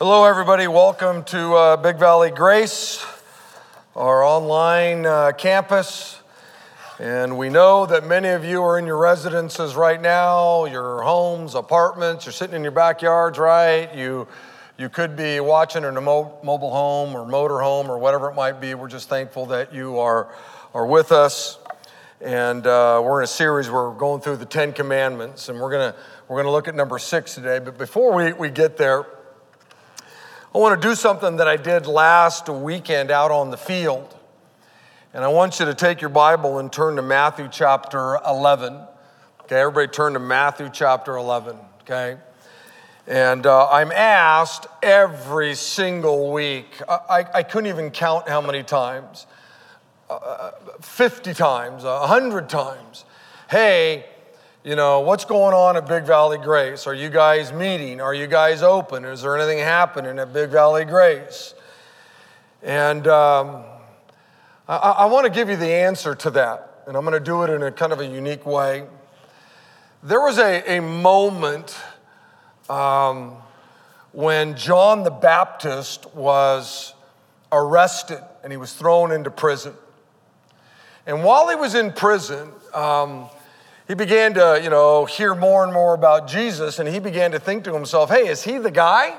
Hello, 0.00 0.26
everybody. 0.26 0.68
Welcome 0.68 1.24
to 1.24 1.54
uh, 1.54 1.76
Big 1.76 1.96
Valley 1.96 2.30
Grace, 2.30 3.04
our 3.96 4.22
online 4.22 5.04
uh, 5.04 5.32
campus. 5.32 6.20
And 7.00 7.36
we 7.36 7.48
know 7.48 7.84
that 7.84 8.06
many 8.06 8.28
of 8.28 8.44
you 8.44 8.62
are 8.62 8.78
in 8.78 8.86
your 8.86 8.96
residences 8.96 9.74
right 9.74 10.00
now, 10.00 10.66
your 10.66 11.02
homes, 11.02 11.56
apartments, 11.56 12.26
you're 12.26 12.32
sitting 12.32 12.54
in 12.54 12.62
your 12.62 12.70
backyards, 12.70 13.38
right? 13.38 13.92
You, 13.92 14.28
you 14.78 14.88
could 14.88 15.16
be 15.16 15.40
watching 15.40 15.82
in 15.82 15.96
a 15.96 16.00
mo- 16.00 16.38
mobile 16.44 16.70
home 16.70 17.16
or 17.16 17.26
motor 17.26 17.58
home 17.58 17.90
or 17.90 17.98
whatever 17.98 18.30
it 18.30 18.36
might 18.36 18.60
be. 18.60 18.74
We're 18.74 18.86
just 18.86 19.08
thankful 19.08 19.46
that 19.46 19.74
you 19.74 19.98
are, 19.98 20.32
are 20.74 20.86
with 20.86 21.10
us. 21.10 21.58
And 22.20 22.64
uh, 22.68 23.02
we're 23.04 23.18
in 23.18 23.24
a 23.24 23.26
series 23.26 23.68
where 23.68 23.90
we're 23.90 23.98
going 23.98 24.20
through 24.20 24.36
the 24.36 24.46
Ten 24.46 24.72
Commandments, 24.72 25.48
and 25.48 25.58
we're 25.58 25.72
going 25.72 25.92
to 25.92 25.98
we're 26.28 26.36
gonna 26.36 26.52
look 26.52 26.68
at 26.68 26.76
number 26.76 27.00
six 27.00 27.34
today. 27.34 27.58
But 27.58 27.78
before 27.78 28.14
we, 28.14 28.32
we 28.32 28.50
get 28.50 28.76
there, 28.76 29.06
I 30.54 30.56
want 30.56 30.80
to 30.80 30.88
do 30.88 30.94
something 30.94 31.36
that 31.36 31.46
I 31.46 31.58
did 31.58 31.86
last 31.86 32.48
weekend 32.48 33.10
out 33.10 33.30
on 33.30 33.50
the 33.50 33.58
field. 33.58 34.16
And 35.12 35.22
I 35.22 35.28
want 35.28 35.60
you 35.60 35.66
to 35.66 35.74
take 35.74 36.00
your 36.00 36.08
Bible 36.08 36.58
and 36.58 36.72
turn 36.72 36.96
to 36.96 37.02
Matthew 37.02 37.48
chapter 37.52 38.18
11. 38.26 38.80
Okay, 39.42 39.60
everybody 39.60 39.88
turn 39.88 40.14
to 40.14 40.18
Matthew 40.18 40.70
chapter 40.72 41.16
11. 41.16 41.58
Okay. 41.82 42.16
And 43.06 43.44
uh, 43.46 43.68
I'm 43.68 43.92
asked 43.92 44.66
every 44.82 45.54
single 45.54 46.32
week, 46.32 46.80
I, 46.88 46.94
I, 47.10 47.24
I, 47.34 47.42
couldn't 47.42 47.68
even 47.68 47.90
count 47.90 48.26
how 48.26 48.40
many 48.40 48.62
times, 48.62 49.26
uh, 50.08 50.52
50 50.80 51.34
times, 51.34 51.84
100 51.84 52.48
times, 52.48 53.04
hey, 53.50 54.06
you 54.68 54.76
know, 54.76 55.00
what's 55.00 55.24
going 55.24 55.54
on 55.54 55.78
at 55.78 55.88
Big 55.88 56.04
Valley 56.04 56.36
Grace? 56.36 56.86
Are 56.86 56.92
you 56.92 57.08
guys 57.08 57.54
meeting? 57.54 58.02
Are 58.02 58.12
you 58.12 58.26
guys 58.26 58.62
open? 58.62 59.02
Is 59.06 59.22
there 59.22 59.34
anything 59.34 59.60
happening 59.60 60.18
at 60.18 60.34
Big 60.34 60.50
Valley 60.50 60.84
Grace? 60.84 61.54
And 62.62 63.06
um, 63.08 63.64
I, 64.68 64.76
I 64.76 65.04
want 65.06 65.24
to 65.24 65.32
give 65.32 65.48
you 65.48 65.56
the 65.56 65.72
answer 65.72 66.14
to 66.16 66.30
that, 66.32 66.82
and 66.86 66.98
I'm 66.98 67.04
going 67.06 67.14
to 67.14 67.18
do 67.18 67.44
it 67.44 67.48
in 67.48 67.62
a 67.62 67.72
kind 67.72 67.94
of 67.94 68.00
a 68.00 68.06
unique 68.06 68.44
way. 68.44 68.84
There 70.02 70.20
was 70.20 70.38
a, 70.38 70.76
a 70.76 70.82
moment 70.82 71.74
um, 72.68 73.36
when 74.12 74.54
John 74.54 75.02
the 75.02 75.10
Baptist 75.10 76.14
was 76.14 76.92
arrested 77.50 78.22
and 78.42 78.52
he 78.52 78.58
was 78.58 78.74
thrown 78.74 79.12
into 79.12 79.30
prison. 79.30 79.72
And 81.06 81.24
while 81.24 81.48
he 81.48 81.54
was 81.54 81.74
in 81.74 81.90
prison, 81.90 82.50
um, 82.74 83.30
he 83.88 83.94
began 83.94 84.34
to, 84.34 84.60
you 84.62 84.68
know, 84.68 85.06
hear 85.06 85.34
more 85.34 85.64
and 85.64 85.72
more 85.72 85.94
about 85.94 86.28
Jesus, 86.28 86.78
and 86.78 86.86
he 86.86 87.00
began 87.00 87.32
to 87.32 87.40
think 87.40 87.64
to 87.64 87.72
himself, 87.72 88.10
hey, 88.10 88.28
is 88.28 88.44
he 88.44 88.58
the 88.58 88.70
guy? 88.70 89.18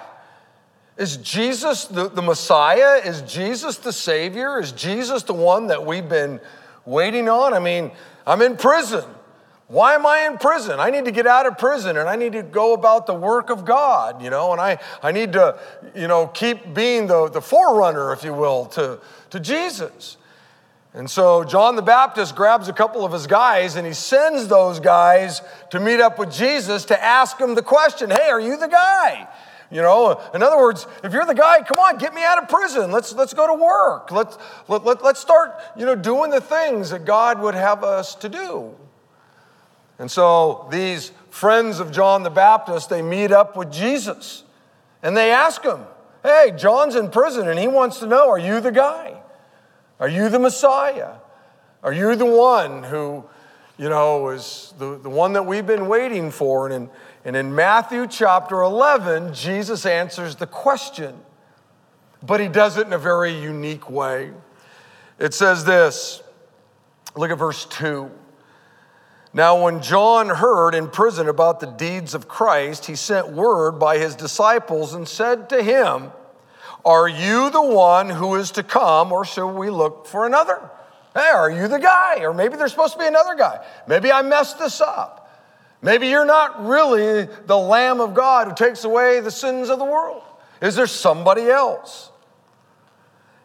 Is 0.95 1.17
Jesus 1.17 1.85
the, 1.85 2.07
the 2.07 2.21
Messiah? 2.21 3.01
Is 3.03 3.21
Jesus 3.23 3.77
the 3.77 3.91
Savior? 3.91 4.59
Is 4.59 4.71
Jesus 4.71 5.23
the 5.23 5.33
one 5.33 5.67
that 5.67 5.85
we've 5.85 6.07
been 6.07 6.39
waiting 6.85 7.27
on? 7.27 7.53
I 7.53 7.59
mean, 7.59 7.91
I'm 8.27 8.43
in 8.43 8.57
prison. 8.57 9.05
Why 9.69 9.95
am 9.95 10.05
I 10.05 10.27
in 10.27 10.37
prison? 10.37 10.79
I 10.79 10.89
need 10.89 11.05
to 11.05 11.11
get 11.11 11.25
out 11.25 11.45
of 11.45 11.57
prison 11.57 11.97
and 11.97 12.09
I 12.09 12.15
need 12.15 12.33
to 12.33 12.43
go 12.43 12.73
about 12.73 13.07
the 13.07 13.13
work 13.13 13.49
of 13.49 13.65
God, 13.65 14.21
you 14.21 14.29
know, 14.29 14.51
and 14.51 14.59
I, 14.59 14.79
I 15.01 15.11
need 15.11 15.33
to, 15.33 15.59
you 15.95 16.07
know, 16.07 16.27
keep 16.27 16.73
being 16.73 17.07
the, 17.07 17.29
the 17.29 17.41
forerunner, 17.41 18.11
if 18.11 18.23
you 18.23 18.33
will, 18.33 18.65
to, 18.67 18.99
to 19.29 19.39
Jesus. 19.39 20.17
And 20.93 21.09
so 21.09 21.43
John 21.43 21.75
the 21.75 21.83
Baptist 21.83 22.35
grabs 22.35 22.67
a 22.67 22.73
couple 22.73 23.05
of 23.05 23.11
his 23.11 23.27
guys 23.27 23.75
and 23.75 23.85
he 23.85 23.93
sends 23.93 24.47
those 24.47 24.79
guys 24.79 25.41
to 25.69 25.79
meet 25.79 25.99
up 25.99 26.17
with 26.17 26.31
Jesus 26.31 26.85
to 26.85 27.03
ask 27.03 27.39
him 27.39 27.53
the 27.53 27.61
question 27.61 28.09
Hey, 28.09 28.29
are 28.29 28.39
you 28.41 28.57
the 28.57 28.67
guy? 28.67 29.27
You 29.71 29.83
know, 29.83 30.19
in 30.33 30.41
other 30.41 30.57
words, 30.57 30.87
if 31.03 31.13
you're 31.13 31.27
the 31.27 31.35
guy, 31.35 31.61
come 31.61 31.77
on, 31.77 31.99
get 31.99 32.15
me 32.15 32.23
out 32.23 32.41
of 32.41 32.49
prison. 32.49 32.91
Let's, 32.91 33.13
let's 33.13 33.35
go 33.35 33.45
to 33.45 33.53
work. 33.53 34.11
Let's, 34.11 34.35
let, 34.67 34.83
let, 34.83 35.03
let's 35.03 35.19
start, 35.19 35.53
you 35.77 35.85
know, 35.85 35.93
doing 35.93 36.31
the 36.31 36.41
things 36.41 36.89
that 36.89 37.05
God 37.05 37.39
would 37.39 37.53
have 37.53 37.83
us 37.83 38.15
to 38.15 38.29
do. 38.29 38.75
And 39.99 40.09
so 40.09 40.67
these 40.71 41.11
friends 41.29 41.79
of 41.79 41.91
John 41.91 42.23
the 42.23 42.31
Baptist, 42.31 42.89
they 42.89 43.03
meet 43.03 43.31
up 43.31 43.55
with 43.55 43.71
Jesus 43.71 44.43
and 45.03 45.15
they 45.15 45.31
ask 45.31 45.63
him, 45.63 45.81
Hey, 46.23 46.51
John's 46.57 46.95
in 46.95 47.11
prison 47.11 47.47
and 47.47 47.59
he 47.59 47.67
wants 47.67 47.99
to 47.99 48.07
know, 48.07 48.27
are 48.27 48.39
you 48.39 48.61
the 48.61 48.71
guy? 48.71 49.18
Are 49.99 50.07
you 50.07 50.29
the 50.29 50.39
Messiah? 50.39 51.15
Are 51.83 51.93
you 51.93 52.15
the 52.15 52.25
one 52.25 52.83
who, 52.83 53.23
you 53.77 53.89
know, 53.89 54.29
is 54.29 54.73
the, 54.77 54.97
the 54.97 55.09
one 55.09 55.33
that 55.33 55.45
we've 55.45 55.67
been 55.67 55.87
waiting 55.87 56.31
for? 56.31 56.67
And 56.67 56.73
in, 56.73 56.89
and 57.25 57.35
in 57.35 57.53
Matthew 57.53 58.07
chapter 58.07 58.61
11, 58.61 59.33
Jesus 59.33 59.85
answers 59.85 60.37
the 60.37 60.47
question, 60.47 61.15
but 62.23 62.39
he 62.39 62.47
does 62.47 62.77
it 62.77 62.87
in 62.87 62.93
a 62.93 62.97
very 62.97 63.31
unique 63.31 63.89
way. 63.89 64.31
It 65.19 65.33
says 65.33 65.65
this 65.65 66.21
look 67.15 67.31
at 67.31 67.37
verse 67.37 67.65
2. 67.65 68.09
Now, 69.33 69.63
when 69.63 69.81
John 69.81 70.29
heard 70.29 70.73
in 70.73 70.89
prison 70.89 71.27
about 71.27 71.59
the 71.59 71.67
deeds 71.67 72.15
of 72.15 72.27
Christ, 72.27 72.85
he 72.87 72.95
sent 72.95 73.29
word 73.29 73.73
by 73.73 73.97
his 73.97 74.15
disciples 74.15 74.93
and 74.93 75.07
said 75.07 75.49
to 75.49 75.61
him, 75.61 76.11
are 76.85 77.07
you 77.07 77.49
the 77.49 77.61
one 77.61 78.09
who 78.09 78.35
is 78.35 78.51
to 78.51 78.63
come, 78.63 79.11
or 79.11 79.25
should 79.25 79.51
we 79.51 79.69
look 79.69 80.07
for 80.07 80.25
another? 80.25 80.69
Hey, 81.13 81.29
are 81.29 81.51
you 81.51 81.67
the 81.67 81.79
guy? 81.79 82.19
Or 82.21 82.33
maybe 82.33 82.55
there's 82.55 82.71
supposed 82.71 82.93
to 82.93 82.99
be 82.99 83.07
another 83.07 83.35
guy. 83.35 83.65
Maybe 83.87 84.11
I 84.11 84.21
messed 84.21 84.59
this 84.59 84.79
up. 84.79 85.19
Maybe 85.81 86.07
you're 86.07 86.25
not 86.25 86.65
really 86.65 87.27
the 87.45 87.57
Lamb 87.57 88.01
of 88.01 88.13
God 88.13 88.47
who 88.47 88.55
takes 88.55 88.83
away 88.83 89.19
the 89.19 89.31
sins 89.31 89.69
of 89.69 89.79
the 89.79 89.85
world. 89.85 90.23
Is 90.61 90.75
there 90.75 90.87
somebody 90.87 91.43
else? 91.43 92.11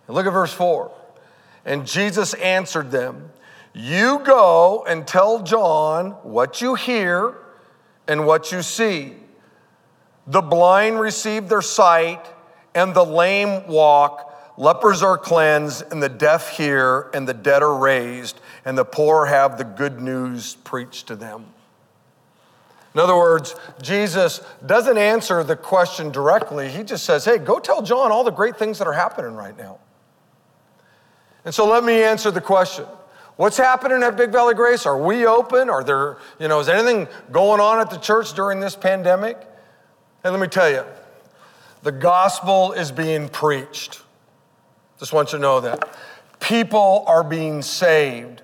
Look 0.08 0.26
at 0.26 0.32
verse 0.32 0.52
4. 0.52 0.90
And 1.64 1.86
Jesus 1.86 2.34
answered 2.34 2.90
them, 2.90 3.30
You 3.72 4.20
go 4.24 4.84
and 4.86 5.06
tell 5.06 5.42
John 5.42 6.10
what 6.22 6.60
you 6.60 6.74
hear 6.74 7.34
and 8.06 8.26
what 8.26 8.52
you 8.52 8.62
see. 8.62 9.14
The 10.26 10.42
blind 10.42 11.00
receive 11.00 11.48
their 11.48 11.62
sight 11.62 12.26
and 12.74 12.94
the 12.94 13.04
lame 13.04 13.66
walk, 13.66 14.54
lepers 14.56 15.02
are 15.02 15.18
cleansed, 15.18 15.84
and 15.90 16.02
the 16.02 16.08
deaf 16.08 16.50
hear, 16.50 17.10
and 17.14 17.28
the 17.28 17.34
dead 17.34 17.62
are 17.62 17.76
raised, 17.76 18.40
and 18.64 18.76
the 18.76 18.84
poor 18.84 19.26
have 19.26 19.58
the 19.58 19.64
good 19.64 20.00
news 20.00 20.56
preached 20.64 21.06
to 21.08 21.16
them. 21.16 21.46
In 22.94 23.00
other 23.00 23.16
words, 23.16 23.56
Jesus 23.82 24.40
doesn't 24.64 24.98
answer 24.98 25.42
the 25.42 25.56
question 25.56 26.12
directly. 26.12 26.68
He 26.68 26.84
just 26.84 27.04
says, 27.04 27.24
hey, 27.24 27.38
go 27.38 27.58
tell 27.58 27.82
John 27.82 28.12
all 28.12 28.22
the 28.22 28.30
great 28.30 28.56
things 28.56 28.78
that 28.78 28.86
are 28.86 28.92
happening 28.92 29.34
right 29.34 29.56
now. 29.58 29.78
And 31.44 31.52
so 31.52 31.66
let 31.66 31.82
me 31.82 32.02
answer 32.04 32.30
the 32.30 32.40
question. 32.40 32.86
What's 33.36 33.56
happening 33.56 34.04
at 34.04 34.16
Big 34.16 34.30
Valley 34.30 34.54
Grace? 34.54 34.86
Are 34.86 34.96
we 34.96 35.26
open? 35.26 35.68
Are 35.68 35.82
there, 35.82 36.18
you 36.38 36.46
know, 36.46 36.60
is 36.60 36.68
anything 36.68 37.08
going 37.32 37.60
on 37.60 37.80
at 37.80 37.90
the 37.90 37.96
church 37.96 38.32
during 38.32 38.60
this 38.60 38.76
pandemic? 38.76 39.38
And 40.22 40.32
let 40.32 40.40
me 40.40 40.46
tell 40.46 40.70
you, 40.70 40.84
the 41.84 41.92
gospel 41.92 42.72
is 42.72 42.90
being 42.90 43.28
preached. 43.28 44.00
Just 44.98 45.12
want 45.12 45.32
you 45.32 45.38
to 45.38 45.42
know 45.42 45.60
that. 45.60 45.96
People 46.40 47.04
are 47.06 47.22
being 47.22 47.60
saved. 47.60 48.40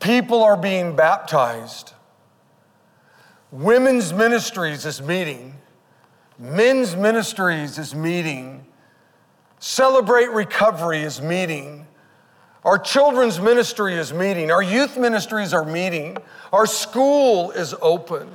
People 0.00 0.42
are 0.42 0.56
being 0.56 0.96
baptized. 0.96 1.92
Women's 3.50 4.14
ministries 4.14 4.86
is 4.86 5.02
meeting. 5.02 5.54
Men's 6.38 6.96
ministries 6.96 7.78
is 7.78 7.94
meeting. 7.94 8.64
Celebrate 9.58 10.30
Recovery 10.30 11.02
is 11.02 11.20
meeting. 11.20 11.86
Our 12.64 12.78
children's 12.78 13.38
ministry 13.38 13.94
is 13.94 14.12
meeting. 14.12 14.50
Our 14.50 14.62
youth 14.62 14.96
ministries 14.96 15.52
are 15.52 15.66
meeting. 15.66 16.16
Our 16.50 16.64
school 16.66 17.50
is 17.50 17.74
open. 17.82 18.30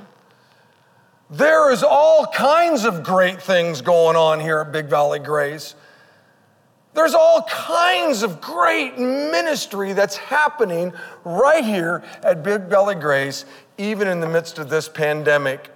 There 1.30 1.70
is 1.70 1.82
all 1.82 2.26
kinds 2.26 2.84
of 2.84 3.02
great 3.02 3.42
things 3.42 3.82
going 3.82 4.16
on 4.16 4.40
here 4.40 4.60
at 4.60 4.72
Big 4.72 4.86
Valley 4.86 5.18
Grace. 5.18 5.74
There's 6.94 7.12
all 7.12 7.42
kinds 7.42 8.22
of 8.22 8.40
great 8.40 8.98
ministry 8.98 9.92
that's 9.92 10.16
happening 10.16 10.92
right 11.24 11.62
here 11.62 12.02
at 12.22 12.42
Big 12.42 12.62
Valley 12.62 12.94
Grace, 12.94 13.44
even 13.76 14.08
in 14.08 14.20
the 14.20 14.28
midst 14.28 14.58
of 14.58 14.70
this 14.70 14.88
pandemic. 14.88 15.70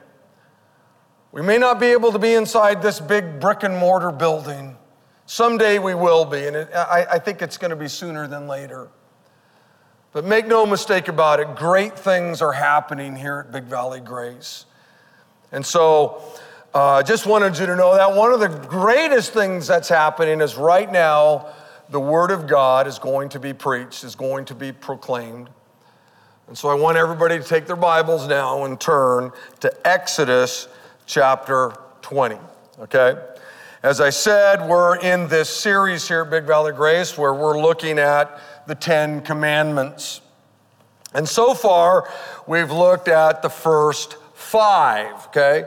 We 1.33 1.43
may 1.43 1.59
not 1.59 1.79
be 1.79 1.87
able 1.89 2.13
to 2.13 2.19
be 2.19 2.33
inside 2.33 2.81
this 2.81 2.99
big 2.99 3.39
brick 3.39 3.63
and 3.63 3.77
mortar 3.77 4.11
building. 4.11 4.77
Someday 5.27 5.79
we 5.79 5.95
will 5.95 6.25
be, 6.25 6.47
and 6.47 6.57
it, 6.57 6.71
I, 6.75 7.07
I 7.13 7.19
think 7.19 7.43
it's 7.43 7.59
going 7.59 7.71
to 7.71 7.77
be 7.77 7.89
sooner 7.89 8.27
than 8.27 8.49
later. 8.49 8.89
But 10.13 10.25
make 10.25 10.47
no 10.47 10.65
mistake 10.65 11.09
about 11.09 11.41
it, 11.41 11.57
great 11.57 11.99
things 11.99 12.41
are 12.41 12.53
happening 12.53 13.17
here 13.17 13.45
at 13.47 13.53
Big 13.53 13.65
Valley 13.65 14.01
Grace. 14.01 14.65
And 15.53 15.65
so 15.65 16.23
I 16.75 17.01
uh, 17.01 17.03
just 17.03 17.27
wanted 17.27 17.59
you 17.59 17.67
to 17.67 17.77
know 17.77 17.95
that 17.95 18.17
one 18.17 18.33
of 18.33 18.41
the 18.41 18.49
greatest 18.49 19.35
things 19.35 19.67
that's 19.67 19.91
happening 19.91 20.41
is 20.41 20.57
right 20.57 20.91
now, 20.91 21.49
the 21.91 22.01
Word 22.01 22.31
of 22.31 22.47
God 22.47 22.87
is 22.87 22.99
going 22.99 23.29
to 23.31 23.39
be 23.39 23.53
preached, 23.53 24.03
is 24.05 24.15
going 24.15 24.47
to 24.47 24.55
be 24.55 24.73
proclaimed. 24.73 25.51
And 26.49 26.57
so 26.57 26.71
I 26.71 26.75
want 26.75 26.97
everybody 26.97 27.39
to 27.39 27.45
take 27.45 27.67
their 27.67 27.77
Bibles 27.77 28.27
now 28.27 28.65
and 28.65 28.81
turn 28.81 29.33
to 29.61 29.87
Exodus 29.87 30.69
chapter 31.05 31.75
20. 32.01 32.39
okay? 32.81 33.17
As 33.83 34.01
I 34.01 34.09
said, 34.09 34.67
we're 34.67 34.97
in 34.97 35.29
this 35.29 35.51
series 35.51 36.09
here 36.09 36.23
at 36.23 36.31
Big 36.31 36.45
Valley 36.45 36.73
Grace 36.73 37.19
where 37.19 37.35
we're 37.35 37.61
looking 37.61 37.99
at 37.99 38.41
the 38.67 38.75
Ten 38.75 39.21
Commandments. 39.21 40.23
And 41.13 41.29
so 41.29 41.53
far, 41.53 42.09
we've 42.47 42.71
looked 42.71 43.09
at 43.09 43.43
the 43.43 43.51
first 43.51 44.17
five, 44.53 45.27
okay? 45.29 45.65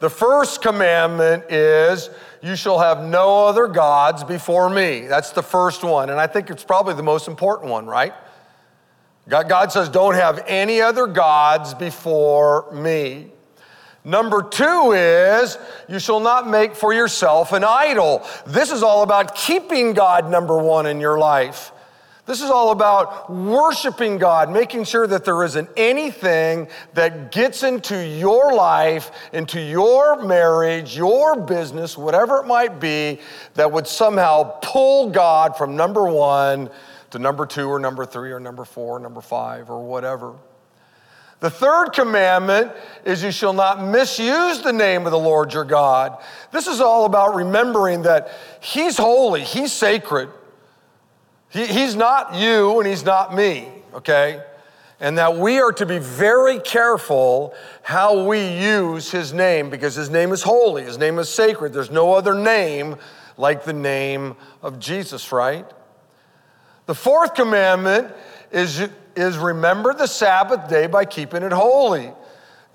The 0.00 0.10
first 0.10 0.60
commandment 0.60 1.50
is, 1.50 2.10
You 2.42 2.54
shall 2.54 2.78
have 2.78 3.02
no 3.02 3.46
other 3.46 3.66
gods 3.66 4.22
before 4.22 4.68
me. 4.68 5.06
That's 5.08 5.32
the 5.32 5.42
first 5.42 5.82
one. 5.82 6.10
And 6.10 6.20
I 6.20 6.26
think 6.26 6.50
it's 6.50 6.62
probably 6.62 6.94
the 6.94 7.02
most 7.02 7.26
important 7.26 7.70
one, 7.70 7.86
right? 7.86 8.12
God 9.28 9.72
says, 9.72 9.88
Don't 9.88 10.14
have 10.14 10.44
any 10.46 10.80
other 10.80 11.06
gods 11.06 11.72
before 11.74 12.70
me. 12.72 13.32
Number 14.04 14.42
two 14.42 14.92
is, 14.92 15.58
you 15.88 15.98
shall 15.98 16.20
not 16.20 16.48
make 16.48 16.76
for 16.76 16.92
yourself 16.92 17.52
an 17.52 17.64
idol. 17.64 18.24
This 18.46 18.70
is 18.70 18.82
all 18.82 19.02
about 19.02 19.34
keeping 19.34 19.94
God 19.94 20.30
number 20.30 20.56
one 20.56 20.86
in 20.86 21.00
your 21.00 21.18
life. 21.18 21.72
This 22.28 22.42
is 22.42 22.50
all 22.50 22.72
about 22.72 23.32
worshiping 23.32 24.18
God, 24.18 24.52
making 24.52 24.84
sure 24.84 25.06
that 25.06 25.24
there 25.24 25.42
isn't 25.44 25.70
anything 25.78 26.68
that 26.92 27.32
gets 27.32 27.62
into 27.62 28.06
your 28.06 28.52
life, 28.52 29.10
into 29.32 29.58
your 29.58 30.22
marriage, 30.22 30.94
your 30.94 31.40
business, 31.40 31.96
whatever 31.96 32.36
it 32.36 32.46
might 32.46 32.80
be, 32.80 33.18
that 33.54 33.72
would 33.72 33.86
somehow 33.86 34.58
pull 34.60 35.08
God 35.08 35.56
from 35.56 35.74
number 35.74 36.04
one 36.04 36.68
to 37.12 37.18
number 37.18 37.46
two 37.46 37.66
or 37.66 37.78
number 37.78 38.04
three 38.04 38.30
or 38.30 38.40
number 38.40 38.66
four 38.66 38.96
or 38.96 39.00
number 39.00 39.22
five 39.22 39.70
or 39.70 39.82
whatever. 39.82 40.34
The 41.40 41.48
third 41.48 41.92
commandment 41.94 42.72
is 43.06 43.22
you 43.22 43.32
shall 43.32 43.54
not 43.54 43.82
misuse 43.82 44.60
the 44.60 44.74
name 44.74 45.06
of 45.06 45.12
the 45.12 45.18
Lord 45.18 45.54
your 45.54 45.64
God. 45.64 46.22
This 46.52 46.66
is 46.66 46.82
all 46.82 47.06
about 47.06 47.36
remembering 47.36 48.02
that 48.02 48.30
He's 48.60 48.98
holy, 48.98 49.44
He's 49.44 49.72
sacred. 49.72 50.28
He, 51.50 51.66
he's 51.66 51.96
not 51.96 52.34
you 52.34 52.78
and 52.78 52.88
he's 52.88 53.04
not 53.04 53.34
me, 53.34 53.68
okay? 53.94 54.42
And 55.00 55.16
that 55.18 55.36
we 55.36 55.60
are 55.60 55.72
to 55.72 55.86
be 55.86 55.98
very 55.98 56.58
careful 56.58 57.54
how 57.82 58.24
we 58.24 58.46
use 58.46 59.10
his 59.10 59.32
name 59.32 59.70
because 59.70 59.94
his 59.94 60.10
name 60.10 60.32
is 60.32 60.42
holy, 60.42 60.82
his 60.84 60.98
name 60.98 61.18
is 61.18 61.28
sacred. 61.28 61.72
There's 61.72 61.90
no 61.90 62.12
other 62.12 62.34
name 62.34 62.96
like 63.36 63.64
the 63.64 63.72
name 63.72 64.36
of 64.62 64.78
Jesus, 64.78 65.32
right? 65.32 65.64
The 66.86 66.94
fourth 66.94 67.34
commandment 67.34 68.12
is, 68.50 68.88
is 69.14 69.38
remember 69.38 69.94
the 69.94 70.06
Sabbath 70.06 70.68
day 70.68 70.86
by 70.86 71.04
keeping 71.04 71.42
it 71.42 71.52
holy. 71.52 72.12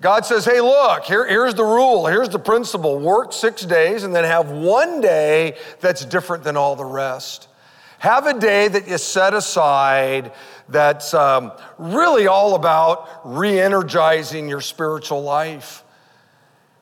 God 0.00 0.26
says, 0.26 0.44
hey, 0.44 0.60
look, 0.60 1.04
here, 1.04 1.26
here's 1.26 1.54
the 1.54 1.64
rule, 1.64 2.06
here's 2.06 2.28
the 2.28 2.38
principle 2.38 2.98
work 2.98 3.32
six 3.32 3.64
days 3.64 4.04
and 4.04 4.14
then 4.14 4.24
have 4.24 4.50
one 4.50 5.00
day 5.00 5.56
that's 5.80 6.04
different 6.04 6.44
than 6.44 6.56
all 6.56 6.76
the 6.76 6.84
rest. 6.84 7.48
Have 8.04 8.26
a 8.26 8.38
day 8.38 8.68
that 8.68 8.86
you 8.86 8.98
set 8.98 9.32
aside 9.32 10.34
that's 10.68 11.14
um, 11.14 11.52
really 11.78 12.26
all 12.26 12.54
about 12.54 13.08
re 13.24 13.58
energizing 13.58 14.46
your 14.46 14.60
spiritual 14.60 15.22
life. 15.22 15.82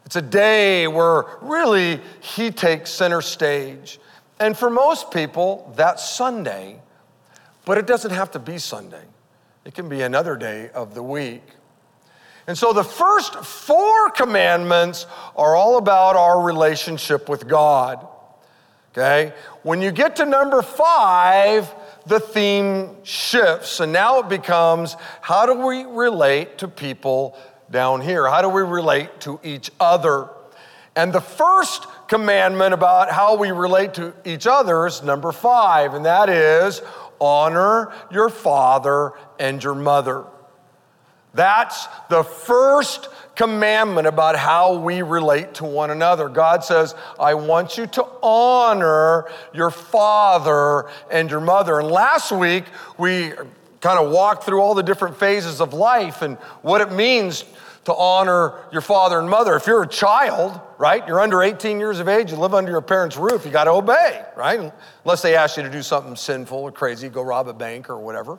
It's 0.05 0.17
a 0.17 0.21
day 0.21 0.89
where 0.89 1.27
really 1.41 2.01
He 2.19 2.51
takes 2.51 2.91
center 2.91 3.23
stage. 3.23 4.01
And 4.41 4.59
for 4.59 4.69
most 4.69 5.13
people, 5.13 5.73
that's 5.77 6.05
Sunday, 6.13 6.81
but 7.67 7.79
it 7.79 7.87
doesn't 7.87 8.11
have 8.11 8.33
to 8.33 8.41
be 8.41 8.59
Sunday, 8.59 9.05
it 9.65 9.75
can 9.75 9.89
be 9.89 10.03
another 10.03 10.35
day 10.35 10.71
of 10.71 10.97
the 10.97 11.05
week. 11.05 11.45
And 12.49 12.59
so 12.59 12.73
the 12.73 12.83
first 12.83 13.37
four 13.45 14.11
commandments 14.11 15.07
are 15.37 15.55
all 15.55 15.79
about 15.79 16.17
our 16.17 16.43
relationship 16.43 17.29
with 17.29 17.47
God. 17.47 18.09
Okay? 18.93 19.33
When 19.63 19.81
you 19.81 19.91
get 19.91 20.17
to 20.17 20.27
number 20.27 20.63
five, 20.63 21.73
the 22.07 22.21
theme 22.21 22.97
shifts, 23.05 23.81
and 23.81 23.93
now 23.93 24.21
it 24.21 24.29
becomes 24.29 24.97
how 25.21 25.47
do 25.47 25.55
we 25.67 25.85
relate 25.85 26.59
to 26.59 26.69
people 26.69 27.39
down 27.71 28.01
here? 28.01 28.29
How 28.29 28.43
do 28.43 28.49
we 28.49 28.63
relate 28.63 29.21
to 29.21 29.41
each 29.43 29.71
other? 29.81 30.29
And 30.95 31.13
the 31.13 31.21
first 31.21 31.87
commandment 32.07 32.75
about 32.75 33.11
how 33.11 33.37
we 33.37 33.51
relate 33.51 33.95
to 33.95 34.13
each 34.27 34.47
other 34.47 34.87
is 34.87 35.03
number 35.03 35.33
five, 35.33 35.95
and 35.95 36.05
that 36.05 36.29
is 36.29 36.83
honor 37.19 37.93
your 38.11 38.29
father 38.29 39.13
and 39.39 39.63
your 39.63 39.75
mother. 39.75 40.25
That's 41.35 41.87
the 42.09 42.23
first 42.23 43.09
commandment 43.35 44.07
about 44.07 44.37
how 44.37 44.77
we 44.79 45.03
relate 45.03 45.55
to 45.55 45.65
one 45.65 45.91
another. 45.91 46.29
God 46.29 46.63
says, 46.63 46.95
I 47.19 47.35
want 47.35 47.79
you 47.79 47.87
to 47.87 48.07
honor 48.23 49.27
your 49.55 49.71
father 49.71 50.91
and 51.11 51.31
your 51.31 51.41
mother. 51.41 51.81
And 51.81 51.89
last 51.89 52.33
week, 52.33 52.65
we 52.99 53.33
kind 53.81 53.99
of 53.99 54.13
walked 54.13 54.45
through 54.45 54.61
all 54.61 54.75
the 54.75 54.83
different 54.83 55.17
phases 55.17 55.61
of 55.61 55.73
life 55.73 56.23
and 56.23 56.37
what 56.61 56.81
it 56.81 56.93
means 56.93 57.45
to 57.85 57.95
honor 57.95 58.55
your 58.71 58.81
father 58.81 59.19
and 59.19 59.29
mother. 59.29 59.57
If 59.57 59.67
you're 59.67 59.83
a 59.83 59.89
child, 59.89 60.61
right, 60.79 61.07
you're 61.09 61.19
under 61.19 61.43
18 61.43 61.81
years 61.81 61.99
of 61.99 62.09
age, 62.09 62.31
you 62.31 62.37
live 62.37 62.55
under 62.55 62.71
your 62.71 62.81
parents' 62.81 63.17
roof, 63.17 63.45
you 63.45 63.51
got 63.51 63.65
to 63.65 63.73
obey, 63.73 64.25
right? 64.37 64.73
Unless 65.05 65.23
they 65.23 65.35
ask 65.35 65.57
you 65.57 65.65
to 65.65 65.71
do 65.71 65.83
something 65.83 66.15
sinful 66.15 66.59
or 66.59 66.71
crazy, 66.71 67.09
go 67.09 67.23
rob 67.23 67.49
a 67.49 67.53
bank 67.53 67.91
or 67.91 67.99
whatever. 67.99 68.39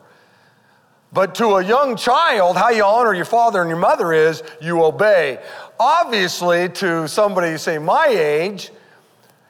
But 1.14 1.36
to 1.36 1.46
a 1.54 1.64
young 1.64 1.94
child, 1.94 2.56
how 2.56 2.70
you 2.70 2.82
honor 2.82 3.14
your 3.14 3.24
father 3.24 3.60
and 3.60 3.70
your 3.70 3.78
mother 3.78 4.12
is 4.12 4.42
you 4.60 4.82
obey. 4.82 5.38
Obviously, 5.78 6.68
to 6.70 7.06
somebody, 7.06 7.56
say, 7.56 7.78
my 7.78 8.06
age, 8.08 8.72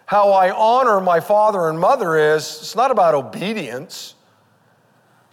how 0.05 0.33
I 0.33 0.51
honor 0.51 1.01
my 1.01 1.21
father 1.21 1.71
and 1.71 1.81
mother 1.81 2.35
is 2.35 2.45
it's 2.45 2.77
not 2.77 2.91
about 2.91 3.15
obedience, 3.15 4.15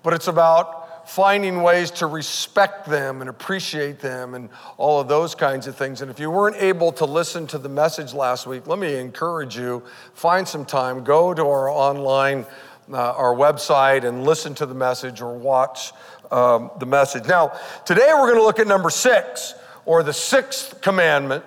but 0.04 0.13
it's 0.13 0.28
about 0.28 1.10
finding 1.10 1.63
ways 1.63 1.92
to 1.92 2.06
respect 2.06 2.86
them 2.86 3.19
and 3.19 3.30
appreciate 3.30 4.00
them 4.00 4.33
and 4.33 4.48
all 4.78 5.01
of 5.01 5.10
those 5.10 5.36
kinds 5.36 5.68
of 5.68 5.75
things. 5.75 6.01
And 6.01 6.10
if 6.10 6.18
you 6.18 6.31
weren't 6.31 6.56
able 6.56 6.94
to 6.94 7.06
listen 7.06 7.45
to 7.48 7.57
the 7.57 7.68
message 7.68 8.13
last 8.13 8.48
week, 8.48 8.68
let 8.68 8.80
me 8.80 8.95
encourage 8.95 9.57
you 9.57 9.83
find 10.13 10.48
some 10.48 10.63
time, 10.63 11.04
go 11.04 11.33
to 11.33 11.44
our 11.44 11.69
online, 11.69 12.45
uh, 12.94 12.98
our 12.98 13.34
website, 13.36 14.04
and 14.04 14.24
listen 14.24 14.54
to 14.56 14.66
the 14.66 14.76
message 14.76 15.22
or 15.22 15.38
watch 15.38 15.92
um, 16.32 16.72
the 16.80 16.86
message. 16.86 17.26
Now, 17.26 17.58
today 17.86 18.10
we're 18.14 18.28
going 18.28 18.36
to 18.36 18.44
look 18.44 18.60
at 18.60 18.68
number 18.68 18.90
six, 18.90 19.54
or 19.86 20.04
the 20.04 20.14
sixth 20.14 20.82
commandment, 20.82 21.44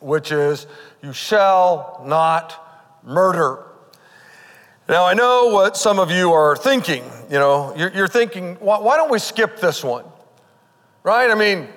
which 0.00 0.32
is, 0.32 0.66
You 1.02 1.12
shall 1.12 2.02
not 2.06 3.00
murder. 3.04 3.64
Now, 4.88 5.06
I 5.06 5.14
know 5.14 5.46
what 5.46 5.76
some 5.76 5.98
of 5.98 6.10
you 6.10 6.32
are 6.32 6.56
thinking. 6.56 7.04
You 7.30 7.38
know, 7.38 7.74
you're, 7.76 7.90
you're 7.92 8.08
thinking, 8.08 8.56
why, 8.56 8.78
why 8.80 8.96
don't 8.96 9.10
we 9.10 9.18
skip 9.18 9.58
this 9.58 9.82
one? 9.82 10.04
Right? 11.02 11.30
I 11.30 11.34
mean, 11.34 11.68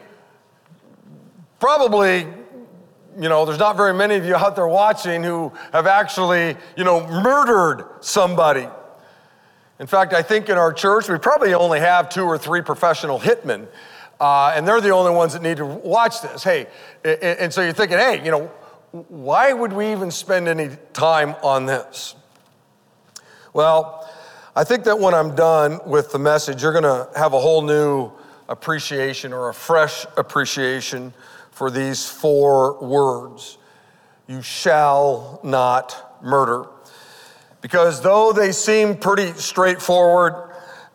probably 1.60 2.28
you 3.20 3.30
know, 3.30 3.46
there's 3.46 3.58
not 3.60 3.76
very 3.76 3.94
many 3.94 4.16
of 4.16 4.26
you 4.26 4.36
out 4.36 4.56
there 4.56 4.68
watching 4.68 5.24
who 5.24 5.52
have 5.74 5.88
actually, 5.88 6.56
you 6.76 6.84
know, 6.84 7.06
murdered 7.08 7.88
somebody. 8.00 8.68
In 9.80 9.88
fact, 9.88 10.14
I 10.14 10.22
think 10.22 10.50
in 10.50 10.58
our 10.58 10.72
church, 10.72 11.10
we 11.10 11.18
probably 11.18 11.54
only 11.54 11.80
have 11.80 12.10
two 12.10 12.24
or 12.24 12.38
three 12.38 12.62
professional 12.62 13.20
hitmen, 13.20 13.68
uh, 14.20 14.54
and 14.56 14.68
they're 14.68 14.82
the 14.82 14.92
only 14.92 15.12
ones 15.12 15.34
that 15.34 15.42
need 15.42 15.58
to 15.58 15.66
watch 15.66 16.22
this. 16.22 16.44
Hey, 16.44 16.68
and 17.04 17.52
so 17.52 17.62
you're 17.62 17.74
thinking, 17.74 17.98
hey, 17.98 18.24
you 18.24 18.32
know, 18.32 18.52
why 18.92 19.52
would 19.52 19.74
we 19.74 19.92
even 19.92 20.12
spend 20.12 20.48
any 20.48 20.70
time 20.94 21.36
on 21.44 21.66
this? 21.66 22.16
Well, 23.54 24.08
I 24.56 24.64
think 24.64 24.84
that 24.86 25.00
when 25.00 25.14
I'm 25.14 25.36
done 25.36 25.80
with 25.86 26.12
the 26.12 26.20
message, 26.20 26.62
you're 26.64 26.72
going 26.72 26.84
to 26.84 27.10
have 27.16 27.34
a 27.34 27.40
whole 27.40 27.62
new 27.62 28.12
appreciation 28.50 29.34
or 29.34 29.50
a 29.50 29.54
fresh 29.54 30.06
appreciation 30.18 31.14
for 31.58 31.72
these 31.72 32.08
four 32.08 32.80
words 32.84 33.58
You 34.28 34.42
shall 34.42 35.40
not 35.44 36.20
murder 36.22 36.68
because 37.62 38.02
though 38.02 38.32
they 38.32 38.52
seem 38.52 38.96
pretty 38.96 39.34
straightforward, 39.34 40.36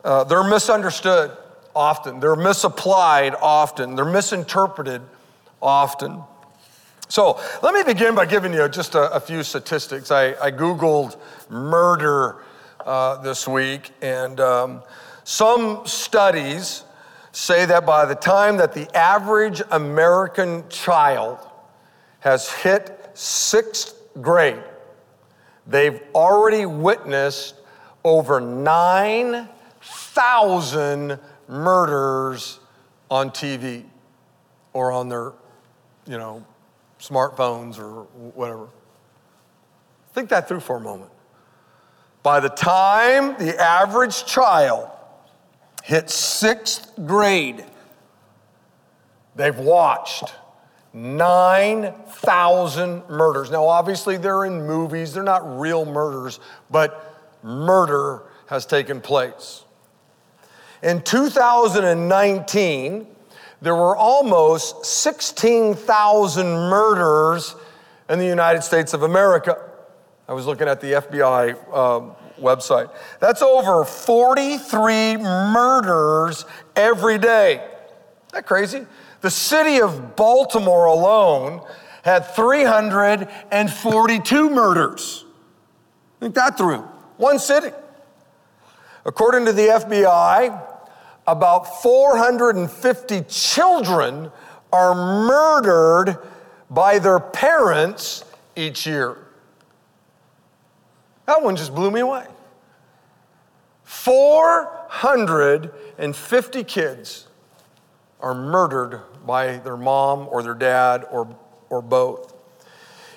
uh, 0.05 0.25
they're 0.25 0.45
misunderstood 0.45 1.37
often, 1.75 2.21
they're 2.21 2.37
misapplied 2.37 3.35
often, 3.41 3.97
they're 3.97 4.05
misinterpreted 4.05 5.03
often. 5.61 6.23
So 7.09 7.41
let 7.63 7.75
me 7.75 7.83
begin 7.83 8.15
by 8.15 8.27
giving 8.27 8.55
you 8.55 8.69
just 8.69 8.95
a, 8.95 9.13
a 9.13 9.21
few 9.21 9.43
statistics. 9.43 10.11
I, 10.11 10.29
I 10.41 10.51
Googled 10.51 11.17
murder 11.51 12.43
uh, 12.87 13.21
this 13.23 13.47
week, 13.47 13.91
and 14.01 14.41
um, 14.41 14.83
some 15.25 15.87
studies 15.87 16.85
say 17.33 17.67
that 17.67 17.85
by 17.85 18.05
the 18.05 18.15
time 18.15 18.59
that 18.59 18.73
the 18.73 18.95
average 18.97 19.61
American 19.71 20.69
child 20.69 21.39
has 22.21 22.51
hit 22.51 23.11
sixth 23.15 23.95
grade, 24.21 24.63
They've 25.67 26.01
already 26.15 26.67
witnessed 26.67 27.57
over 28.05 28.41
9,000 28.41 31.19
murders 31.49 32.61
on 33.11 33.31
TV 33.31 33.85
or 34.73 34.93
on 34.93 35.09
their, 35.09 35.33
you 36.07 36.19
know, 36.19 36.45
smartphones 36.99 37.79
or 37.79 38.03
whatever. 38.35 38.67
Think 40.15 40.31
that 40.31 40.49
through 40.49 40.61
for 40.61 40.77
a 40.77 40.81
moment. 40.81 41.11
By 42.23 42.41
the 42.41 42.49
time 42.49 43.37
the 43.39 43.61
average 43.61 44.25
child 44.27 44.89
hits 45.83 46.15
sixth 46.15 46.93
grade, 47.05 47.65
they've 49.37 49.59
watched 49.59 50.33
9,000 50.93 53.09
murders. 53.09 53.51
Now, 53.51 53.67
obviously, 53.67 54.17
they're 54.17 54.45
in 54.45 54.65
movies, 54.67 55.15
they're 55.15 55.23
not 55.23 55.59
real 55.59 55.85
murders, 55.85 56.41
but 56.71 57.39
murder 57.43 58.23
has 58.47 58.67
taken 58.67 59.01
place. 59.01 59.65
In 60.83 61.01
2019, 61.03 63.07
there 63.63 63.75
were 63.75 63.97
almost 63.97 64.85
16,000 64.85 66.47
murders 66.47 67.57
in 68.11 68.19
the 68.19 68.27
United 68.27 68.63
States 68.63 68.93
of 68.93 69.05
America. 69.05 69.57
I 70.29 70.35
was 70.35 70.47
looking 70.47 70.69
at 70.69 70.81
the 70.81 70.93
FBI 70.93 71.57
uh, 71.73 72.01
website. 72.41 72.91
That's 73.21 73.43
over 73.43 73.85
43 73.85 75.19
murders 75.19 76.47
every 76.77 77.19
day. 77.19 77.55
Isn't 77.55 78.33
that 78.33 78.47
crazy? 78.47 78.87
The 79.21 79.31
city 79.31 79.81
of 79.81 80.17
Baltimore 80.17 80.87
alone 80.87 81.61
had 82.03 82.27
342 82.35 84.51
murders. 84.51 85.25
Think 86.21 86.35
that 86.35 86.59
through. 86.59 86.85
One 87.17 87.39
city. 87.39 87.71
According 89.05 89.47
to 89.47 89.53
the 89.53 89.69
FBI, 89.69 90.61
about 91.27 91.83
450 91.83 93.23
children 93.29 94.31
are 94.73 94.95
murdered 94.95 96.19
by 96.71 96.99
their 96.99 97.21
parents 97.21 98.25
each 98.57 98.87
year. 98.87 99.19
That 101.27 101.43
one 101.43 101.57
just 101.57 101.75
blew 101.75 101.91
me 101.91 102.01
away. 102.01 102.27
450 103.85 106.65
kids 106.65 107.27
are 108.21 108.35
murdered 108.35 109.03
by 109.27 109.59
their 109.59 109.77
mom 109.77 110.29
or 110.31 110.43
their 110.43 110.55
dad 110.55 111.05
or, 111.11 111.37
or 111.69 111.83
both. 111.83 112.33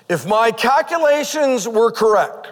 If 0.10 0.28
my 0.28 0.52
calculations 0.52 1.68
were 1.68 1.92
correct, 1.92 2.52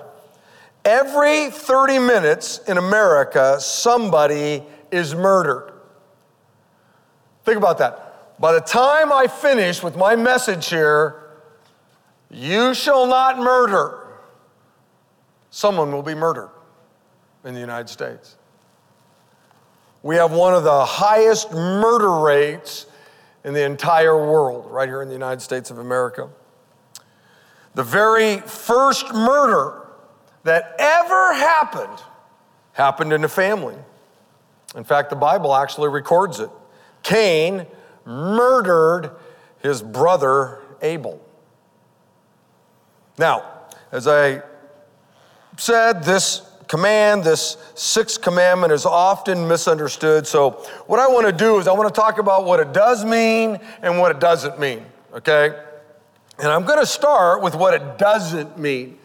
every 0.86 1.50
30 1.50 2.00
minutes 2.00 2.60
in 2.68 2.78
America, 2.78 3.60
somebody 3.60 4.64
is 4.92 5.14
murdered. 5.14 5.74
Think 7.44 7.58
about 7.58 7.78
that. 7.80 8.40
By 8.40 8.54
the 8.54 8.62
time 8.62 9.12
I 9.12 9.28
finish 9.28 9.84
with 9.84 9.96
my 9.96 10.16
message 10.16 10.70
here, 10.70 11.20
you 12.30 12.74
shall 12.74 13.06
not 13.06 13.38
murder. 13.38 14.03
Someone 15.56 15.92
will 15.92 16.02
be 16.02 16.16
murdered 16.16 16.50
in 17.46 17.54
the 17.54 17.60
United 17.60 17.88
States. 17.88 18.38
We 20.02 20.16
have 20.16 20.32
one 20.32 20.56
of 20.56 20.64
the 20.64 20.84
highest 20.84 21.52
murder 21.52 22.22
rates 22.22 22.88
in 23.44 23.54
the 23.54 23.64
entire 23.64 24.18
world, 24.18 24.66
right 24.72 24.90
here 24.90 25.04
in 25.04 25.10
the 25.10 25.14
United 25.14 25.42
States 25.42 25.70
of 25.70 25.78
America. 25.78 26.28
The 27.76 27.84
very 27.84 28.40
first 28.40 29.14
murder 29.14 29.86
that 30.42 30.76
ever 30.80 31.34
happened 31.36 32.02
happened 32.72 33.14
in 33.14 33.24
a 33.24 33.30
family. 33.30 33.76
In 34.76 34.84
fact, 34.84 35.12
the 35.12 35.16
Bible 35.16 35.54
actually 35.54 35.90
records 35.90 36.40
it. 36.40 36.50
Cain 37.04 37.68
murdered 38.08 39.12
his 39.60 39.84
brother 39.84 40.64
Abel. 40.82 41.24
Now, 43.20 43.44
as 43.92 44.08
I 44.08 44.42
said, 45.58 46.04
this 46.04 46.42
command, 46.68 47.24
this 47.24 47.58
sixth 47.76 48.22
commandment, 48.22 48.74
is 48.74 48.86
often 48.86 49.48
misunderstood. 49.48 50.26
So, 50.26 50.52
what 50.88 51.00
I 51.00 51.08
want 51.08 51.26
to 51.28 51.32
do 51.32 51.60
is 51.60 51.68
I 51.68 51.74
want 51.74 51.94
to 51.94 52.00
talk 52.00 52.18
about 52.18 52.46
what 52.46 52.60
it 52.60 52.74
does 52.74 53.06
mean 53.06 53.60
and 53.82 54.00
what 54.00 54.12
it 54.12 54.20
doesn't 54.20 54.60
mean, 54.60 54.86
okay? 55.14 55.56
And 56.40 56.48
I'm 56.48 56.66
going 56.66 56.80
to 56.80 56.86
start 56.86 57.42
with 57.42 57.56
what 57.56 57.74
it 57.74 57.98
doesn't 57.98 58.58
mean. 58.58 58.98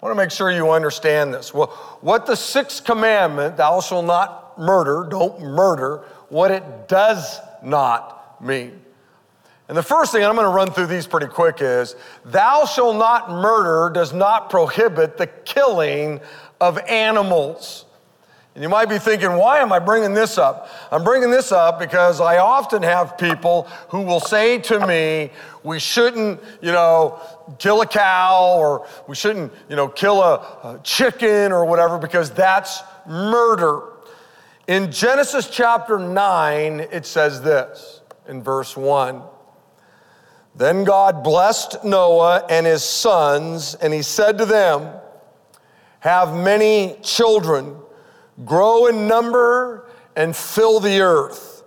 I 0.00 0.06
want 0.06 0.16
to 0.16 0.22
make 0.22 0.30
sure 0.30 0.50
you 0.50 0.70
understand 0.70 1.32
this. 1.32 1.54
Well, 1.54 1.68
what 2.00 2.26
the 2.26 2.36
sixth 2.36 2.84
commandment, 2.84 3.56
thou 3.56 3.80
shalt 3.80 4.04
not 4.04 4.58
murder, 4.58 5.08
don't 5.10 5.40
murder, 5.40 6.04
what 6.28 6.50
it 6.50 6.88
does 6.88 7.40
not 7.62 8.40
mean. 8.42 8.83
And 9.74 9.78
the 9.80 9.82
first 9.82 10.12
thing, 10.12 10.24
I'm 10.24 10.36
going 10.36 10.46
to 10.46 10.52
run 10.52 10.70
through 10.70 10.86
these 10.86 11.04
pretty 11.04 11.26
quick, 11.26 11.56
is 11.58 11.96
thou 12.24 12.64
shall 12.64 12.92
not 12.94 13.28
murder 13.28 13.92
does 13.92 14.12
not 14.12 14.48
prohibit 14.48 15.16
the 15.16 15.26
killing 15.26 16.20
of 16.60 16.78
animals. 16.78 17.84
And 18.54 18.62
you 18.62 18.68
might 18.68 18.88
be 18.88 19.00
thinking, 19.00 19.32
why 19.32 19.58
am 19.58 19.72
I 19.72 19.80
bringing 19.80 20.14
this 20.14 20.38
up? 20.38 20.68
I'm 20.92 21.02
bringing 21.02 21.28
this 21.28 21.50
up 21.50 21.80
because 21.80 22.20
I 22.20 22.38
often 22.38 22.84
have 22.84 23.18
people 23.18 23.62
who 23.88 24.02
will 24.02 24.20
say 24.20 24.58
to 24.58 24.86
me, 24.86 25.32
we 25.64 25.80
shouldn't, 25.80 26.40
you 26.62 26.70
know, 26.70 27.20
kill 27.58 27.82
a 27.82 27.86
cow 27.86 28.54
or 28.56 28.86
we 29.08 29.16
shouldn't, 29.16 29.52
you 29.68 29.74
know, 29.74 29.88
kill 29.88 30.22
a, 30.22 30.34
a 30.62 30.80
chicken 30.84 31.50
or 31.50 31.64
whatever 31.64 31.98
because 31.98 32.30
that's 32.30 32.80
murder. 33.08 33.82
In 34.68 34.92
Genesis 34.92 35.50
chapter 35.50 35.98
9, 35.98 36.78
it 36.78 37.04
says 37.06 37.42
this 37.42 38.02
in 38.28 38.40
verse 38.40 38.76
1. 38.76 39.20
Then 40.54 40.84
God 40.84 41.24
blessed 41.24 41.82
Noah 41.84 42.46
and 42.48 42.64
his 42.64 42.84
sons, 42.84 43.74
and 43.74 43.92
he 43.92 44.02
said 44.02 44.38
to 44.38 44.46
them, 44.46 44.88
have 46.00 46.34
many 46.34 46.96
children, 47.02 47.76
grow 48.44 48.86
in 48.86 49.08
number, 49.08 49.88
and 50.14 50.36
fill 50.36 50.78
the 50.78 51.00
earth. 51.00 51.64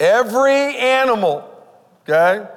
Every 0.00 0.76
animal, 0.76 1.48
okay? 2.08 2.48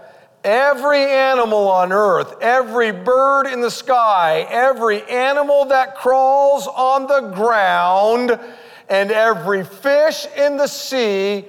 Every 0.43 1.03
animal 1.03 1.67
on 1.69 1.91
earth, 1.91 2.35
every 2.41 2.91
bird 2.91 3.47
in 3.47 3.61
the 3.61 3.69
sky, 3.69 4.47
every 4.49 5.03
animal 5.03 5.65
that 5.65 5.95
crawls 5.95 6.67
on 6.67 7.05
the 7.07 7.31
ground, 7.35 8.39
and 8.89 9.11
every 9.11 9.63
fish 9.63 10.25
in 10.37 10.57
the 10.57 10.67
sea 10.67 11.45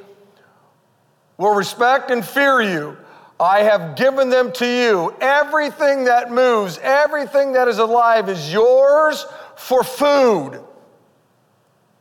will 1.39 1.55
respect 1.55 2.11
and 2.11 2.25
fear 2.25 2.61
you. 2.61 2.97
I 3.39 3.61
have 3.61 3.97
given 3.97 4.31
them 4.31 4.53
to 4.53 4.67
you. 4.67 5.15
Everything 5.21 6.05
that 6.05 6.31
moves, 6.31 6.79
everything 6.83 7.53
that 7.53 7.69
is 7.69 7.79
alive 7.79 8.29
is 8.29 8.53
yours 8.53 9.27
for 9.57 9.83
food. 9.83 10.53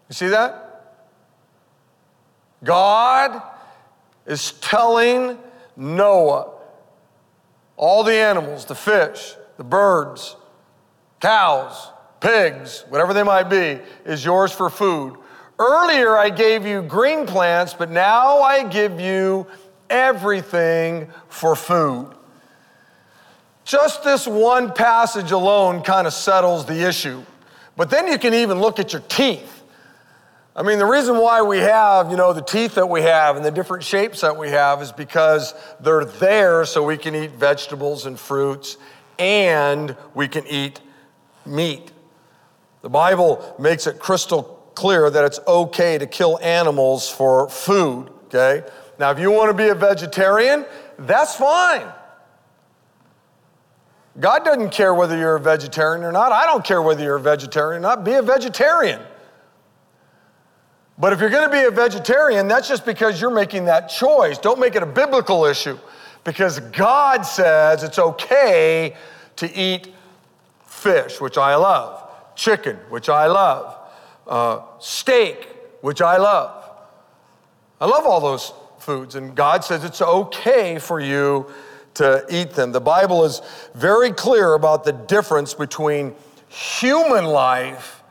You 0.09 0.13
see 0.13 0.27
that? 0.27 0.95
God 2.63 3.41
is 4.25 4.53
telling 4.53 5.37
Noah, 5.75 6.51
all 7.75 8.03
the 8.03 8.13
animals, 8.13 8.65
the 8.65 8.75
fish, 8.75 9.35
the 9.57 9.63
birds, 9.63 10.35
cows, 11.19 11.89
pigs, 12.19 12.85
whatever 12.89 13.13
they 13.13 13.23
might 13.23 13.49
be, 13.49 13.79
is 14.05 14.23
yours 14.23 14.51
for 14.51 14.69
food. 14.69 15.17
Earlier 15.59 16.15
I 16.15 16.29
gave 16.29 16.65
you 16.65 16.81
green 16.81 17.25
plants, 17.25 17.73
but 17.73 17.89
now 17.89 18.39
I 18.39 18.63
give 18.63 18.99
you 18.99 19.47
everything 19.93 21.07
for 21.29 21.55
food. 21.55 22.11
Just 23.63 24.03
this 24.03 24.27
one 24.27 24.73
passage 24.73 25.31
alone 25.31 25.83
kind 25.83 26.07
of 26.07 26.13
settles 26.13 26.65
the 26.65 26.85
issue. 26.85 27.23
But 27.77 27.89
then 27.89 28.07
you 28.07 28.17
can 28.17 28.33
even 28.33 28.59
look 28.59 28.79
at 28.79 28.91
your 28.91 29.03
teeth. 29.03 29.63
I 30.55 30.63
mean, 30.63 30.77
the 30.77 30.85
reason 30.85 31.17
why 31.17 31.41
we 31.41 31.59
have, 31.59 32.11
you 32.11 32.17
know, 32.17 32.33
the 32.33 32.41
teeth 32.41 32.75
that 32.75 32.87
we 32.87 33.01
have 33.01 33.37
and 33.37 33.45
the 33.45 33.51
different 33.51 33.83
shapes 33.83 34.21
that 34.21 34.37
we 34.37 34.49
have 34.49 34.81
is 34.81 34.91
because 34.91 35.53
they're 35.79 36.05
there 36.05 36.65
so 36.65 36.83
we 36.83 36.97
can 36.97 37.15
eat 37.15 37.31
vegetables 37.31 38.05
and 38.05 38.19
fruits 38.19 38.77
and 39.17 39.95
we 40.13 40.27
can 40.27 40.45
eat 40.47 40.81
meat. 41.45 41.91
The 42.81 42.89
Bible 42.89 43.55
makes 43.57 43.87
it 43.87 43.99
crystal 43.99 44.43
clear 44.75 45.09
that 45.09 45.23
it's 45.23 45.39
okay 45.47 45.97
to 45.97 46.05
kill 46.05 46.37
animals 46.41 47.09
for 47.09 47.49
food, 47.49 48.09
okay? 48.25 48.63
Now, 48.99 49.11
if 49.11 49.19
you 49.19 49.31
want 49.31 49.49
to 49.49 49.57
be 49.57 49.69
a 49.69 49.75
vegetarian, 49.75 50.65
that's 50.97 51.35
fine. 51.35 51.87
God 54.19 54.45
doesn't 54.45 54.69
care 54.71 54.93
whether 54.93 55.17
you're 55.17 55.35
a 55.35 55.39
vegetarian 55.39 56.03
or 56.03 56.11
not. 56.11 56.31
I 56.31 56.45
don't 56.45 56.63
care 56.63 56.81
whether 56.81 57.03
you're 57.03 57.15
a 57.15 57.21
vegetarian 57.21 57.79
or 57.79 57.87
not. 57.87 58.03
Be 58.03 58.13
a 58.13 58.21
vegetarian. 58.21 59.01
But 60.97 61.13
if 61.13 61.19
you're 61.19 61.31
going 61.31 61.49
to 61.49 61.51
be 61.51 61.63
a 61.63 61.71
vegetarian, 61.71 62.47
that's 62.47 62.67
just 62.67 62.85
because 62.85 63.19
you're 63.19 63.31
making 63.31 63.65
that 63.65 63.87
choice. 63.87 64.37
Don't 64.37 64.59
make 64.59 64.75
it 64.75 64.83
a 64.83 64.87
biblical 64.87 65.45
issue 65.45 65.79
because 66.23 66.59
God 66.59 67.23
says 67.23 67.83
it's 67.83 67.97
okay 67.97 68.95
to 69.37 69.51
eat 69.57 69.93
fish, 70.65 71.19
which 71.19 71.37
I 71.37 71.55
love, 71.55 72.07
chicken, 72.35 72.75
which 72.89 73.09
I 73.09 73.25
love, 73.25 73.75
uh, 74.27 74.61
steak, 74.79 75.47
which 75.81 76.01
I 76.01 76.17
love. 76.17 76.69
I 77.81 77.85
love 77.85 78.05
all 78.05 78.21
those 78.21 78.53
foods, 78.83 79.15
and 79.15 79.35
God 79.35 79.63
says 79.63 79.83
it's 79.83 80.01
okay 80.01 80.77
for 80.77 80.99
you 80.99 81.49
to 81.95 82.25
eat 82.29 82.51
them. 82.51 82.71
The 82.71 82.81
Bible 82.81 83.23
is 83.23 83.41
very 83.73 84.11
clear 84.11 84.53
about 84.53 84.83
the 84.83 84.91
difference 84.91 85.53
between 85.53 86.15
human 86.49 87.25
life 87.25 88.03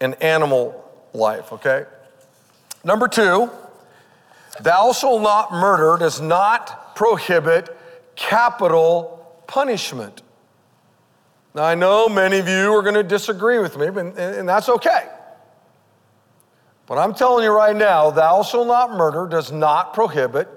and 0.00 0.20
animal 0.22 0.84
life, 1.12 1.52
okay? 1.52 1.86
Number 2.84 3.08
two, 3.08 3.50
thou 4.60 4.92
shalt 4.92 5.22
not 5.22 5.52
murder 5.52 5.96
does 5.98 6.20
not 6.20 6.94
prohibit 6.94 7.76
capital 8.16 9.42
punishment. 9.46 10.22
Now, 11.54 11.64
I 11.64 11.74
know 11.74 12.08
many 12.08 12.38
of 12.38 12.48
you 12.48 12.72
are 12.72 12.82
going 12.82 12.94
to 12.94 13.02
disagree 13.02 13.58
with 13.58 13.76
me, 13.76 13.90
but, 13.90 14.16
and 14.18 14.48
that's 14.48 14.68
okay. 14.68 15.08
But 16.90 16.98
I'm 16.98 17.14
telling 17.14 17.44
you 17.44 17.52
right 17.52 17.76
now, 17.76 18.10
thou 18.10 18.42
shalt 18.42 18.66
not 18.66 18.90
murder 18.90 19.28
does 19.28 19.52
not 19.52 19.94
prohibit 19.94 20.48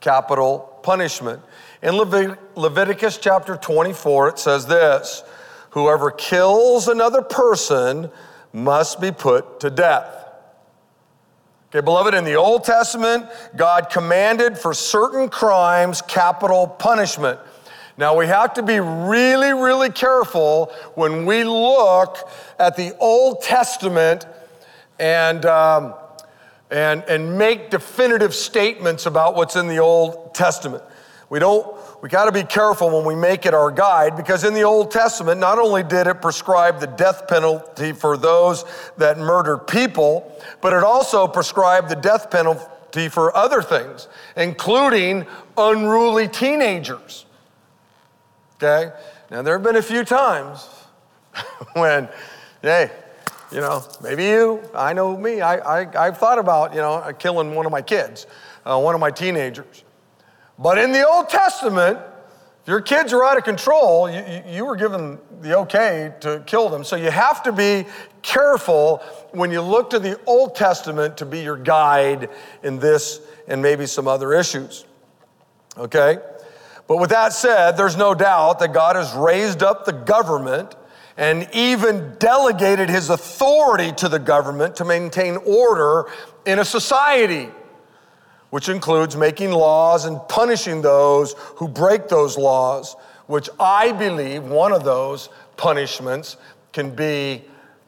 capital 0.00 0.80
punishment. 0.82 1.42
In 1.82 1.92
Levit- 1.96 2.38
Leviticus 2.56 3.18
chapter 3.18 3.56
24, 3.56 4.28
it 4.30 4.38
says 4.38 4.64
this 4.64 5.22
Whoever 5.72 6.10
kills 6.10 6.88
another 6.88 7.20
person 7.20 8.10
must 8.54 9.02
be 9.02 9.12
put 9.12 9.60
to 9.60 9.68
death. 9.68 10.28
Okay, 11.68 11.84
beloved, 11.84 12.14
in 12.14 12.24
the 12.24 12.36
Old 12.36 12.64
Testament, 12.64 13.26
God 13.54 13.90
commanded 13.90 14.56
for 14.56 14.72
certain 14.72 15.28
crimes 15.28 16.00
capital 16.00 16.68
punishment. 16.68 17.38
Now, 17.98 18.16
we 18.16 18.26
have 18.28 18.54
to 18.54 18.62
be 18.62 18.80
really, 18.80 19.52
really 19.52 19.90
careful 19.90 20.72
when 20.94 21.26
we 21.26 21.44
look 21.44 22.16
at 22.58 22.76
the 22.76 22.96
Old 22.98 23.42
Testament 23.42 24.24
and, 24.98 25.44
um, 25.46 25.94
and, 26.70 27.02
and 27.04 27.38
make 27.38 27.70
definitive 27.70 28.34
statements 28.34 29.06
about 29.06 29.34
what's 29.34 29.56
in 29.56 29.68
the 29.68 29.78
Old 29.78 30.34
Testament. 30.34 30.82
We 31.28 31.38
don't, 31.38 31.76
we 32.02 32.08
got 32.08 32.26
to 32.26 32.32
be 32.32 32.42
careful 32.42 32.90
when 32.90 33.06
we 33.06 33.14
make 33.14 33.46
it 33.46 33.54
our 33.54 33.70
guide 33.70 34.16
because 34.16 34.44
in 34.44 34.54
the 34.54 34.62
Old 34.62 34.90
Testament, 34.90 35.40
not 35.40 35.58
only 35.58 35.82
did 35.82 36.06
it 36.06 36.20
prescribe 36.20 36.80
the 36.80 36.86
death 36.86 37.26
penalty 37.28 37.92
for 37.92 38.16
those 38.16 38.64
that 38.98 39.18
murdered 39.18 39.66
people, 39.66 40.30
but 40.60 40.72
it 40.72 40.82
also 40.82 41.26
prescribed 41.26 41.88
the 41.88 41.96
death 41.96 42.30
penalty 42.30 43.08
for 43.08 43.34
other 43.36 43.62
things, 43.62 44.08
including 44.36 45.26
unruly 45.56 46.28
teenagers. 46.28 47.24
Okay? 48.56 48.92
Now, 49.30 49.42
there 49.42 49.54
have 49.54 49.62
been 49.62 49.76
a 49.76 49.82
few 49.82 50.04
times 50.04 50.68
when, 51.72 52.08
hey, 52.60 52.90
you 53.52 53.60
know, 53.60 53.84
maybe 54.02 54.24
you, 54.24 54.62
I 54.74 54.92
know 54.92 55.16
me, 55.16 55.40
I, 55.42 55.82
I, 55.82 56.04
have 56.06 56.18
thought 56.18 56.38
about, 56.38 56.72
you 56.74 56.80
know, 56.80 57.12
killing 57.18 57.54
one 57.54 57.66
of 57.66 57.72
my 57.72 57.82
kids, 57.82 58.26
uh, 58.64 58.80
one 58.80 58.94
of 58.94 59.00
my 59.00 59.10
teenagers. 59.10 59.84
But 60.58 60.78
in 60.78 60.92
the 60.92 61.06
Old 61.06 61.28
Testament, 61.28 61.98
if 62.62 62.68
your 62.68 62.80
kids 62.80 63.12
are 63.12 63.22
out 63.22 63.36
of 63.36 63.44
control, 63.44 64.08
you, 64.08 64.42
you 64.46 64.64
were 64.64 64.76
given 64.76 65.18
the 65.40 65.58
okay 65.58 66.14
to 66.20 66.42
kill 66.46 66.68
them. 66.68 66.82
So 66.82 66.96
you 66.96 67.10
have 67.10 67.42
to 67.42 67.52
be 67.52 67.84
careful 68.22 68.98
when 69.32 69.50
you 69.50 69.60
look 69.60 69.90
to 69.90 69.98
the 69.98 70.18
Old 70.26 70.54
Testament 70.54 71.18
to 71.18 71.26
be 71.26 71.40
your 71.40 71.56
guide 71.56 72.30
in 72.62 72.78
this 72.78 73.20
and 73.48 73.60
maybe 73.60 73.86
some 73.86 74.08
other 74.08 74.32
issues. 74.32 74.86
Okay? 75.76 76.18
But 76.86 76.98
with 76.98 77.10
that 77.10 77.32
said, 77.32 77.72
there's 77.72 77.96
no 77.96 78.14
doubt 78.14 78.60
that 78.60 78.72
God 78.72 78.96
has 78.96 79.12
raised 79.14 79.62
up 79.62 79.84
the 79.84 79.92
government 79.92 80.74
and 81.16 81.48
even 81.52 82.14
delegated 82.18 82.88
his 82.88 83.10
authority 83.10 83.92
to 83.92 84.08
the 84.08 84.18
government 84.18 84.76
to 84.76 84.84
maintain 84.84 85.36
order 85.36 86.06
in 86.46 86.58
a 86.58 86.64
society 86.64 87.48
which 88.52 88.68
includes 88.68 89.16
making 89.16 89.50
laws 89.50 90.04
and 90.04 90.20
punishing 90.28 90.82
those 90.82 91.34
who 91.56 91.66
break 91.66 92.08
those 92.08 92.36
laws, 92.36 92.96
which 93.26 93.48
I 93.58 93.92
believe 93.92 94.42
one 94.44 94.72
of 94.72 94.84
those 94.84 95.30
punishments 95.56 96.36
can 96.70 96.94
be 96.94 97.44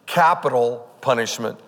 capital 0.07 0.89
punishment. 1.03 1.61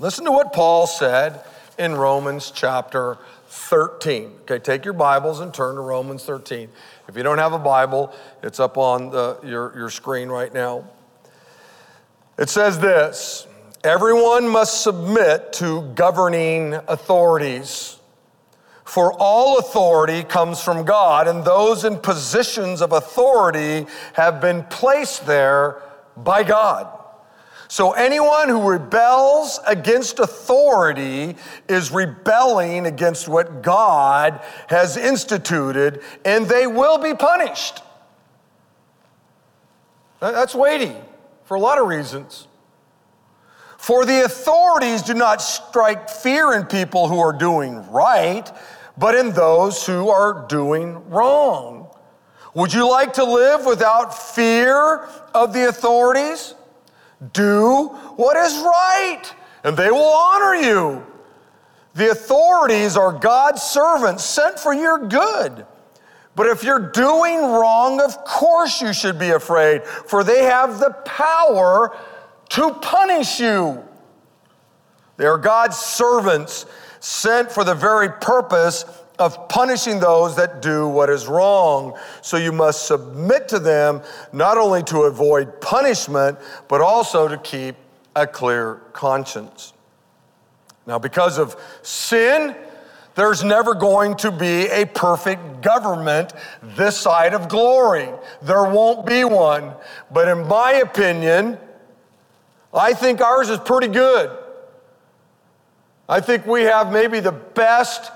Listen 0.00 0.24
to 0.24 0.32
what 0.32 0.52
Paul 0.52 0.88
said 0.88 1.44
in 1.78 1.94
Romans 1.94 2.50
chapter 2.52 3.18
13. 3.46 4.32
Okay, 4.42 4.58
take 4.58 4.84
your 4.84 4.94
Bibles 4.94 5.38
and 5.38 5.54
turn 5.54 5.76
to 5.76 5.80
Romans 5.80 6.24
13. 6.24 6.68
If 7.08 7.16
you 7.16 7.22
don't 7.22 7.38
have 7.38 7.52
a 7.52 7.58
Bible, 7.58 8.12
it's 8.42 8.60
up 8.60 8.76
on 8.76 9.10
the, 9.10 9.38
your, 9.42 9.72
your 9.76 9.90
screen 9.90 10.28
right 10.28 10.52
now. 10.52 10.84
It 12.38 12.48
says 12.48 12.78
this 12.78 13.46
Everyone 13.82 14.48
must 14.48 14.82
submit 14.82 15.52
to 15.54 15.82
governing 15.94 16.74
authorities 16.74 17.98
for 18.88 19.12
all 19.12 19.58
authority 19.58 20.22
comes 20.22 20.62
from 20.62 20.86
God, 20.86 21.28
and 21.28 21.44
those 21.44 21.84
in 21.84 21.98
positions 21.98 22.80
of 22.80 22.92
authority 22.92 23.86
have 24.14 24.40
been 24.40 24.62
placed 24.64 25.26
there 25.26 25.82
by 26.16 26.42
God. 26.42 26.97
So 27.68 27.92
anyone 27.92 28.48
who 28.48 28.70
rebels 28.70 29.60
against 29.66 30.18
authority 30.18 31.36
is 31.68 31.90
rebelling 31.90 32.86
against 32.86 33.28
what 33.28 33.62
God 33.62 34.40
has 34.68 34.96
instituted, 34.96 36.02
and 36.24 36.46
they 36.46 36.66
will 36.66 36.98
be 36.98 37.14
punished. 37.14 37.82
That's 40.20 40.54
weighty 40.54 40.96
for 41.44 41.56
a 41.56 41.60
lot 41.60 41.78
of 41.78 41.86
reasons. 41.86 42.48
For 43.76 44.04
the 44.04 44.24
authorities 44.24 45.02
do 45.02 45.14
not 45.14 45.40
strike 45.40 46.08
fear 46.08 46.54
in 46.54 46.64
people 46.64 47.08
who 47.08 47.20
are 47.20 47.32
doing 47.32 47.88
right 47.92 48.50
but 48.98 49.14
in 49.14 49.30
those 49.30 49.86
who 49.86 50.08
are 50.08 50.46
doing 50.48 51.08
wrong. 51.08 51.88
Would 52.54 52.72
you 52.72 52.88
like 52.88 53.12
to 53.14 53.24
live 53.24 53.64
without 53.64 54.16
fear 54.16 55.08
of 55.32 55.52
the 55.52 55.68
authorities? 55.68 56.54
Do 57.32 57.88
what 58.16 58.36
is 58.36 58.54
right, 58.58 59.24
and 59.64 59.76
they 59.76 59.90
will 59.90 59.98
honor 59.98 60.54
you. 60.54 61.06
The 61.94 62.10
authorities 62.10 62.96
are 62.96 63.12
God's 63.12 63.62
servants 63.62 64.24
sent 64.24 64.58
for 64.58 64.72
your 64.72 64.98
good. 65.08 65.66
But 66.36 66.46
if 66.46 66.62
you're 66.62 66.92
doing 66.92 67.40
wrong, 67.40 68.00
of 68.00 68.24
course 68.24 68.80
you 68.80 68.92
should 68.92 69.18
be 69.18 69.30
afraid, 69.30 69.82
for 69.84 70.22
they 70.22 70.44
have 70.44 70.78
the 70.78 70.90
power 71.04 71.96
to 72.50 72.70
punish 72.74 73.40
you. 73.40 73.82
They 75.16 75.26
are 75.26 75.38
God's 75.38 75.76
servants 75.76 76.66
sent 77.00 77.50
for 77.50 77.64
the 77.64 77.74
very 77.74 78.08
purpose 78.08 78.84
of 79.18 79.48
punishing 79.48 79.98
those 80.00 80.36
that 80.36 80.62
do 80.62 80.88
what 80.88 81.10
is 81.10 81.26
wrong. 81.26 81.98
So 82.22 82.36
you 82.36 82.52
must 82.52 82.86
submit 82.86 83.48
to 83.48 83.58
them 83.58 84.02
not 84.32 84.58
only 84.58 84.82
to 84.84 85.02
avoid 85.02 85.60
punishment, 85.60 86.38
but 86.68 86.80
also 86.80 87.28
to 87.28 87.36
keep 87.38 87.76
a 88.14 88.26
clear 88.26 88.76
conscience. 88.92 89.72
Now, 90.86 90.98
because 90.98 91.38
of 91.38 91.56
sin, 91.82 92.56
there's 93.14 93.42
never 93.42 93.74
going 93.74 94.14
to 94.18 94.30
be 94.30 94.68
a 94.68 94.86
perfect 94.86 95.60
government 95.60 96.32
this 96.62 96.96
side 96.96 97.34
of 97.34 97.48
glory. 97.48 98.08
There 98.42 98.64
won't 98.64 99.04
be 99.04 99.24
one. 99.24 99.74
But 100.10 100.28
in 100.28 100.46
my 100.46 100.74
opinion, 100.74 101.58
I 102.72 102.92
think 102.92 103.20
ours 103.20 103.50
is 103.50 103.58
pretty 103.58 103.88
good. 103.88 104.30
I 106.08 106.20
think 106.20 106.46
we 106.46 106.62
have 106.62 106.92
maybe 106.92 107.20
the 107.20 107.32
best 107.32 108.12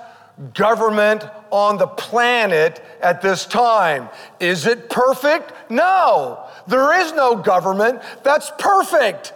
government 0.53 1.23
on 1.51 1.77
the 1.77 1.87
planet 1.87 2.83
at 3.01 3.21
this 3.21 3.45
time. 3.45 4.09
Is 4.39 4.65
it 4.65 4.89
perfect? 4.89 5.51
No. 5.69 6.45
There 6.67 6.99
is 7.01 7.13
no 7.13 7.35
government 7.35 8.01
that's 8.23 8.51
perfect. 8.57 9.33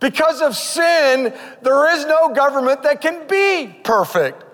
Because 0.00 0.40
of 0.40 0.56
sin, 0.56 1.32
there 1.62 1.94
is 1.94 2.04
no 2.06 2.32
government 2.34 2.82
that 2.82 3.00
can 3.00 3.26
be 3.26 3.74
perfect. 3.82 4.44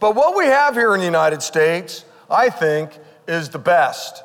But 0.00 0.14
what 0.14 0.36
we 0.36 0.46
have 0.46 0.74
here 0.74 0.94
in 0.94 1.00
the 1.00 1.06
United 1.06 1.42
States, 1.42 2.04
I 2.30 2.50
think, 2.50 2.90
is 3.28 3.48
the 3.48 3.58
best. 3.58 4.24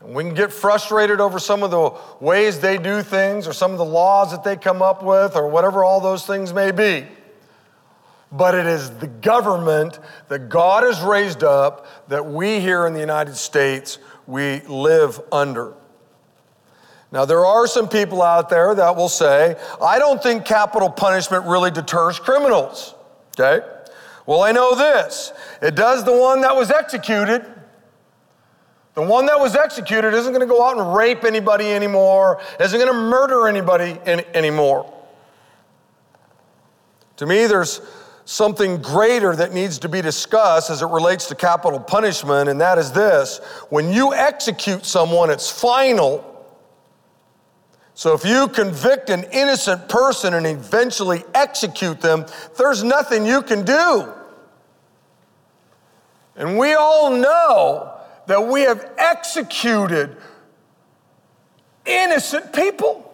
We 0.00 0.24
can 0.24 0.34
get 0.34 0.52
frustrated 0.52 1.20
over 1.20 1.38
some 1.38 1.62
of 1.62 1.70
the 1.70 1.92
ways 2.20 2.58
they 2.58 2.78
do 2.78 3.02
things 3.02 3.46
or 3.46 3.52
some 3.52 3.72
of 3.72 3.78
the 3.78 3.84
laws 3.84 4.32
that 4.32 4.42
they 4.42 4.56
come 4.56 4.82
up 4.82 5.02
with 5.02 5.36
or 5.36 5.48
whatever 5.48 5.84
all 5.84 6.00
those 6.00 6.26
things 6.26 6.52
may 6.52 6.72
be 6.72 7.06
but 8.32 8.54
it 8.54 8.66
is 8.66 8.90
the 8.90 9.06
government 9.06 9.98
that 10.28 10.48
God 10.48 10.84
has 10.84 11.00
raised 11.02 11.44
up 11.44 12.08
that 12.08 12.26
we 12.26 12.60
here 12.60 12.86
in 12.86 12.94
the 12.94 13.00
United 13.00 13.36
States 13.36 13.98
we 14.26 14.60
live 14.60 15.20
under. 15.30 15.74
Now, 17.12 17.26
there 17.26 17.44
are 17.44 17.66
some 17.66 17.88
people 17.88 18.22
out 18.22 18.48
there 18.48 18.74
that 18.74 18.96
will 18.96 19.10
say, 19.10 19.54
I 19.82 19.98
don't 19.98 20.22
think 20.22 20.46
capital 20.46 20.88
punishment 20.88 21.44
really 21.44 21.70
deters 21.70 22.18
criminals. 22.18 22.94
Okay? 23.38 23.66
Well, 24.24 24.42
I 24.42 24.52
know 24.52 24.74
this 24.74 25.32
it 25.60 25.74
does 25.74 26.04
the 26.04 26.16
one 26.16 26.40
that 26.40 26.56
was 26.56 26.70
executed. 26.70 27.44
The 28.94 29.02
one 29.02 29.26
that 29.26 29.40
was 29.40 29.56
executed 29.56 30.12
isn't 30.12 30.32
going 30.32 30.46
to 30.46 30.52
go 30.52 30.66
out 30.66 30.76
and 30.76 30.94
rape 30.94 31.24
anybody 31.24 31.66
anymore, 31.66 32.40
isn't 32.60 32.78
going 32.78 32.92
to 32.92 32.98
murder 32.98 33.48
anybody 33.48 33.98
any, 34.04 34.24
anymore. 34.34 34.92
To 37.16 37.26
me, 37.26 37.46
there's 37.46 37.80
something 38.32 38.80
greater 38.80 39.36
that 39.36 39.52
needs 39.52 39.78
to 39.78 39.90
be 39.90 40.00
discussed 40.00 40.70
as 40.70 40.80
it 40.80 40.86
relates 40.86 41.26
to 41.26 41.34
capital 41.34 41.78
punishment, 41.78 42.48
and 42.48 42.58
that 42.62 42.78
is 42.78 42.90
this 42.90 43.38
when 43.68 43.92
you 43.92 44.14
execute 44.14 44.86
someone, 44.86 45.28
it's 45.28 45.50
final. 45.50 46.28
So 47.92 48.14
if 48.14 48.24
you 48.24 48.48
convict 48.48 49.10
an 49.10 49.24
innocent 49.32 49.86
person 49.86 50.32
and 50.32 50.46
eventually 50.46 51.24
execute 51.34 52.00
them, 52.00 52.24
there's 52.56 52.82
nothing 52.82 53.26
you 53.26 53.42
can 53.42 53.66
do. 53.66 54.10
And 56.34 56.56
we 56.56 56.72
all 56.72 57.14
know 57.14 57.92
that 58.28 58.48
we 58.48 58.62
have 58.62 58.92
executed 58.96 60.16
innocent 61.84 62.54
people. 62.54 63.11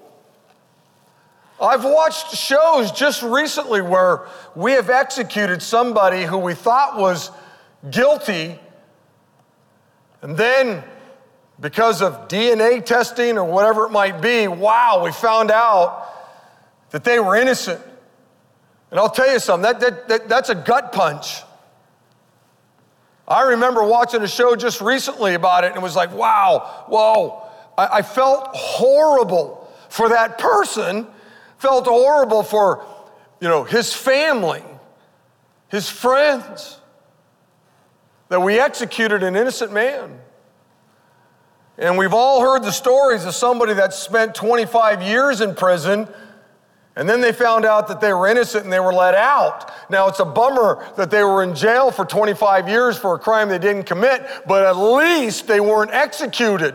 I've 1.60 1.84
watched 1.84 2.34
shows 2.36 2.92
just 2.92 3.22
recently 3.22 3.82
where 3.82 4.26
we 4.54 4.72
have 4.72 4.90
executed 4.90 5.60
somebody 5.60 6.24
who 6.24 6.38
we 6.38 6.54
thought 6.54 6.96
was 6.96 7.30
guilty, 7.90 8.58
and 10.22 10.36
then 10.36 10.84
because 11.60 12.02
of 12.02 12.28
DNA 12.28 12.84
testing 12.84 13.36
or 13.36 13.44
whatever 13.44 13.86
it 13.86 13.90
might 13.90 14.20
be, 14.20 14.46
wow, 14.46 15.02
we 15.04 15.10
found 15.10 15.50
out 15.50 16.06
that 16.90 17.04
they 17.04 17.18
were 17.18 17.36
innocent. 17.36 17.80
And 18.90 18.98
I'll 18.98 19.10
tell 19.10 19.30
you 19.30 19.38
something, 19.38 19.62
that, 19.62 19.80
that, 19.80 20.08
that, 20.08 20.28
that's 20.28 20.48
a 20.48 20.54
gut 20.54 20.92
punch. 20.92 21.42
I 23.26 23.42
remember 23.42 23.84
watching 23.84 24.22
a 24.22 24.28
show 24.28 24.56
just 24.56 24.80
recently 24.80 25.34
about 25.34 25.64
it 25.64 25.68
and 25.68 25.76
it 25.76 25.82
was 25.82 25.96
like, 25.96 26.12
wow, 26.14 26.84
whoa. 26.88 27.42
I, 27.76 27.98
I 27.98 28.02
felt 28.02 28.48
horrible 28.54 29.68
for 29.90 30.08
that 30.08 30.38
person, 30.38 31.06
felt 31.58 31.86
horrible 31.86 32.42
for, 32.42 32.84
you 33.40 33.48
know, 33.48 33.64
his 33.64 33.92
family, 33.92 34.62
his 35.68 35.88
friends, 35.88 36.80
that 38.28 38.40
we 38.40 38.58
executed 38.58 39.22
an 39.22 39.36
innocent 39.36 39.72
man. 39.72 40.18
And 41.76 41.96
we've 41.96 42.14
all 42.14 42.40
heard 42.40 42.62
the 42.62 42.72
stories 42.72 43.24
of 43.24 43.34
somebody 43.34 43.74
that 43.74 43.94
spent 43.94 44.34
25 44.34 45.02
years 45.02 45.40
in 45.40 45.54
prison 45.54 46.08
and 46.98 47.08
then 47.08 47.20
they 47.20 47.30
found 47.30 47.64
out 47.64 47.86
that 47.88 48.00
they 48.00 48.12
were 48.12 48.26
innocent 48.26 48.64
and 48.64 48.72
they 48.72 48.80
were 48.80 48.92
let 48.92 49.14
out. 49.14 49.70
Now, 49.88 50.08
it's 50.08 50.18
a 50.18 50.24
bummer 50.24 50.84
that 50.96 51.12
they 51.12 51.22
were 51.22 51.44
in 51.44 51.54
jail 51.54 51.92
for 51.92 52.04
25 52.04 52.68
years 52.68 52.98
for 52.98 53.14
a 53.14 53.18
crime 53.20 53.48
they 53.48 53.60
didn't 53.60 53.84
commit, 53.84 54.26
but 54.48 54.66
at 54.66 54.76
least 54.76 55.46
they 55.46 55.60
weren't 55.60 55.92
executed. 55.92 56.74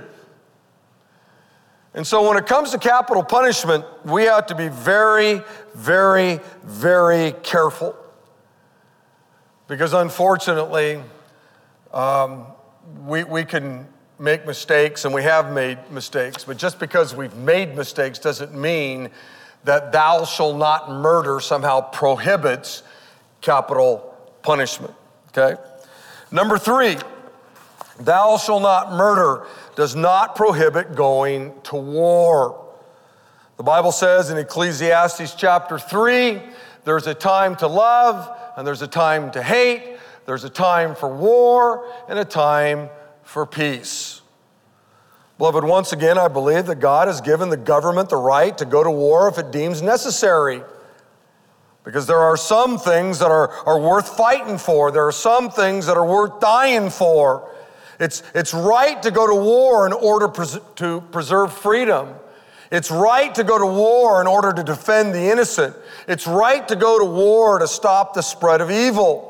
And 1.95 2.05
so, 2.05 2.27
when 2.27 2.37
it 2.37 2.47
comes 2.47 2.71
to 2.71 2.79
capital 2.79 3.23
punishment, 3.23 3.85
we 4.03 4.23
have 4.23 4.47
to 4.47 4.55
be 4.55 4.67
very, 4.67 5.41
very, 5.75 6.39
very 6.63 7.33
careful. 7.43 7.95
Because 9.67 9.93
unfortunately, 9.93 11.01
um, 11.93 12.47
we, 13.05 13.23
we 13.23 13.45
can 13.45 13.87
make 14.19 14.45
mistakes 14.45 15.05
and 15.05 15.13
we 15.13 15.23
have 15.23 15.51
made 15.51 15.77
mistakes, 15.91 16.43
but 16.43 16.57
just 16.57 16.79
because 16.79 17.15
we've 17.15 17.35
made 17.35 17.75
mistakes 17.75 18.19
doesn't 18.19 18.53
mean 18.53 19.09
that 19.63 19.91
thou 19.91 20.25
shall 20.25 20.55
not 20.55 20.91
murder 20.91 21.39
somehow 21.39 21.81
prohibits 21.81 22.83
capital 23.41 24.15
punishment. 24.41 24.93
Okay? 25.29 25.61
Number 26.31 26.57
three, 26.57 26.97
thou 27.99 28.37
shall 28.37 28.59
not 28.59 28.91
murder 28.91 29.45
does 29.75 29.95
not 29.95 30.35
prohibit 30.35 30.95
going 30.95 31.53
to 31.63 31.75
war. 31.75 32.63
The 33.57 33.63
Bible 33.63 33.91
says 33.91 34.29
in 34.29 34.37
Ecclesiastes 34.37 35.35
chapter 35.35 35.77
3 35.77 36.41
there's 36.85 37.07
a 37.07 37.13
time 37.13 37.55
to 37.57 37.67
love 37.67 38.29
and 38.57 38.67
there's 38.67 38.81
a 38.81 38.87
time 38.87 39.31
to 39.31 39.43
hate, 39.43 39.97
there's 40.25 40.43
a 40.43 40.49
time 40.49 40.95
for 40.95 41.13
war 41.13 41.87
and 42.07 42.19
a 42.19 42.25
time 42.25 42.89
for 43.23 43.45
peace. 43.45 44.21
Beloved, 45.37 45.63
once 45.63 45.91
again, 45.93 46.17
I 46.17 46.27
believe 46.27 46.67
that 46.67 46.79
God 46.79 47.07
has 47.07 47.19
given 47.19 47.49
the 47.49 47.57
government 47.57 48.09
the 48.09 48.17
right 48.17 48.57
to 48.57 48.65
go 48.65 48.83
to 48.83 48.91
war 48.91 49.27
if 49.27 49.37
it 49.37 49.51
deems 49.51 49.81
necessary. 49.81 50.61
Because 51.83 52.07
there 52.07 52.19
are 52.19 52.37
some 52.37 52.77
things 52.77 53.19
that 53.19 53.29
are, 53.29 53.49
are 53.67 53.79
worth 53.79 54.15
fighting 54.15 54.57
for, 54.57 54.91
there 54.91 55.05
are 55.05 55.11
some 55.11 55.49
things 55.49 55.85
that 55.87 55.97
are 55.97 56.05
worth 56.05 56.39
dying 56.39 56.89
for. 56.89 57.49
It's, 57.99 58.23
it's 58.33 58.53
right 58.53 59.01
to 59.03 59.11
go 59.11 59.27
to 59.27 59.35
war 59.35 59.85
in 59.85 59.93
order 59.93 60.27
pres- 60.27 60.59
to 60.75 61.01
preserve 61.11 61.53
freedom. 61.53 62.09
It's 62.71 62.89
right 62.89 63.33
to 63.35 63.43
go 63.43 63.59
to 63.59 63.65
war 63.65 64.19
in 64.19 64.27
order 64.27 64.51
to 64.51 64.63
defend 64.63 65.13
the 65.13 65.31
innocent. 65.31 65.75
It's 66.07 66.25
right 66.25 66.67
to 66.67 66.75
go 66.75 66.97
to 66.97 67.05
war 67.05 67.59
to 67.59 67.67
stop 67.67 68.13
the 68.13 68.23
spread 68.23 68.61
of 68.61 68.71
evil. 68.71 69.29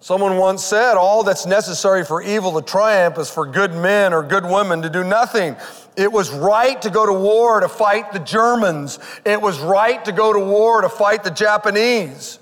Someone 0.00 0.36
once 0.36 0.64
said, 0.64 0.94
All 0.94 1.22
that's 1.22 1.46
necessary 1.46 2.04
for 2.04 2.20
evil 2.20 2.60
to 2.60 2.66
triumph 2.66 3.16
is 3.18 3.30
for 3.30 3.46
good 3.46 3.72
men 3.72 4.12
or 4.12 4.24
good 4.24 4.44
women 4.44 4.82
to 4.82 4.90
do 4.90 5.04
nothing. 5.04 5.54
It 5.96 6.10
was 6.10 6.30
right 6.32 6.82
to 6.82 6.90
go 6.90 7.06
to 7.06 7.12
war 7.12 7.60
to 7.60 7.68
fight 7.68 8.12
the 8.12 8.18
Germans. 8.18 8.98
It 9.24 9.40
was 9.40 9.60
right 9.60 10.04
to 10.04 10.10
go 10.10 10.32
to 10.32 10.40
war 10.40 10.80
to 10.80 10.88
fight 10.88 11.22
the 11.22 11.30
Japanese. 11.30 12.40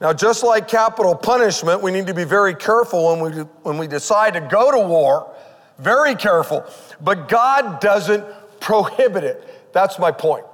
Now, 0.00 0.12
just 0.12 0.42
like 0.42 0.68
capital 0.68 1.14
punishment, 1.14 1.82
we 1.82 1.90
need 1.90 2.06
to 2.06 2.14
be 2.14 2.24
very 2.24 2.54
careful 2.54 3.16
when 3.16 3.20
we, 3.20 3.42
when 3.62 3.78
we 3.78 3.86
decide 3.86 4.34
to 4.34 4.40
go 4.40 4.70
to 4.70 4.78
war. 4.78 5.34
Very 5.78 6.14
careful. 6.14 6.64
But 7.00 7.28
God 7.28 7.80
doesn't 7.80 8.24
prohibit 8.60 9.24
it. 9.24 9.72
That's 9.72 9.98
my 9.98 10.10
point, 10.10 10.44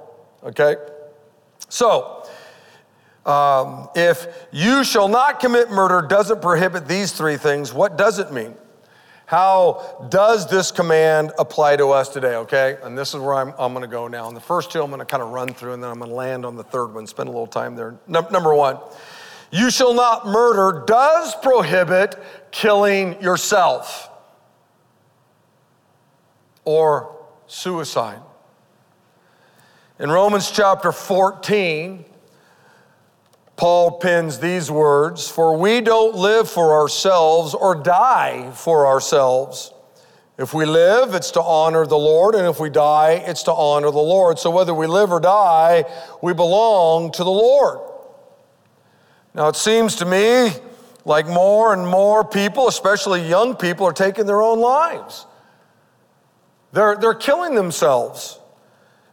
okay? 0.43 0.75
So, 1.69 2.25
um, 3.25 3.89
if 3.95 4.27
you 4.51 4.83
shall 4.83 5.07
not 5.07 5.39
commit 5.39 5.71
murder 5.71 6.05
doesn't 6.07 6.41
prohibit 6.41 6.87
these 6.87 7.11
three 7.11 7.37
things, 7.37 7.73
what 7.73 7.97
does 7.97 8.19
it 8.19 8.31
mean? 8.31 8.55
How 9.25 10.07
does 10.09 10.49
this 10.49 10.71
command 10.71 11.31
apply 11.39 11.77
to 11.77 11.87
us 11.87 12.09
today, 12.09 12.35
okay? 12.35 12.77
And 12.83 12.97
this 12.97 13.13
is 13.13 13.21
where 13.21 13.35
I'm, 13.35 13.53
I'm 13.57 13.73
gonna 13.73 13.87
go 13.87 14.07
now. 14.07 14.27
And 14.27 14.35
the 14.35 14.41
first 14.41 14.71
two 14.71 14.83
I'm 14.83 14.91
gonna 14.91 15.05
kind 15.05 15.23
of 15.23 15.29
run 15.29 15.53
through, 15.53 15.73
and 15.73 15.81
then 15.83 15.89
I'm 15.89 15.99
gonna 15.99 16.13
land 16.13 16.45
on 16.45 16.55
the 16.57 16.63
third 16.63 16.93
one, 16.93 17.07
spend 17.07 17.29
a 17.29 17.31
little 17.31 17.47
time 17.47 17.75
there. 17.75 17.95
Number 18.07 18.53
one, 18.53 18.77
you 19.53 19.69
shall 19.69 19.93
not 19.93 20.25
murder 20.25 20.83
does 20.87 21.35
prohibit 21.35 22.15
killing 22.49 23.21
yourself 23.21 24.09
or 26.65 27.15
suicide. 27.45 28.19
In 29.99 30.09
Romans 30.09 30.49
chapter 30.49 30.91
14, 30.91 32.03
Paul 33.55 33.99
pens 33.99 34.39
these 34.39 34.71
words 34.71 35.29
For 35.29 35.55
we 35.55 35.81
don't 35.81 36.15
live 36.15 36.49
for 36.49 36.73
ourselves 36.73 37.53
or 37.53 37.75
die 37.75 38.49
for 38.55 38.87
ourselves. 38.87 39.71
If 40.39 40.55
we 40.55 40.65
live, 40.65 41.13
it's 41.13 41.29
to 41.31 41.41
honor 41.43 41.85
the 41.85 41.95
Lord, 41.95 42.33
and 42.33 42.47
if 42.47 42.59
we 42.59 42.71
die, 42.71 43.23
it's 43.27 43.43
to 43.43 43.53
honor 43.53 43.91
the 43.91 43.99
Lord. 43.99 44.39
So 44.39 44.49
whether 44.49 44.73
we 44.73 44.87
live 44.87 45.11
or 45.11 45.19
die, 45.19 45.85
we 46.23 46.33
belong 46.33 47.11
to 47.11 47.23
the 47.23 47.29
Lord. 47.29 47.92
Now, 49.35 49.47
it 49.47 49.55
seems 49.55 49.95
to 49.97 50.05
me 50.05 50.51
like 51.05 51.27
more 51.27 51.73
and 51.73 51.87
more 51.87 52.23
people, 52.23 52.67
especially 52.67 53.27
young 53.27 53.55
people, 53.55 53.85
are 53.85 53.93
taking 53.93 54.25
their 54.25 54.41
own 54.41 54.59
lives. 54.59 55.25
They're, 56.71 56.95
they're 56.95 57.13
killing 57.13 57.55
themselves. 57.55 58.39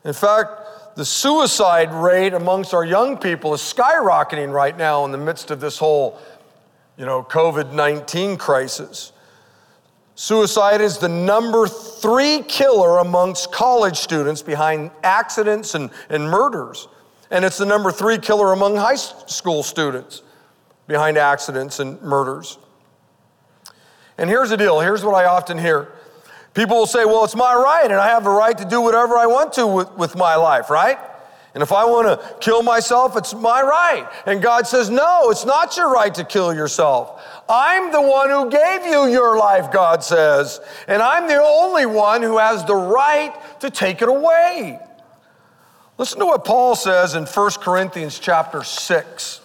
In 0.05 0.13
fact, 0.13 0.97
the 0.97 1.05
suicide 1.05 1.93
rate 1.93 2.35
amongst 2.35 2.75
our 2.75 2.85
young 2.85 3.17
people 3.17 3.55
is 3.55 3.61
skyrocketing 3.61 4.53
right 4.53 4.77
now 4.77 5.05
in 5.05 5.13
the 5.13 5.19
midst 5.19 5.51
of 5.51 5.61
this 5.61 5.79
whole, 5.79 6.19
you 6.97 7.07
know, 7.07 7.23
COVID 7.23 7.73
19 7.73 8.37
crisis. 8.37 9.13
Suicide 10.15 10.83
is 10.83 10.99
the 10.99 11.09
number 11.09 11.67
three 11.67 12.43
killer 12.47 12.99
amongst 12.99 13.53
college 13.53 13.97
students 13.97 14.43
behind 14.43 14.91
accidents 15.03 15.75
and, 15.75 15.91
and 16.11 16.25
murders. 16.25 16.89
And 17.31 17.45
it's 17.45 17.59
the 17.59 17.67
number 17.67 17.93
three 17.93 18.19
killer 18.19 18.53
among 18.53 18.77
high 18.77 18.97
school 18.97 19.63
students 19.63 20.23
behind 20.87 21.17
accidents 21.17 21.79
and 21.79 22.01
murders. 22.03 22.59
And 24.19 24.29
here's 24.29 24.51
the 24.51 24.57
deal 24.57 24.81
here's 24.81 25.05
what 25.05 25.15
I 25.15 25.27
often 25.27 25.59
hear 25.59 25.93
People 26.53 26.79
will 26.79 26.87
say, 26.87 27.05
well, 27.05 27.25
it's 27.25 27.37
my 27.37 27.55
right, 27.55 27.85
and 27.85 27.95
I 27.95 28.09
have 28.09 28.27
a 28.27 28.31
right 28.31 28.57
to 28.59 28.65
do 28.65 28.81
whatever 28.81 29.17
I 29.17 29.27
want 29.27 29.53
to 29.53 29.67
with, 29.67 29.91
with 29.93 30.17
my 30.17 30.35
life, 30.35 30.69
right? 30.69 30.99
And 31.55 31.63
if 31.63 31.73
I 31.73 31.85
want 31.85 32.07
to 32.07 32.37
kill 32.39 32.63
myself, 32.63 33.17
it's 33.17 33.35
my 33.35 33.61
right. 33.61 34.09
And 34.27 34.41
God 34.41 34.67
says, 34.67 34.89
no, 34.89 35.31
it's 35.31 35.45
not 35.45 35.77
your 35.77 35.93
right 35.93 36.15
to 36.15 36.25
kill 36.25 36.55
yourself. 36.55 37.23
I'm 37.49 37.91
the 37.91 38.03
one 38.03 38.31
who 38.31 38.51
gave 38.51 38.85
you 38.85 39.07
your 39.07 39.37
life, 39.37 39.73
God 39.73 40.05
says. 40.05 40.61
And 40.87 41.03
I'm 41.03 41.27
the 41.27 41.43
only 41.43 41.87
one 41.87 42.23
who 42.23 42.39
has 42.39 42.65
the 42.65 42.77
right 42.77 43.35
to 43.61 43.71
take 43.71 44.01
it 44.01 44.09
away. 44.09 44.79
Listen 46.01 46.21
to 46.21 46.25
what 46.25 46.47
Paul 46.47 46.77
says 46.77 47.15
in 47.15 47.27
1 47.27 47.51
Corinthians 47.61 48.19
chapter 48.19 48.65
6. 48.65 49.41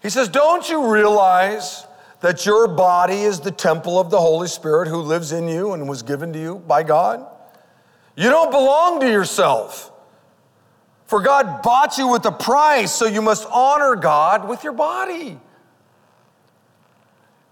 He 0.00 0.10
says, 0.10 0.28
Don't 0.28 0.70
you 0.70 0.92
realize 0.92 1.84
that 2.20 2.46
your 2.46 2.68
body 2.68 3.22
is 3.22 3.40
the 3.40 3.50
temple 3.50 3.98
of 3.98 4.10
the 4.10 4.20
Holy 4.20 4.46
Spirit 4.46 4.86
who 4.86 4.98
lives 4.98 5.32
in 5.32 5.48
you 5.48 5.72
and 5.72 5.88
was 5.88 6.04
given 6.04 6.32
to 6.34 6.38
you 6.38 6.58
by 6.68 6.84
God? 6.84 7.26
You 8.14 8.30
don't 8.30 8.52
belong 8.52 9.00
to 9.00 9.10
yourself, 9.10 9.90
For 11.06 11.20
God 11.20 11.62
bought 11.62 11.98
you 11.98 12.06
with 12.06 12.24
a 12.24 12.30
price, 12.30 12.92
so 12.92 13.04
you 13.04 13.20
must 13.20 13.44
honor 13.50 13.96
God 13.96 14.48
with 14.48 14.62
your 14.62 14.72
body. 14.72 15.40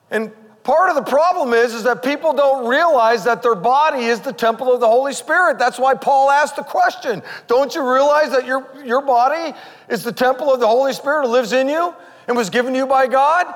And 0.09 0.31
part 0.67 0.91
of 0.91 0.97
the 0.97 1.09
problem 1.09 1.53
is, 1.53 1.73
is 1.73 1.85
that 1.85 2.03
people 2.03 2.33
don't 2.33 2.67
realize 2.67 3.23
that 3.23 3.41
their 3.41 3.55
body 3.55 4.07
is 4.07 4.21
the 4.21 4.33
temple 4.33 4.73
of 4.73 4.81
the 4.81 4.87
Holy 4.87 5.13
Spirit. 5.13 5.61
That's 5.61 5.79
why 5.79 5.95
Paul 5.95 6.29
asked 6.29 6.57
the 6.57 6.65
question 6.65 7.23
Don't 7.47 7.73
you 7.73 7.89
realize 7.89 8.33
that 8.33 8.45
your, 8.45 8.69
your 8.85 9.01
body 9.01 9.57
is 9.89 10.03
the 10.03 10.11
temple 10.11 10.53
of 10.53 10.59
the 10.59 10.67
Holy 10.67 10.93
Spirit 10.93 11.27
who 11.27 11.33
lives 11.33 11.53
in 11.53 11.69
you 11.69 11.95
and 12.27 12.37
was 12.37 12.51
given 12.51 12.75
you 12.75 12.85
by 12.85 13.07
God? 13.07 13.47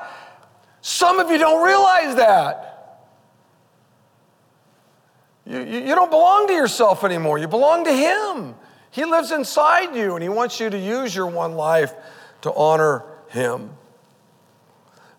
Some 0.79 1.19
of 1.19 1.29
you 1.29 1.37
don't 1.37 1.65
realize 1.65 2.15
that. 2.15 3.01
You, 5.45 5.59
you, 5.59 5.79
you 5.79 5.95
don't 5.95 6.11
belong 6.11 6.47
to 6.47 6.53
yourself 6.53 7.03
anymore, 7.03 7.37
you 7.37 7.49
belong 7.49 7.83
to 7.83 7.93
Him. 7.93 8.55
He 8.89 9.03
lives 9.03 9.31
inside 9.31 9.97
you, 9.97 10.15
and 10.15 10.23
He 10.23 10.29
wants 10.29 10.61
you 10.61 10.69
to 10.69 10.79
use 10.79 11.13
your 11.13 11.27
one 11.27 11.55
life 11.55 11.93
to 12.43 12.53
honor 12.53 13.03
Him. 13.27 13.71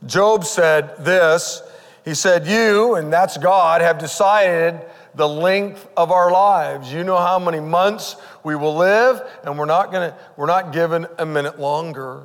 Job 0.06 0.44
said 0.44 1.04
this 1.04 1.62
He 2.04 2.14
said, 2.14 2.46
You, 2.46 2.96
and 2.96 3.12
that's 3.12 3.38
God, 3.38 3.80
have 3.80 3.98
decided 3.98 4.80
the 5.14 5.28
length 5.28 5.88
of 5.96 6.10
our 6.10 6.32
lives. 6.32 6.92
You 6.92 7.04
know 7.04 7.18
how 7.18 7.38
many 7.38 7.60
months 7.60 8.16
we 8.42 8.56
will 8.56 8.76
live, 8.76 9.22
and 9.44 9.58
we're 9.58 9.66
not 9.66 9.92
gonna, 9.92 10.16
we're 10.36 10.46
not 10.46 10.72
given 10.72 11.06
a 11.18 11.26
minute 11.26 11.60
longer. 11.60 12.24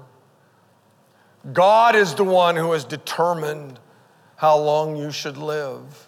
God 1.54 1.96
is 1.96 2.16
the 2.16 2.24
one 2.24 2.56
who 2.56 2.72
has 2.72 2.84
determined 2.84 3.80
how 4.36 4.58
long 4.58 4.96
you 4.96 5.12
should 5.12 5.38
live. 5.38 6.08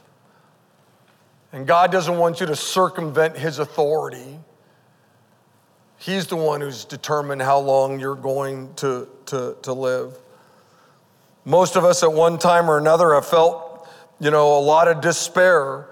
And 1.52 1.66
God 1.66 1.92
doesn't 1.92 2.18
want 2.18 2.40
you 2.40 2.46
to 2.48 2.56
circumvent 2.56 3.38
His 3.38 3.60
authority. 3.60 4.40
He's 5.98 6.28
the 6.28 6.36
one 6.36 6.62
who's 6.62 6.86
determined 6.86 7.42
how 7.42 7.60
long 7.60 8.00
you're 8.00 8.16
going 8.16 8.74
to, 8.76 9.08
to, 9.28 9.58
to 9.64 9.74
live. 9.74 10.18
Most 11.46 11.76
of 11.76 11.86
us 11.86 12.04
at 12.04 12.12
one 12.12 12.38
time 12.38 12.70
or 12.70 12.78
another 12.78 13.14
have 13.14 13.26
felt, 13.26 13.88
you 14.20 14.32
know, 14.32 14.58
a 14.58 14.60
lot 14.60 14.88
of 14.88 15.02
despair, 15.02 15.88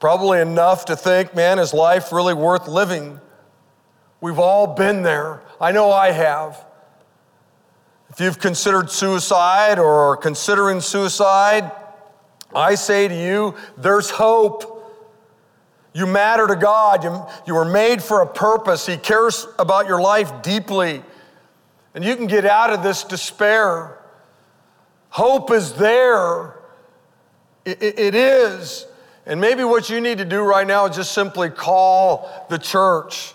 probably 0.00 0.40
enough 0.40 0.86
to 0.86 0.96
think, 0.96 1.34
man, 1.34 1.58
is 1.58 1.74
life 1.74 2.12
really 2.12 2.34
worth 2.34 2.68
living? 2.68 3.20
We've 4.20 4.38
all 4.38 4.68
been 4.74 5.02
there. 5.02 5.42
I 5.60 5.72
know 5.72 5.90
I 5.90 6.10
have. 6.12 6.64
If 8.10 8.20
you've 8.20 8.38
considered 8.38 8.90
suicide 8.90 9.78
or 9.78 10.12
are 10.12 10.16
considering 10.16 10.80
suicide, 10.80 11.70
I 12.54 12.76
say 12.76 13.08
to 13.08 13.14
you, 13.14 13.56
there's 13.76 14.08
hope. 14.08 14.70
You 15.92 16.06
matter 16.06 16.46
to 16.46 16.56
God. 16.56 17.02
You, 17.02 17.26
you 17.46 17.54
were 17.54 17.64
made 17.64 18.02
for 18.02 18.22
a 18.22 18.26
purpose. 18.26 18.86
He 18.86 18.96
cares 18.96 19.46
about 19.58 19.88
your 19.88 20.00
life 20.00 20.42
deeply. 20.42 21.02
And 21.94 22.04
you 22.04 22.14
can 22.16 22.26
get 22.26 22.44
out 22.44 22.70
of 22.70 22.82
this 22.82 23.04
despair. 23.04 23.98
Hope 25.14 25.52
is 25.52 25.74
there. 25.74 26.56
it, 27.64 27.80
it, 27.80 28.16
is. 28.16 28.84
And 29.26 29.40
maybe 29.40 29.62
what 29.62 29.88
you 29.88 30.00
need 30.00 30.18
to 30.18 30.24
do 30.24 30.42
right 30.42 30.66
now 30.66 30.86
is 30.86 30.96
just 30.96 31.12
simply 31.12 31.50
call 31.50 32.48
the 32.50 32.58
church 32.58 33.32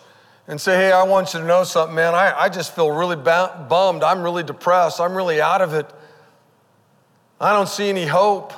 and 0.49 0.59
say, 0.59 0.75
hey, 0.75 0.91
I 0.91 1.03
want 1.03 1.33
you 1.33 1.39
to 1.39 1.45
know 1.45 1.63
something, 1.63 1.95
man. 1.95 2.13
I, 2.13 2.37
I 2.37 2.49
just 2.49 2.75
feel 2.75 2.91
really 2.91 3.15
bummed. 3.15 4.03
I'm 4.03 4.21
really 4.21 4.43
depressed. 4.43 4.99
I'm 4.99 5.15
really 5.15 5.39
out 5.39 5.61
of 5.61 5.73
it. 5.73 5.89
I 7.39 7.53
don't 7.53 7.69
see 7.69 7.87
any 7.87 8.05
hope. 8.05 8.51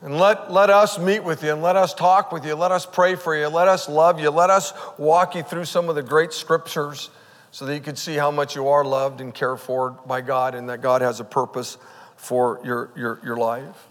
And 0.00 0.18
let, 0.18 0.50
let 0.50 0.70
us 0.70 0.98
meet 0.98 1.22
with 1.22 1.42
you 1.42 1.52
and 1.52 1.60
let 1.60 1.76
us 1.76 1.92
talk 1.92 2.32
with 2.32 2.46
you. 2.46 2.54
Let 2.54 2.72
us 2.72 2.86
pray 2.86 3.14
for 3.14 3.36
you. 3.36 3.48
Let 3.48 3.68
us 3.68 3.90
love 3.90 4.18
you. 4.18 4.30
Let 4.30 4.48
us 4.48 4.72
walk 4.96 5.34
you 5.34 5.42
through 5.42 5.66
some 5.66 5.90
of 5.90 5.96
the 5.96 6.02
great 6.02 6.32
scriptures 6.32 7.10
so 7.54 7.64
that 7.66 7.74
you 7.76 7.80
can 7.80 7.94
see 7.94 8.16
how 8.16 8.32
much 8.32 8.56
you 8.56 8.66
are 8.66 8.84
loved 8.84 9.20
and 9.20 9.32
cared 9.32 9.60
for 9.60 9.90
by 10.08 10.20
God 10.20 10.56
and 10.56 10.68
that 10.68 10.82
God 10.82 11.02
has 11.02 11.20
a 11.20 11.24
purpose 11.24 11.78
for 12.16 12.60
your, 12.64 12.90
your, 12.96 13.20
your 13.24 13.36
life. 13.36 13.86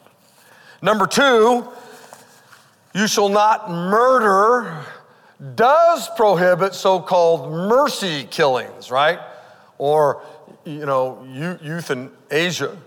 Number 0.82 1.08
two, 1.08 1.65
you 2.93 3.08
shall 3.08 3.30
not 3.30 3.71
murder 3.71 4.84
does 5.56 6.10
prohibit 6.17 6.76
so 6.76 6.99
called 6.99 7.54
mercy 7.54 8.28
killings, 8.30 8.91
right? 8.91 9.19
Or, 9.78 10.21
you 10.65 10.86
know, 10.86 11.26
euthanasia. 11.63 12.78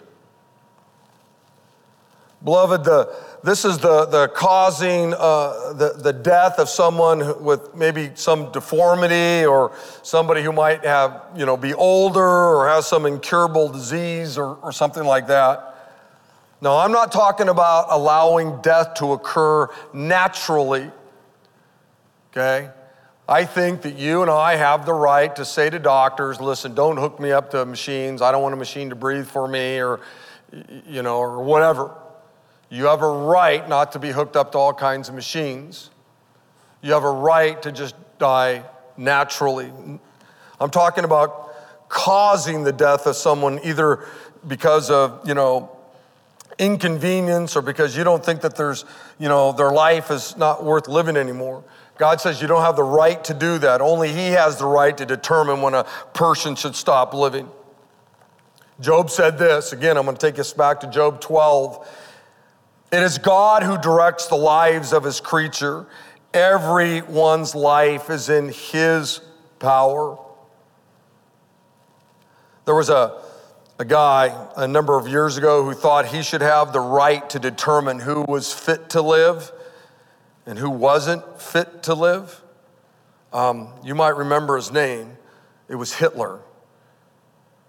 Beloved, 2.45 2.85
the, 2.85 3.15
this 3.43 3.65
is 3.65 3.79
the, 3.79 4.07
the 4.07 4.29
causing 4.29 5.15
uh, 5.15 5.73
the, 5.73 5.95
the 5.99 6.13
death 6.13 6.59
of 6.59 6.69
someone 6.69 7.43
with 7.43 7.75
maybe 7.75 8.11
some 8.15 8.53
deformity 8.53 9.45
or 9.47 9.73
somebody 10.03 10.43
who 10.43 10.53
might 10.53 10.85
have, 10.85 11.23
you 11.37 11.47
know, 11.47 11.57
be 11.57 11.75
older 11.75 12.21
or 12.21 12.69
has 12.69 12.87
some 12.87 13.07
incurable 13.07 13.69
disease 13.69 14.39
or, 14.39 14.57
or 14.57 14.71
something 14.71 15.05
like 15.05 15.27
that. 15.29 15.73
No, 16.61 16.77
I'm 16.77 16.93
not 16.93 17.11
talking 17.11 17.49
about 17.49 17.87
allowing 17.91 18.61
death 18.63 18.95
to 18.95 19.13
occur 19.13 19.69
naturally 19.93 20.91
okay? 22.37 22.71
I 23.29 23.45
think 23.45 23.83
that 23.83 23.97
you 23.97 24.23
and 24.23 24.31
I 24.31 24.57
have 24.57 24.87
the 24.87 24.93
right 24.93 25.35
to 25.37 25.45
say 25.45 25.69
to 25.71 25.79
doctors, 25.79 26.41
listen, 26.41 26.75
don't 26.75 26.97
hook 26.97 27.19
me 27.19 27.33
up 27.33 27.51
to 27.51 27.65
machines. 27.65 28.23
I 28.23 28.31
don't 28.31 28.43
want 28.43 28.53
a 28.53 28.59
machine 28.59 28.91
to 28.91 28.95
breathe 28.95 29.27
for 29.27 29.49
me 29.49 29.81
or, 29.81 30.01
you 30.87 31.03
know, 31.03 31.19
or 31.19 31.43
whatever. 31.43 31.93
You 32.69 32.87
have 32.87 33.03
a 33.03 33.09
right 33.09 33.69
not 33.69 33.93
to 33.93 33.99
be 33.99 34.11
hooked 34.11 34.37
up 34.37 34.53
to 34.53 34.59
all 34.59 34.75
kinds 34.75 35.09
of 35.09 35.15
machines. 35.15 35.91
You 36.83 36.93
have 36.93 37.05
a 37.05 37.11
right 37.11 37.61
to 37.63 37.73
just 37.73 37.95
die 38.19 38.65
naturally. 38.97 39.73
I'm 40.61 40.71
talking 40.71 41.05
about 41.05 41.89
causing 41.89 42.65
the 42.65 42.73
death 42.73 43.07
of 43.07 43.17
someone 43.17 43.61
either 43.63 44.05
because 44.47 44.91
of, 44.91 45.27
you 45.27 45.35
know, 45.35 45.77
inconvenience 46.59 47.57
or 47.57 47.63
because 47.63 47.97
you 47.97 48.05
don't 48.05 48.25
think 48.25 48.41
that 48.41 48.57
there's, 48.57 48.85
you 49.19 49.29
know, 49.29 49.53
their 49.53 49.71
life 49.71 50.11
is 50.11 50.37
not 50.37 50.65
worth 50.65 50.89
living 50.89 51.17
anymore. 51.17 51.63
God 51.99 52.21
says 52.21 52.43
you 52.43 52.49
don't 52.49 52.63
have 52.63 52.77
the 52.77 52.83
right 52.83 53.23
to 53.25 53.35
do 53.35 53.59
that. 53.59 53.81
Only 53.81 54.13
He 54.13 54.29
has 54.29 54.59
the 54.59 54.67
right 54.67 54.97
to 54.97 55.07
determine 55.07 55.63
when 55.63 55.75
a 55.75 55.85
person 56.15 56.57
should 56.57 56.75
stop 56.75 57.15
living. 57.15 57.49
Job 58.81 59.11
said 59.11 59.39
this 59.39 59.73
again, 59.73 59.97
I'm 59.97 60.05
going 60.05 60.17
to 60.17 60.21
take 60.21 60.39
us 60.39 60.53
back 60.53 60.81
to 60.81 60.87
Job 60.87 61.21
12. 61.21 61.89
It 62.93 63.03
is 63.03 63.19
God 63.19 63.63
who 63.63 63.77
directs 63.79 64.27
the 64.27 64.37
lives 64.37 64.93
of 64.93 65.05
His 65.05 65.21
creature. 65.21 65.87
Everyone's 66.33 67.55
life 67.55 68.11
is 68.11 68.29
in 68.29 68.51
His 68.51 69.21
power. 69.59 70.19
There 72.65 72.75
was 72.75 72.89
a, 72.89 73.21
a 73.79 73.85
guy 73.85 74.49
a 74.57 74.67
number 74.67 74.99
of 74.99 75.07
years 75.07 75.37
ago 75.37 75.65
who 75.65 75.73
thought 75.73 76.07
he 76.07 76.23
should 76.23 76.41
have 76.41 76.73
the 76.73 76.81
right 76.81 77.29
to 77.31 77.39
determine 77.39 78.01
who 78.01 78.23
was 78.23 78.53
fit 78.53 78.91
to 78.91 79.03
live 79.03 79.53
and 80.47 80.59
who 80.59 80.71
wasn't 80.71 81.41
fit 81.41 81.85
to 81.85 81.95
live. 81.95 82.43
Um, 83.33 83.69
you 83.85 83.95
might 83.95 84.17
remember 84.17 84.57
his 84.57 84.73
name. 84.73 85.17
It 85.69 85.77
was 85.77 85.95
Hitler. 85.95 86.41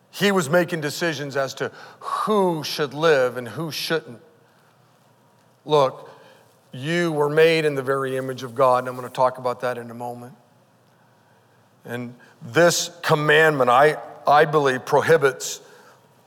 He 0.09 0.31
was 0.31 0.49
making 0.49 0.81
decisions 0.81 1.37
as 1.37 1.53
to 1.55 1.71
who 1.99 2.63
should 2.63 2.95
live 2.95 3.37
and 3.37 3.47
who 3.47 3.71
shouldn't. 3.71 4.21
Look, 5.67 6.09
you 6.71 7.11
were 7.11 7.29
made 7.29 7.65
in 7.65 7.75
the 7.75 7.83
very 7.83 8.17
image 8.17 8.41
of 8.41 8.55
God, 8.55 8.79
and 8.79 8.87
I'm 8.87 8.95
going 8.95 9.07
to 9.07 9.13
talk 9.13 9.37
about 9.37 9.59
that 9.61 9.77
in 9.77 9.91
a 9.91 9.93
moment. 9.93 10.33
And 11.85 12.15
this 12.41 12.89
commandment, 13.03 13.69
I, 13.69 13.97
I 14.25 14.45
believe, 14.45 14.85
prohibits 14.85 15.61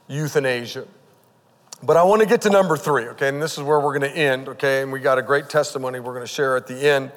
euthanasia. 0.08 0.86
But 1.82 1.96
I 1.96 2.02
want 2.02 2.20
to 2.20 2.28
get 2.28 2.42
to 2.42 2.50
number 2.50 2.76
three, 2.76 3.04
okay? 3.08 3.28
And 3.28 3.40
this 3.40 3.56
is 3.56 3.62
where 3.62 3.80
we're 3.80 3.98
going 3.98 4.12
to 4.12 4.16
end, 4.16 4.48
okay? 4.50 4.82
And 4.82 4.92
we 4.92 5.00
got 5.00 5.18
a 5.18 5.22
great 5.22 5.48
testimony 5.48 6.00
we're 6.00 6.12
going 6.12 6.26
to 6.26 6.32
share 6.32 6.56
at 6.56 6.66
the 6.66 6.76
end. 6.86 7.10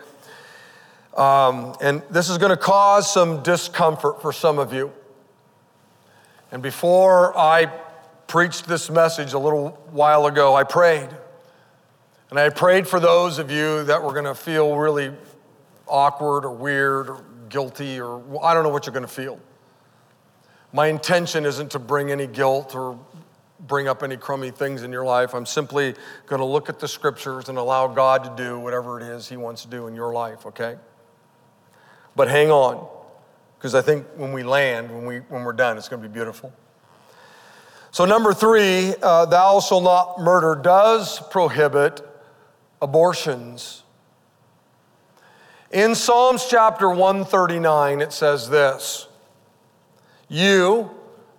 Um, 1.18 1.76
and 1.82 2.02
this 2.10 2.30
is 2.30 2.38
going 2.38 2.52
to 2.52 2.58
cause 2.58 3.12
some 3.12 3.44
discomfort 3.44 4.22
for 4.22 4.32
some 4.32 4.60
of 4.60 4.74
you. 4.74 4.92
And 6.52 6.64
before 6.64 7.38
I 7.38 7.66
preached 8.28 8.66
this 8.66 8.90
message 8.90 9.34
a 9.34 9.40
little 9.40 9.72
while 9.92 10.26
ago, 10.26 10.56
I 10.56 10.64
prayed. 10.64 11.10
And 12.34 12.39
I 12.39 12.50
prayed 12.50 12.88
for 12.88 13.00
those 13.00 13.38
of 13.38 13.52
you 13.52 13.84
that 13.84 14.02
were 14.02 14.12
going 14.12 14.26
to 14.26 14.34
feel 14.34 14.76
really 14.76 15.12
awkward 15.88 16.46
or 16.46 16.52
weird 16.52 17.08
or 17.08 17.24
guilty 17.48 18.02
or 18.02 18.24
I 18.43 18.56
don't 18.56 18.63
know 18.63 18.69
what 18.69 18.88
you're 18.88 18.91
going 18.93 19.06
to 19.06 19.08
feel. 19.08 19.39
My 20.72 20.88
intention 20.88 21.46
isn't 21.46 21.69
to 21.74 21.78
bring 21.78 22.10
any 22.10 22.26
guilt 22.26 22.74
or 22.74 22.98
bring 23.60 23.88
up 23.88 24.02
any 24.02 24.17
crummy 24.17 24.50
things 24.50 24.82
in 24.82 24.91
your 24.91 25.06
life. 25.06 25.36
I'm 25.36 25.46
simply 25.46 25.93
going 26.26 26.39
to 26.39 26.46
look 26.46 26.69
at 26.69 26.80
the 26.80 26.88
scriptures 26.88 27.50
and 27.50 27.60
allow 27.60 27.88
God 27.88 28.24
to 28.24 28.43
do 28.43 28.58
whatever 28.58 29.00
it 29.00 29.04
is 29.04 29.30
He 29.30 29.38
wants 29.38 29.62
to 29.62 29.67
do 29.67 29.86
in 29.86 29.93
your 29.93 30.12
life, 30.12 30.48
okay? 30.48 30.78
But 32.15 32.30
hang 32.30 32.50
on, 32.50 32.89
because 33.60 33.76
I 33.76 33.84
think 33.84 34.08
when 34.15 34.34
we 34.34 34.41
land, 34.41 34.89
when, 34.89 35.06
we, 35.06 35.19
when 35.19 35.43
we're 35.43 35.54
done, 35.54 35.78
it's 35.78 35.88
going 35.88 36.02
to 36.02 36.10
be 36.10 36.12
beautiful. 36.12 36.52
So, 37.91 38.06
number 38.06 38.34
three, 38.34 38.96
uh, 39.04 39.28
thou 39.28 39.60
shalt 39.60 39.84
not 39.84 40.19
murder 40.19 40.60
does 40.60 41.19
prohibit 41.30 42.02
abortions. 42.84 43.84
In 45.72 45.96
Psalms 45.96 46.46
chapter 46.50 46.89
139, 46.89 48.02
it 48.02 48.12
says 48.12 48.50
this 48.50 49.08
You, 50.28 50.91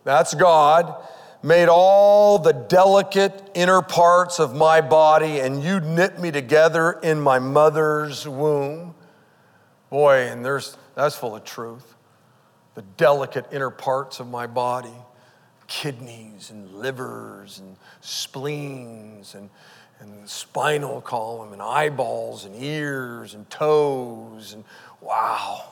that's 0.05 0.35
God, 0.35 0.97
made 1.43 1.69
all 1.69 2.39
the 2.39 2.53
delicate 2.53 3.51
inner 3.55 3.83
parts 3.83 4.41
of 4.41 4.57
my 4.57 4.81
body, 4.81 5.39
and 5.41 5.63
you 5.63 5.81
knit 5.81 6.19
me 6.19 6.31
together 6.31 6.93
in 6.93 7.21
my 7.21 7.39
mother's 7.39 8.27
womb. 8.27 8.95
Boy, 9.91 10.27
and 10.29 10.45
there's, 10.45 10.77
that's 10.95 11.15
full 11.15 11.37
of 11.37 11.45
truth. 11.45 11.95
The 12.75 12.83
delicate 12.97 13.47
inner 13.53 13.71
parts 13.71 14.19
of 14.19 14.29
my 14.29 14.47
body 14.47 14.95
kidneys 15.67 16.51
and 16.51 16.75
livers 16.75 17.59
and 17.59 17.77
spleens 18.01 19.35
and, 19.35 19.49
and 20.01 20.29
spinal 20.29 21.01
column 21.01 21.53
and 21.53 21.63
eyeballs 21.63 22.45
and 22.45 22.55
ears 22.63 23.35
and 23.35 23.49
toes 23.51 24.53
and 24.53 24.65
wow. 25.01 25.65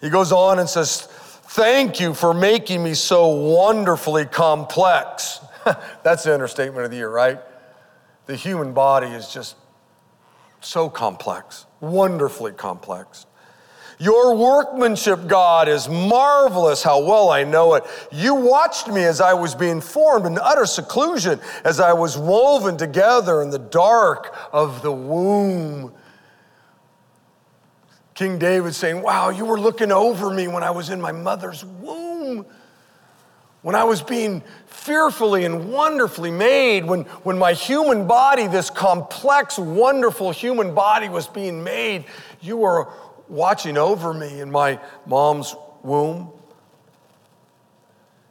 He 0.00 0.10
goes 0.10 0.32
on 0.32 0.58
and 0.58 0.68
says, 0.68 1.08
Thank 1.54 2.00
you 2.00 2.14
for 2.14 2.32
making 2.32 2.82
me 2.82 2.94
so 2.94 3.28
wonderfully 3.28 4.24
complex. 4.24 5.40
That's 6.02 6.24
the 6.24 6.32
understatement 6.32 6.86
of 6.86 6.90
the 6.90 6.96
year, 6.96 7.10
right? 7.10 7.38
The 8.24 8.36
human 8.36 8.72
body 8.72 9.08
is 9.08 9.32
just 9.32 9.56
so 10.60 10.88
complex, 10.88 11.66
wonderfully 11.80 12.52
complex. 12.52 13.26
Your 14.02 14.34
workmanship, 14.34 15.28
God, 15.28 15.68
is 15.68 15.88
marvelous. 15.88 16.82
How 16.82 17.04
well 17.04 17.30
I 17.30 17.44
know 17.44 17.74
it. 17.74 17.84
You 18.10 18.34
watched 18.34 18.88
me 18.88 19.04
as 19.04 19.20
I 19.20 19.32
was 19.32 19.54
being 19.54 19.80
formed 19.80 20.26
in 20.26 20.36
utter 20.38 20.66
seclusion, 20.66 21.38
as 21.62 21.78
I 21.78 21.92
was 21.92 22.18
woven 22.18 22.76
together 22.76 23.42
in 23.42 23.50
the 23.50 23.60
dark 23.60 24.36
of 24.52 24.82
the 24.82 24.90
womb. 24.90 25.94
King 28.14 28.40
David 28.40 28.74
saying, 28.74 29.02
Wow, 29.02 29.28
you 29.28 29.44
were 29.44 29.60
looking 29.60 29.92
over 29.92 30.34
me 30.34 30.48
when 30.48 30.64
I 30.64 30.72
was 30.72 30.90
in 30.90 31.00
my 31.00 31.12
mother's 31.12 31.64
womb. 31.64 32.44
When 33.60 33.76
I 33.76 33.84
was 33.84 34.02
being 34.02 34.42
fearfully 34.66 35.44
and 35.44 35.72
wonderfully 35.72 36.32
made, 36.32 36.84
when, 36.84 37.02
when 37.22 37.38
my 37.38 37.52
human 37.52 38.08
body, 38.08 38.48
this 38.48 38.68
complex, 38.68 39.60
wonderful 39.60 40.32
human 40.32 40.74
body, 40.74 41.08
was 41.08 41.28
being 41.28 41.62
made, 41.62 42.06
you 42.40 42.56
were 42.56 42.88
watching 43.32 43.78
over 43.78 44.12
me 44.12 44.40
in 44.40 44.50
my 44.50 44.78
mom's 45.06 45.56
womb. 45.82 46.30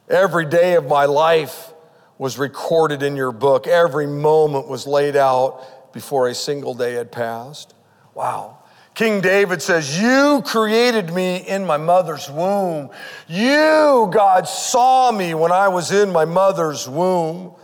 Every 0.08 0.46
day 0.46 0.76
of 0.76 0.86
my 0.86 1.06
life 1.06 1.72
was 2.18 2.38
recorded 2.38 3.02
in 3.02 3.16
your 3.16 3.32
book. 3.32 3.66
Every 3.66 4.06
moment 4.06 4.68
was 4.68 4.86
laid 4.86 5.16
out 5.16 5.92
before 5.92 6.28
a 6.28 6.34
single 6.34 6.72
day 6.72 6.92
had 6.92 7.10
passed. 7.10 7.74
Wow. 8.14 8.58
King 8.94 9.20
David 9.20 9.60
says, 9.60 10.00
You 10.00 10.40
created 10.44 11.12
me 11.12 11.38
in 11.48 11.66
my 11.66 11.78
mother's 11.78 12.30
womb. 12.30 12.90
You, 13.26 14.08
God, 14.12 14.46
saw 14.46 15.10
me 15.10 15.34
when 15.34 15.50
I 15.50 15.66
was 15.66 15.90
in 15.90 16.12
my 16.12 16.26
mother's 16.26 16.88
womb. 16.88 17.54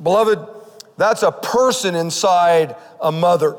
Beloved, 0.00 0.38
that's 0.96 1.24
a 1.24 1.32
person 1.32 1.96
inside 1.96 2.76
a 3.00 3.10
mother, 3.10 3.56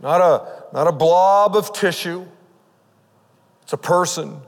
not 0.00 0.20
a, 0.20 0.53
not 0.74 0.88
a 0.88 0.92
blob 0.92 1.56
of 1.56 1.72
tissue. 1.72 2.26
It's 3.62 3.72
a 3.72 3.78
person. 3.78 4.42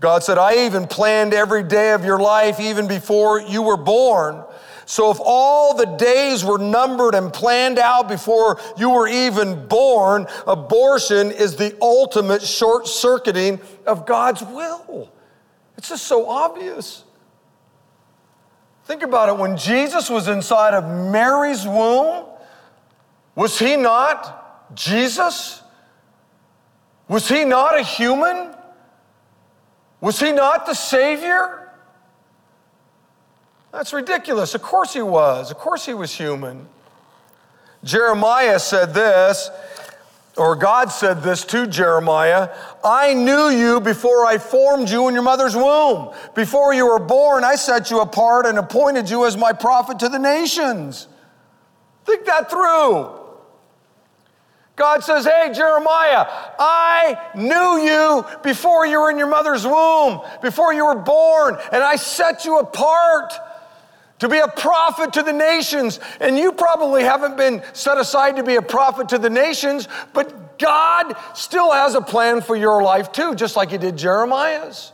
God 0.00 0.22
said, 0.22 0.38
I 0.38 0.66
even 0.66 0.86
planned 0.86 1.34
every 1.34 1.64
day 1.64 1.92
of 1.92 2.04
your 2.04 2.18
life 2.18 2.60
even 2.60 2.86
before 2.86 3.40
you 3.40 3.60
were 3.62 3.76
born. 3.76 4.44
So 4.86 5.10
if 5.10 5.18
all 5.20 5.74
the 5.74 5.86
days 5.86 6.44
were 6.44 6.58
numbered 6.58 7.14
and 7.14 7.32
planned 7.32 7.78
out 7.78 8.06
before 8.08 8.60
you 8.76 8.90
were 8.90 9.08
even 9.08 9.66
born, 9.66 10.26
abortion 10.46 11.30
is 11.30 11.56
the 11.56 11.76
ultimate 11.80 12.42
short 12.42 12.86
circuiting 12.86 13.60
of 13.86 14.06
God's 14.06 14.42
will. 14.42 15.10
It's 15.76 15.88
just 15.88 16.04
so 16.06 16.28
obvious. 16.28 17.02
Think 18.84 19.02
about 19.02 19.30
it. 19.30 19.38
When 19.38 19.56
Jesus 19.56 20.08
was 20.08 20.28
inside 20.28 20.74
of 20.74 20.84
Mary's 21.10 21.66
womb, 21.66 22.26
was 23.34 23.58
he 23.58 23.76
not 23.76 24.76
Jesus? 24.76 25.62
Was 27.08 27.28
he 27.28 27.44
not 27.44 27.78
a 27.78 27.82
human? 27.82 28.54
Was 30.00 30.20
he 30.20 30.32
not 30.32 30.66
the 30.66 30.74
Savior? 30.74 31.70
That's 33.72 33.92
ridiculous. 33.92 34.54
Of 34.54 34.62
course 34.62 34.92
he 34.92 35.02
was. 35.02 35.50
Of 35.50 35.58
course 35.58 35.84
he 35.84 35.94
was 35.94 36.12
human. 36.14 36.68
Jeremiah 37.82 38.58
said 38.58 38.94
this, 38.94 39.50
or 40.36 40.56
God 40.56 40.90
said 40.90 41.22
this 41.22 41.44
to 41.46 41.66
Jeremiah 41.66 42.50
I 42.82 43.14
knew 43.14 43.48
you 43.48 43.80
before 43.80 44.26
I 44.26 44.38
formed 44.38 44.90
you 44.90 45.08
in 45.08 45.14
your 45.14 45.22
mother's 45.22 45.56
womb. 45.56 46.12
Before 46.34 46.74
you 46.74 46.86
were 46.86 46.98
born, 46.98 47.44
I 47.44 47.54
set 47.54 47.90
you 47.90 48.00
apart 48.00 48.46
and 48.46 48.58
appointed 48.58 49.10
you 49.10 49.26
as 49.26 49.36
my 49.36 49.52
prophet 49.52 49.98
to 50.00 50.08
the 50.08 50.18
nations. 50.18 51.08
Think 52.04 52.26
that 52.26 52.50
through. 52.50 53.23
God 54.76 55.04
says, 55.04 55.24
Hey, 55.24 55.52
Jeremiah, 55.54 56.26
I 56.58 57.30
knew 57.34 57.86
you 57.86 58.24
before 58.42 58.86
you 58.86 59.00
were 59.00 59.10
in 59.10 59.18
your 59.18 59.28
mother's 59.28 59.64
womb, 59.64 60.20
before 60.42 60.74
you 60.74 60.86
were 60.86 60.96
born, 60.96 61.56
and 61.72 61.82
I 61.82 61.96
set 61.96 62.44
you 62.44 62.58
apart 62.58 63.32
to 64.18 64.28
be 64.28 64.38
a 64.38 64.48
prophet 64.48 65.12
to 65.12 65.22
the 65.22 65.32
nations. 65.32 66.00
And 66.20 66.36
you 66.36 66.52
probably 66.52 67.02
haven't 67.02 67.36
been 67.36 67.62
set 67.72 67.98
aside 67.98 68.36
to 68.36 68.42
be 68.42 68.56
a 68.56 68.62
prophet 68.62 69.10
to 69.10 69.18
the 69.18 69.30
nations, 69.30 69.86
but 70.12 70.58
God 70.58 71.14
still 71.34 71.72
has 71.72 71.94
a 71.94 72.00
plan 72.00 72.40
for 72.40 72.56
your 72.56 72.82
life 72.82 73.12
too, 73.12 73.34
just 73.34 73.56
like 73.56 73.70
He 73.70 73.78
did 73.78 73.96
Jeremiah's. 73.96 74.92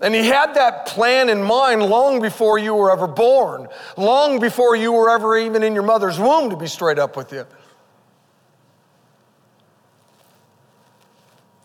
And 0.00 0.14
He 0.14 0.24
had 0.26 0.54
that 0.54 0.86
plan 0.86 1.28
in 1.28 1.42
mind 1.42 1.82
long 1.82 2.22
before 2.22 2.58
you 2.58 2.74
were 2.74 2.90
ever 2.90 3.06
born, 3.06 3.68
long 3.98 4.40
before 4.40 4.74
you 4.74 4.92
were 4.92 5.10
ever 5.10 5.36
even 5.36 5.62
in 5.62 5.74
your 5.74 5.82
mother's 5.82 6.18
womb, 6.18 6.48
to 6.48 6.56
be 6.56 6.66
straight 6.66 6.98
up 6.98 7.16
with 7.16 7.32
you. 7.32 7.46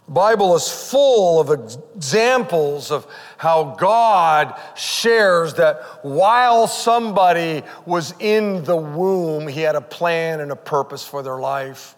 Bible 0.07 0.55
is 0.55 0.69
full 0.69 1.39
of 1.39 1.49
examples 1.49 2.91
of 2.91 3.07
how 3.37 3.75
God 3.77 4.59
shares 4.75 5.55
that 5.55 5.81
while 6.03 6.67
somebody 6.67 7.63
was 7.87 8.13
in 8.19 8.63
the 8.65 8.75
womb, 8.75 9.47
he 9.47 9.61
had 9.61 9.75
a 9.75 9.81
plan 9.81 10.41
and 10.41 10.51
a 10.51 10.55
purpose 10.55 11.07
for 11.07 11.23
their 11.23 11.39
life. 11.39 11.95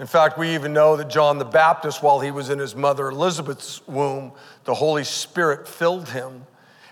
In 0.00 0.08
fact, 0.08 0.36
we 0.36 0.54
even 0.54 0.72
know 0.72 0.96
that 0.96 1.08
John 1.08 1.38
the 1.38 1.44
Baptist, 1.44 2.02
while 2.02 2.18
he 2.18 2.32
was 2.32 2.50
in 2.50 2.58
his 2.58 2.74
mother 2.74 3.10
Elizabeth's 3.10 3.86
womb, 3.86 4.32
the 4.64 4.74
Holy 4.74 5.04
Spirit 5.04 5.68
filled 5.68 6.08
him. 6.08 6.46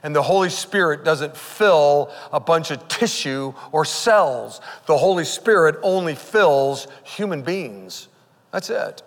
And 0.05 0.14
the 0.14 0.22
Holy 0.22 0.50
Spirit 0.50 1.05
doesn't 1.05 1.37
fill 1.37 2.12
a 2.33 2.38
bunch 2.38 2.70
of 2.70 2.87
tissue 2.87 3.53
or 3.72 3.85
cells. 3.85 4.61
The 4.87 4.96
Holy 4.96 5.24
Spirit 5.24 5.76
only 5.83 6.14
fills 6.14 6.87
human 7.03 7.42
beings. 7.42 8.07
That's 8.53 8.70
it. 8.70 9.03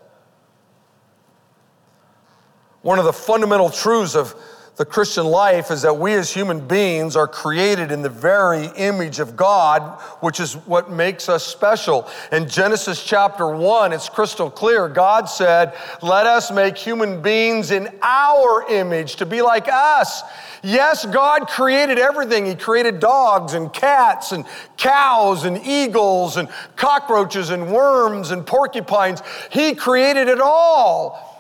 One 2.83 2.99
of 2.99 3.05
the 3.05 3.13
fundamental 3.13 3.69
truths 3.69 4.13
of 4.13 4.35
the 4.75 4.83
Christian 4.83 5.25
life 5.25 5.71
is 5.71 5.83
that 5.83 5.97
we 5.97 6.13
as 6.15 6.33
human 6.33 6.67
beings 6.67 7.15
are 7.15 7.29
created 7.29 7.91
in 7.91 8.01
the 8.01 8.09
very 8.09 8.65
image 8.75 9.19
of 9.19 9.37
God, 9.37 10.01
which 10.19 10.41
is 10.41 10.55
what 10.65 10.91
makes 10.91 11.29
us 11.29 11.45
special. 11.45 12.09
In 12.33 12.49
Genesis 12.49 13.01
chapter 13.01 13.47
1, 13.47 13.93
it's 13.93 14.09
crystal 14.09 14.49
clear. 14.49 14.89
God 14.89 15.29
said, 15.29 15.73
Let 16.01 16.25
us 16.25 16.51
make 16.51 16.75
human 16.75 17.21
beings 17.21 17.71
in 17.71 17.87
our 18.01 18.69
image 18.69 19.15
to 19.17 19.25
be 19.25 19.41
like 19.41 19.69
us. 19.71 20.21
Yes, 20.61 21.05
God 21.05 21.47
created 21.47 21.99
everything. 21.99 22.45
He 22.45 22.55
created 22.55 22.99
dogs 22.99 23.53
and 23.53 23.71
cats 23.71 24.33
and 24.33 24.43
cows 24.75 25.45
and 25.45 25.57
eagles 25.65 26.35
and 26.35 26.49
cockroaches 26.75 27.49
and 27.49 27.71
worms 27.71 28.31
and 28.31 28.45
porcupines. 28.45 29.21
He 29.51 29.73
created 29.73 30.27
it 30.27 30.41
all. 30.41 31.32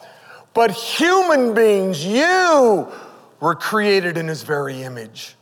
But 0.53 0.71
human 0.71 1.53
beings, 1.53 2.05
you 2.05 2.87
were 3.39 3.55
created 3.55 4.17
in 4.17 4.27
his 4.27 4.43
very 4.43 4.83
image. 4.83 5.35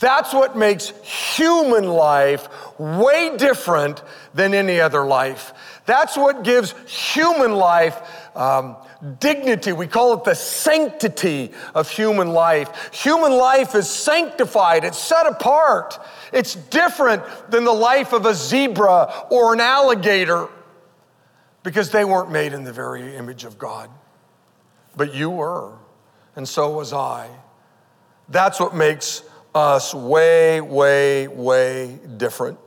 That's 0.00 0.34
what 0.34 0.56
makes 0.56 0.90
human 1.02 1.84
life 1.84 2.48
way 2.78 3.36
different 3.38 4.02
than 4.34 4.52
any 4.52 4.80
other 4.80 5.06
life. 5.06 5.54
That's 5.86 6.16
what 6.16 6.44
gives 6.44 6.74
human 6.86 7.54
life 7.54 7.98
um, 8.36 8.76
dignity. 9.18 9.72
We 9.72 9.86
call 9.86 10.12
it 10.14 10.24
the 10.24 10.34
sanctity 10.34 11.52
of 11.74 11.88
human 11.88 12.28
life. 12.28 12.90
Human 12.92 13.32
life 13.32 13.74
is 13.74 13.88
sanctified, 13.88 14.84
it's 14.84 14.98
set 14.98 15.26
apart. 15.26 15.98
It's 16.34 16.54
different 16.54 17.22
than 17.50 17.64
the 17.64 17.72
life 17.72 18.12
of 18.12 18.26
a 18.26 18.34
zebra 18.34 19.26
or 19.30 19.54
an 19.54 19.60
alligator 19.60 20.48
because 21.62 21.90
they 21.90 22.04
weren't 22.04 22.30
made 22.30 22.52
in 22.52 22.64
the 22.64 22.72
very 22.72 23.16
image 23.16 23.44
of 23.44 23.58
God. 23.58 23.88
But 24.98 25.14
you 25.14 25.30
were, 25.30 25.78
and 26.36 26.46
so 26.46 26.70
was 26.76 26.92
I. 26.92 27.30
That's 28.28 28.60
what 28.60 28.74
makes 28.74 29.22
us 29.54 29.94
way, 29.94 30.60
way, 30.60 31.28
way 31.28 31.98
different. 32.18 32.58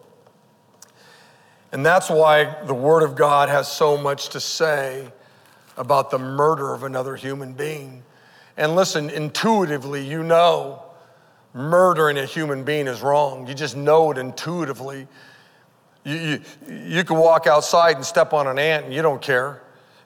And 1.71 1.85
that's 1.85 2.09
why 2.09 2.55
the 2.65 2.73
Word 2.73 3.03
of 3.03 3.15
God 3.15 3.49
has 3.49 3.71
so 3.71 3.97
much 3.97 4.29
to 4.29 4.39
say 4.39 5.11
about 5.77 6.09
the 6.09 6.17
murder 6.17 6.73
of 6.73 6.83
another 6.83 7.15
human 7.15 7.53
being. 7.53 8.03
And 8.57 8.75
listen, 8.75 9.09
intuitively, 9.09 10.03
you 10.03 10.23
know 10.23 10.83
murdering 11.53 12.17
a 12.17 12.25
human 12.25 12.63
being 12.63 12.87
is 12.87 13.01
wrong. 13.01 13.47
You 13.47 13.53
just 13.53 13.75
know 13.75 14.11
it 14.11 14.17
intuitively. 14.17 15.07
You, 16.03 16.15
you, 16.15 16.41
you 16.69 17.03
can 17.03 17.17
walk 17.17 17.47
outside 17.47 17.95
and 17.95 18.05
step 18.05 18.33
on 18.33 18.47
an 18.47 18.57
ant 18.57 18.85
and 18.85 18.93
you 18.93 19.01
don't 19.01 19.21
care. 19.21 19.61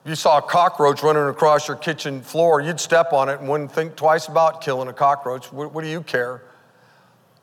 You 0.06 0.14
saw 0.14 0.38
a 0.38 0.42
cockroach 0.42 1.02
running 1.02 1.28
across 1.28 1.68
your 1.68 1.78
kitchen 1.78 2.22
floor, 2.22 2.62
you'd 2.62 2.80
step 2.80 3.12
on 3.12 3.28
it 3.28 3.40
and 3.40 3.50
wouldn't 3.50 3.72
think 3.72 3.96
twice 3.96 4.28
about 4.28 4.62
killing 4.62 4.88
a 4.88 4.94
cockroach. 4.94 5.52
What, 5.52 5.74
what 5.74 5.84
do 5.84 5.90
you 5.90 6.04
care? 6.04 6.44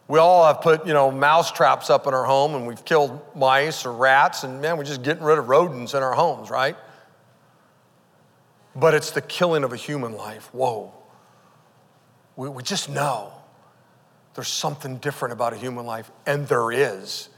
We 0.06 0.20
all 0.20 0.46
have 0.46 0.60
put, 0.60 0.86
you 0.86 0.92
know, 0.92 1.10
mouse 1.10 1.50
traps 1.50 1.90
up 1.90 2.06
in 2.06 2.14
our 2.14 2.24
home 2.24 2.54
and 2.54 2.64
we've 2.66 2.84
killed 2.84 3.20
mice 3.34 3.84
or 3.84 3.92
rats, 3.92 4.44
and 4.44 4.62
man, 4.62 4.76
we're 4.76 4.84
just 4.84 5.02
getting 5.02 5.24
rid 5.24 5.38
of 5.38 5.48
rodents 5.48 5.94
in 5.94 6.04
our 6.04 6.12
homes, 6.12 6.50
right? 6.50 6.76
But 8.76 8.94
it's 8.94 9.10
the 9.10 9.22
killing 9.22 9.64
of 9.64 9.72
a 9.72 9.76
human 9.76 10.12
life. 10.12 10.48
Whoa. 10.52 10.92
We, 12.36 12.48
we 12.48 12.62
just 12.62 12.88
know 12.88 13.32
there's 14.34 14.48
something 14.48 14.98
different 14.98 15.32
about 15.32 15.52
a 15.52 15.56
human 15.56 15.84
life, 15.84 16.10
and 16.26 16.46
there 16.46 16.70
is. 16.70 17.28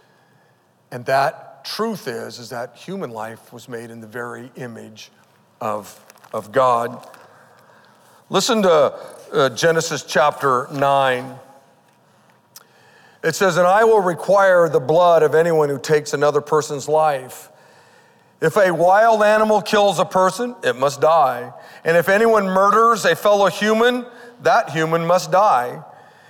And 0.91 1.07
that 1.07 1.54
truth 1.65 2.07
is, 2.07 2.39
is 2.39 2.51
that 2.51 2.77
human 2.77 3.11
life 3.11 3.53
was 3.53 3.69
made 3.69 3.91
in 3.91 4.01
the 4.01 4.07
very 4.07 4.53
image 4.57 5.11
of, 5.61 5.99
of 6.33 6.53
God. 6.53 7.07
Listen 8.31 8.63
to 8.63 8.99
uh, 9.33 9.49
Genesis 9.51 10.03
chapter 10.03 10.69
9. 10.71 11.35
It 13.25 13.35
says, 13.35 13.57
And 13.57 13.67
I 13.67 13.85
will 13.85 14.01
require 14.01 14.69
the 14.69 14.81
blood 14.81 15.23
of 15.23 15.35
anyone 15.35 15.69
who 15.69 15.79
takes 15.79 16.13
another 16.13 16.41
person's 16.41 16.89
life. 16.89 17.51
If 18.41 18.57
a 18.57 18.71
wild 18.71 19.23
animal 19.23 19.63
kills 19.63 19.99
a 19.99 20.05
person, 20.05 20.55
it 20.63 20.77
must 20.77 21.01
die. 21.01 21.53
And 21.85 21.97
if 21.97 22.11
anyone 22.11 22.45
murders 22.45 23.07
a 23.07 23.17
fellow 23.17 23.47
human, 23.49 24.05
that 24.43 24.71
human 24.71 25.07
must 25.07 25.33
die. 25.33 25.83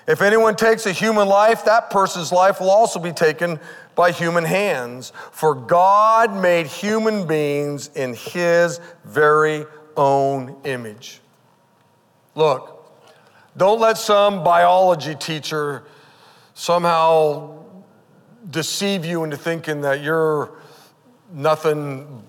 If 0.07 0.20
anyone 0.20 0.55
takes 0.55 0.84
a 0.86 0.92
human 0.92 1.28
life, 1.28 1.64
that 1.64 1.88
person's 1.90 2.30
life 2.30 2.61
will 2.61 2.70
also 2.70 2.98
be 2.98 3.12
taken 3.12 3.59
by 3.94 4.11
human 4.11 4.44
hands. 4.44 5.12
For 5.32 5.55
God 5.55 6.34
made 6.34 6.66
human 6.66 7.26
beings 7.26 7.88
in 7.94 8.14
his 8.14 8.80
very 9.05 9.64
own 9.96 10.57
image. 10.64 11.20
Look, 12.34 12.84
don't 13.57 13.80
let 13.80 13.96
some 13.96 14.44
biology 14.44 15.14
teacher 15.14 15.84
somehow 16.55 17.64
deceive 18.50 19.05
you 19.05 19.24
into 19.24 19.36
thinking 19.36 19.80
that 19.82 20.02
you're 20.02 20.50
nothing 21.32 22.22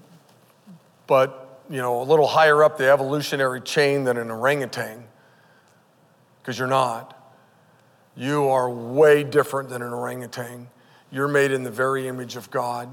but, 1.07 1.61
you 1.69 1.81
know, 1.81 2.01
a 2.01 2.05
little 2.05 2.27
higher 2.27 2.63
up 2.63 2.77
the 2.77 2.89
evolutionary 2.89 3.59
chain 3.59 4.05
than 4.05 4.17
an 4.17 4.31
orangutan, 4.31 5.03
because 6.41 6.57
you're 6.57 6.67
not. 6.67 7.24
You 8.15 8.47
are 8.49 8.69
way 8.69 9.23
different 9.23 9.69
than 9.69 9.81
an 9.81 9.93
orangutan. 9.93 10.67
You're 11.11 11.27
made 11.27 11.51
in 11.51 11.63
the 11.63 11.71
very 11.71 12.07
image 12.07 12.35
of 12.35 12.49
God. 12.49 12.89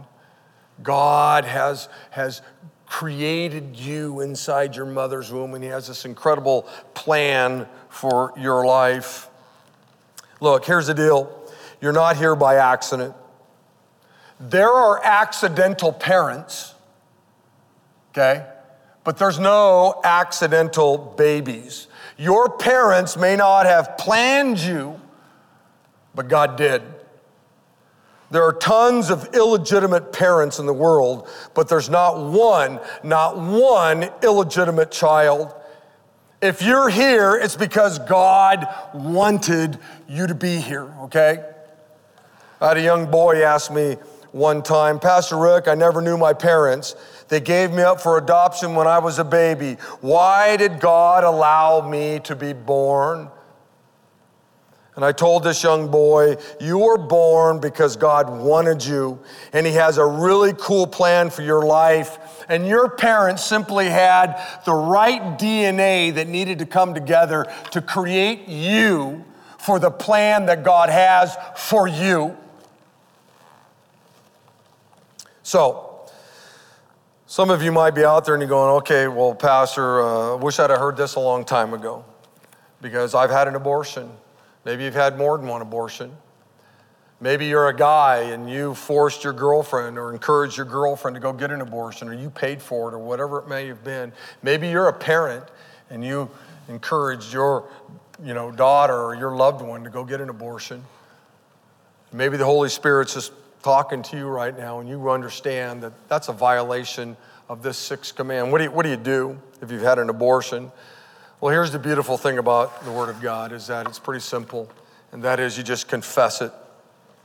God 0.82 1.44
has, 1.44 1.88
has 2.10 2.42
created 2.86 3.76
you 3.76 4.20
inside 4.20 4.76
your 4.76 4.86
mother's 4.86 5.32
womb, 5.32 5.54
and 5.54 5.62
He 5.62 5.70
has 5.70 5.86
this 5.86 6.04
incredible 6.04 6.62
plan 6.94 7.66
for 7.88 8.32
your 8.36 8.66
life. 8.66 9.28
Look, 10.40 10.64
here's 10.64 10.88
the 10.88 10.94
deal 10.94 11.38
you're 11.80 11.92
not 11.92 12.16
here 12.16 12.36
by 12.36 12.56
accident. 12.56 13.14
There 14.38 14.70
are 14.70 15.00
accidental 15.04 15.92
parents, 15.92 16.74
okay? 18.10 18.46
But 19.04 19.18
there's 19.18 19.38
no 19.38 20.00
accidental 20.04 20.98
babies. 20.98 21.88
Your 22.16 22.48
parents 22.56 23.16
may 23.16 23.36
not 23.36 23.66
have 23.66 23.96
planned 23.98 24.58
you, 24.58 25.00
but 26.14 26.28
God 26.28 26.56
did. 26.56 26.82
There 28.30 28.44
are 28.44 28.52
tons 28.52 29.10
of 29.10 29.34
illegitimate 29.34 30.12
parents 30.12 30.58
in 30.58 30.64
the 30.64 30.72
world, 30.72 31.28
but 31.54 31.68
there's 31.68 31.90
not 31.90 32.18
one, 32.18 32.80
not 33.02 33.38
one 33.38 34.08
illegitimate 34.22 34.90
child. 34.90 35.54
If 36.40 36.62
you're 36.62 36.88
here, 36.88 37.36
it's 37.36 37.56
because 37.56 37.98
God 37.98 38.66
wanted 38.94 39.78
you 40.08 40.26
to 40.26 40.34
be 40.34 40.56
here, 40.56 40.92
okay? 41.02 41.44
I 42.58 42.68
had 42.68 42.78
a 42.78 42.82
young 42.82 43.10
boy 43.10 43.42
ask 43.44 43.70
me 43.70 43.96
one 44.32 44.62
time, 44.62 44.98
Pastor 44.98 45.36
Rick, 45.36 45.68
I 45.68 45.74
never 45.74 46.00
knew 46.00 46.16
my 46.16 46.32
parents. 46.32 46.96
They 47.28 47.40
gave 47.40 47.70
me 47.70 47.82
up 47.82 48.00
for 48.00 48.16
adoption 48.16 48.74
when 48.74 48.86
I 48.86 48.98
was 48.98 49.18
a 49.18 49.24
baby. 49.24 49.74
Why 50.00 50.56
did 50.56 50.80
God 50.80 51.22
allow 51.22 51.86
me 51.86 52.18
to 52.20 52.34
be 52.34 52.54
born? 52.54 53.30
And 54.94 55.04
I 55.04 55.12
told 55.12 55.42
this 55.42 55.62
young 55.62 55.90
boy, 55.90 56.36
You 56.60 56.78
were 56.78 56.98
born 56.98 57.60
because 57.60 57.96
God 57.96 58.28
wanted 58.30 58.84
you, 58.84 59.18
and 59.52 59.66
He 59.66 59.72
has 59.72 59.96
a 59.96 60.04
really 60.04 60.52
cool 60.58 60.86
plan 60.86 61.30
for 61.30 61.42
your 61.42 61.64
life. 61.64 62.44
And 62.48 62.66
your 62.66 62.90
parents 62.90 63.44
simply 63.44 63.86
had 63.86 64.38
the 64.66 64.74
right 64.74 65.38
DNA 65.38 66.14
that 66.14 66.28
needed 66.28 66.58
to 66.58 66.66
come 66.66 66.92
together 66.92 67.46
to 67.70 67.80
create 67.80 68.48
you 68.48 69.24
for 69.58 69.78
the 69.78 69.90
plan 69.90 70.46
that 70.46 70.62
God 70.62 70.90
has 70.90 71.36
for 71.56 71.86
you. 71.86 72.36
So, 75.42 75.88
some 77.26 77.48
of 77.48 77.62
you 77.62 77.72
might 77.72 77.92
be 77.92 78.04
out 78.04 78.26
there 78.26 78.34
and 78.34 78.42
you're 78.42 78.48
going, 78.48 78.76
okay, 78.78 79.08
well, 79.08 79.34
Pastor, 79.34 80.02
I 80.02 80.32
uh, 80.32 80.36
wish 80.36 80.58
I'd 80.58 80.68
have 80.68 80.78
heard 80.78 80.98
this 80.98 81.14
a 81.14 81.20
long 81.20 81.46
time 81.46 81.72
ago 81.72 82.04
because 82.82 83.14
I've 83.14 83.30
had 83.30 83.48
an 83.48 83.54
abortion. 83.54 84.10
Maybe 84.64 84.84
you've 84.84 84.94
had 84.94 85.18
more 85.18 85.36
than 85.38 85.48
one 85.48 85.62
abortion. 85.62 86.12
Maybe 87.20 87.46
you're 87.46 87.68
a 87.68 87.76
guy 87.76 88.18
and 88.32 88.50
you 88.50 88.74
forced 88.74 89.22
your 89.22 89.32
girlfriend 89.32 89.96
or 89.96 90.12
encouraged 90.12 90.56
your 90.56 90.66
girlfriend 90.66 91.14
to 91.14 91.20
go 91.20 91.32
get 91.32 91.52
an 91.52 91.60
abortion 91.60 92.08
or 92.08 92.14
you 92.14 92.30
paid 92.30 92.60
for 92.60 92.88
it 92.88 92.94
or 92.94 92.98
whatever 92.98 93.38
it 93.38 93.48
may 93.48 93.68
have 93.68 93.84
been. 93.84 94.12
Maybe 94.42 94.68
you're 94.68 94.88
a 94.88 94.92
parent 94.92 95.44
and 95.88 96.04
you 96.04 96.28
encouraged 96.68 97.32
your 97.32 97.68
you 98.24 98.34
know, 98.34 98.50
daughter 98.50 98.96
or 98.96 99.14
your 99.14 99.36
loved 99.36 99.62
one 99.62 99.84
to 99.84 99.90
go 99.90 100.04
get 100.04 100.20
an 100.20 100.30
abortion. 100.30 100.84
Maybe 102.12 102.36
the 102.36 102.44
Holy 102.44 102.68
Spirit's 102.68 103.14
just 103.14 103.32
talking 103.62 104.02
to 104.02 104.16
you 104.16 104.26
right 104.26 104.56
now 104.56 104.80
and 104.80 104.88
you 104.88 105.08
understand 105.08 105.82
that 105.84 105.92
that's 106.08 106.28
a 106.28 106.32
violation 106.32 107.16
of 107.48 107.62
this 107.62 107.78
sixth 107.78 108.16
command. 108.16 108.50
What 108.50 108.58
do 108.58 108.64
you, 108.64 108.70
what 108.72 108.82
do, 108.82 108.90
you 108.90 108.96
do 108.96 109.38
if 109.60 109.70
you've 109.70 109.82
had 109.82 109.98
an 109.98 110.10
abortion? 110.10 110.72
Well, 111.42 111.52
here's 111.52 111.72
the 111.72 111.80
beautiful 111.80 112.16
thing 112.16 112.38
about 112.38 112.84
the 112.84 112.92
Word 112.92 113.08
of 113.08 113.20
God 113.20 113.50
is 113.50 113.66
that 113.66 113.88
it's 113.88 113.98
pretty 113.98 114.20
simple, 114.20 114.70
and 115.10 115.24
that 115.24 115.40
is 115.40 115.58
you 115.58 115.64
just 115.64 115.88
confess 115.88 116.40
it 116.40 116.52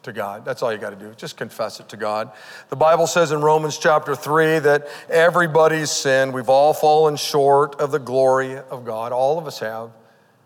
to 0.02 0.12
God. 0.12 0.44
That's 0.44 0.64
all 0.64 0.74
you 0.74 0.80
got 0.80 0.90
to 0.90 0.96
do. 0.96 1.14
Just 1.14 1.38
confess 1.38 1.80
it 1.80 1.88
to 1.90 1.98
God. 1.98 2.32
The 2.70 2.76
Bible 2.76 3.06
says 3.06 3.32
in 3.32 3.42
Romans 3.42 3.78
chapter 3.78 4.16
3 4.16 4.58
that 4.58 4.88
everybody's 5.08 5.92
sinned. 5.92 6.34
We've 6.34 6.50
all 6.50 6.74
fallen 6.74 7.16
short 7.16 7.80
of 7.80 7.92
the 7.92 8.00
glory 8.00 8.58
of 8.58 8.86
God. 8.86 9.12
All 9.12 9.38
of 9.38 9.46
us 9.46 9.60
have, 9.60 9.92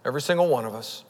every 0.04 0.22
single 0.22 0.50
one 0.50 0.66
of 0.66 0.76
us. 0.76 1.06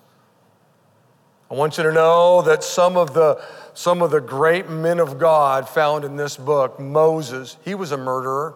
I 1.50 1.56
want 1.56 1.80
you 1.80 1.84
to 1.86 1.92
know 1.92 2.44
that 2.44 2.64
some 2.64 2.96
of 2.96 3.16
the 3.16 3.44
some 3.74 4.04
of 4.04 4.12
the 4.12 4.22
great 4.22 4.70
men 4.70 5.00
of 5.00 5.18
God 5.18 5.68
found 5.68 6.06
in 6.06 6.16
this 6.16 6.38
book, 6.38 6.80
Moses, 6.80 7.58
he 7.66 7.74
was 7.74 7.92
a 7.92 7.98
murderer. 7.98 8.54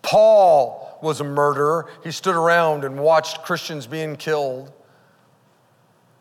Paul 0.00 0.88
was 1.02 1.20
a 1.20 1.24
murderer. 1.24 1.90
He 2.04 2.10
stood 2.10 2.36
around 2.36 2.84
and 2.84 2.98
watched 2.98 3.42
Christians 3.42 3.86
being 3.86 4.16
killed. 4.16 4.72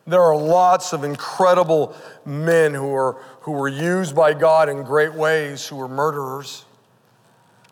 There 0.07 0.21
are 0.21 0.35
lots 0.35 0.93
of 0.93 1.03
incredible 1.03 1.95
men 2.25 2.73
who 2.73 2.93
are, 2.93 3.13
who 3.41 3.51
were 3.51 3.67
used 3.67 4.15
by 4.15 4.33
God 4.33 4.67
in 4.67 4.83
great 4.83 5.13
ways 5.13 5.67
who 5.67 5.75
were 5.75 5.87
murderers, 5.87 6.65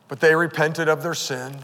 but 0.07 0.20
they 0.20 0.36
repented 0.36 0.88
of 0.88 1.01
their 1.01 1.16
sin. 1.16 1.57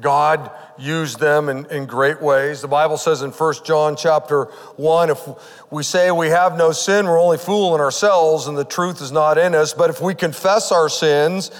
God 0.00 0.50
used 0.78 1.20
them 1.20 1.50
in, 1.50 1.66
in 1.66 1.84
great 1.84 2.22
ways. 2.22 2.62
The 2.62 2.68
Bible 2.68 2.96
says 2.96 3.20
in 3.20 3.30
1 3.30 3.54
John 3.64 3.94
chapter 3.94 4.44
1, 4.76 5.10
if 5.10 5.20
we 5.70 5.82
say 5.82 6.10
we 6.10 6.28
have 6.28 6.56
no 6.56 6.72
sin, 6.72 7.04
we're 7.04 7.20
only 7.20 7.36
fooling 7.36 7.80
ourselves 7.80 8.46
and 8.46 8.56
the 8.56 8.64
truth 8.64 9.02
is 9.02 9.12
not 9.12 9.36
in 9.36 9.54
us. 9.54 9.74
But 9.74 9.90
if 9.90 10.00
we 10.00 10.14
confess 10.14 10.72
our 10.72 10.88
sins, 10.88 11.50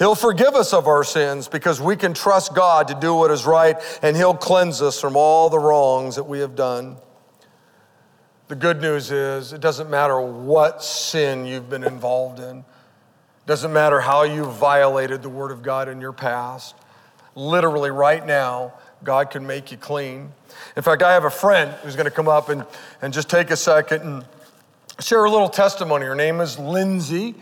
He'll 0.00 0.14
forgive 0.14 0.54
us 0.54 0.72
of 0.72 0.88
our 0.88 1.04
sins 1.04 1.46
because 1.46 1.78
we 1.78 1.94
can 1.94 2.14
trust 2.14 2.54
God 2.54 2.88
to 2.88 2.94
do 2.94 3.14
what 3.14 3.30
is 3.30 3.44
right, 3.44 3.76
and 4.00 4.16
He'll 4.16 4.34
cleanse 4.34 4.80
us 4.80 4.98
from 4.98 5.14
all 5.14 5.50
the 5.50 5.58
wrongs 5.58 6.16
that 6.16 6.24
we 6.24 6.38
have 6.38 6.56
done. 6.56 6.96
The 8.48 8.54
good 8.54 8.80
news 8.80 9.10
is, 9.10 9.52
it 9.52 9.60
doesn't 9.60 9.90
matter 9.90 10.18
what 10.18 10.82
sin 10.82 11.44
you've 11.44 11.68
been 11.68 11.84
involved 11.84 12.40
in, 12.40 12.60
it 12.60 13.46
doesn't 13.46 13.74
matter 13.74 14.00
how 14.00 14.22
you've 14.22 14.54
violated 14.54 15.20
the 15.20 15.28
Word 15.28 15.50
of 15.50 15.62
God 15.62 15.86
in 15.86 16.00
your 16.00 16.14
past. 16.14 16.74
Literally, 17.34 17.90
right 17.90 18.24
now, 18.24 18.72
God 19.04 19.28
can 19.28 19.46
make 19.46 19.70
you 19.70 19.76
clean. 19.76 20.32
In 20.78 20.82
fact, 20.82 21.02
I 21.02 21.12
have 21.12 21.24
a 21.26 21.30
friend 21.30 21.72
who's 21.82 21.94
going 21.94 22.06
to 22.06 22.10
come 22.10 22.26
up 22.26 22.48
and, 22.48 22.64
and 23.02 23.12
just 23.12 23.28
take 23.28 23.50
a 23.50 23.56
second 23.56 24.00
and 24.00 24.24
share 24.98 25.26
a 25.26 25.30
little 25.30 25.50
testimony. 25.50 26.06
Her 26.06 26.14
name 26.14 26.40
is 26.40 26.58
Lindsay. 26.58 27.34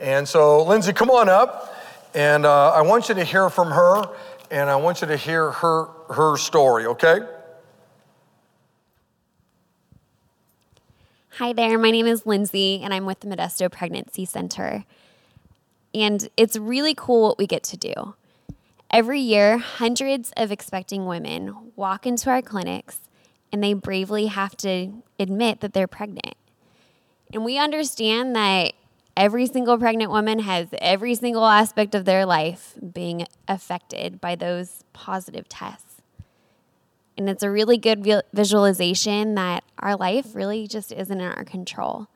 And 0.00 0.26
so, 0.26 0.64
Lindsay, 0.64 0.94
come 0.94 1.10
on 1.10 1.28
up. 1.28 1.74
And 2.14 2.46
uh, 2.46 2.70
I 2.70 2.82
want 2.82 3.08
you 3.08 3.14
to 3.16 3.24
hear 3.24 3.50
from 3.50 3.70
her, 3.70 4.08
and 4.50 4.70
I 4.70 4.76
want 4.76 5.02
you 5.02 5.08
to 5.08 5.16
hear 5.16 5.50
her, 5.50 5.88
her 6.10 6.36
story, 6.36 6.86
okay? 6.86 7.20
Hi 11.32 11.52
there, 11.52 11.78
my 11.78 11.90
name 11.90 12.06
is 12.06 12.24
Lindsay, 12.26 12.80
and 12.82 12.94
I'm 12.94 13.04
with 13.04 13.20
the 13.20 13.28
Modesto 13.28 13.70
Pregnancy 13.70 14.24
Center. 14.24 14.84
And 15.94 16.28
it's 16.36 16.56
really 16.56 16.94
cool 16.94 17.28
what 17.28 17.38
we 17.38 17.46
get 17.46 17.62
to 17.64 17.76
do. 17.76 18.14
Every 18.90 19.20
year, 19.20 19.58
hundreds 19.58 20.32
of 20.36 20.50
expecting 20.50 21.06
women 21.06 21.72
walk 21.76 22.06
into 22.06 22.30
our 22.30 22.40
clinics 22.40 23.00
and 23.52 23.62
they 23.62 23.74
bravely 23.74 24.26
have 24.26 24.56
to 24.58 25.02
admit 25.18 25.60
that 25.60 25.74
they're 25.74 25.86
pregnant. 25.86 26.36
And 27.32 27.44
we 27.44 27.58
understand 27.58 28.34
that 28.34 28.72
every 29.18 29.46
single 29.46 29.76
pregnant 29.76 30.12
woman 30.12 30.38
has 30.38 30.68
every 30.78 31.12
single 31.12 31.44
aspect 31.44 31.92
of 31.92 32.04
their 32.04 32.24
life 32.24 32.74
being 32.94 33.26
affected 33.48 34.20
by 34.20 34.36
those 34.36 34.84
positive 34.92 35.48
tests. 35.48 36.00
And 37.16 37.28
it's 37.28 37.42
a 37.42 37.50
really 37.50 37.78
good 37.78 38.06
visualization 38.32 39.34
that 39.34 39.64
our 39.80 39.96
life 39.96 40.36
really 40.36 40.68
just 40.68 40.92
isn't 40.92 41.20
in 41.20 41.26
our 41.26 41.44
control. 41.44 42.06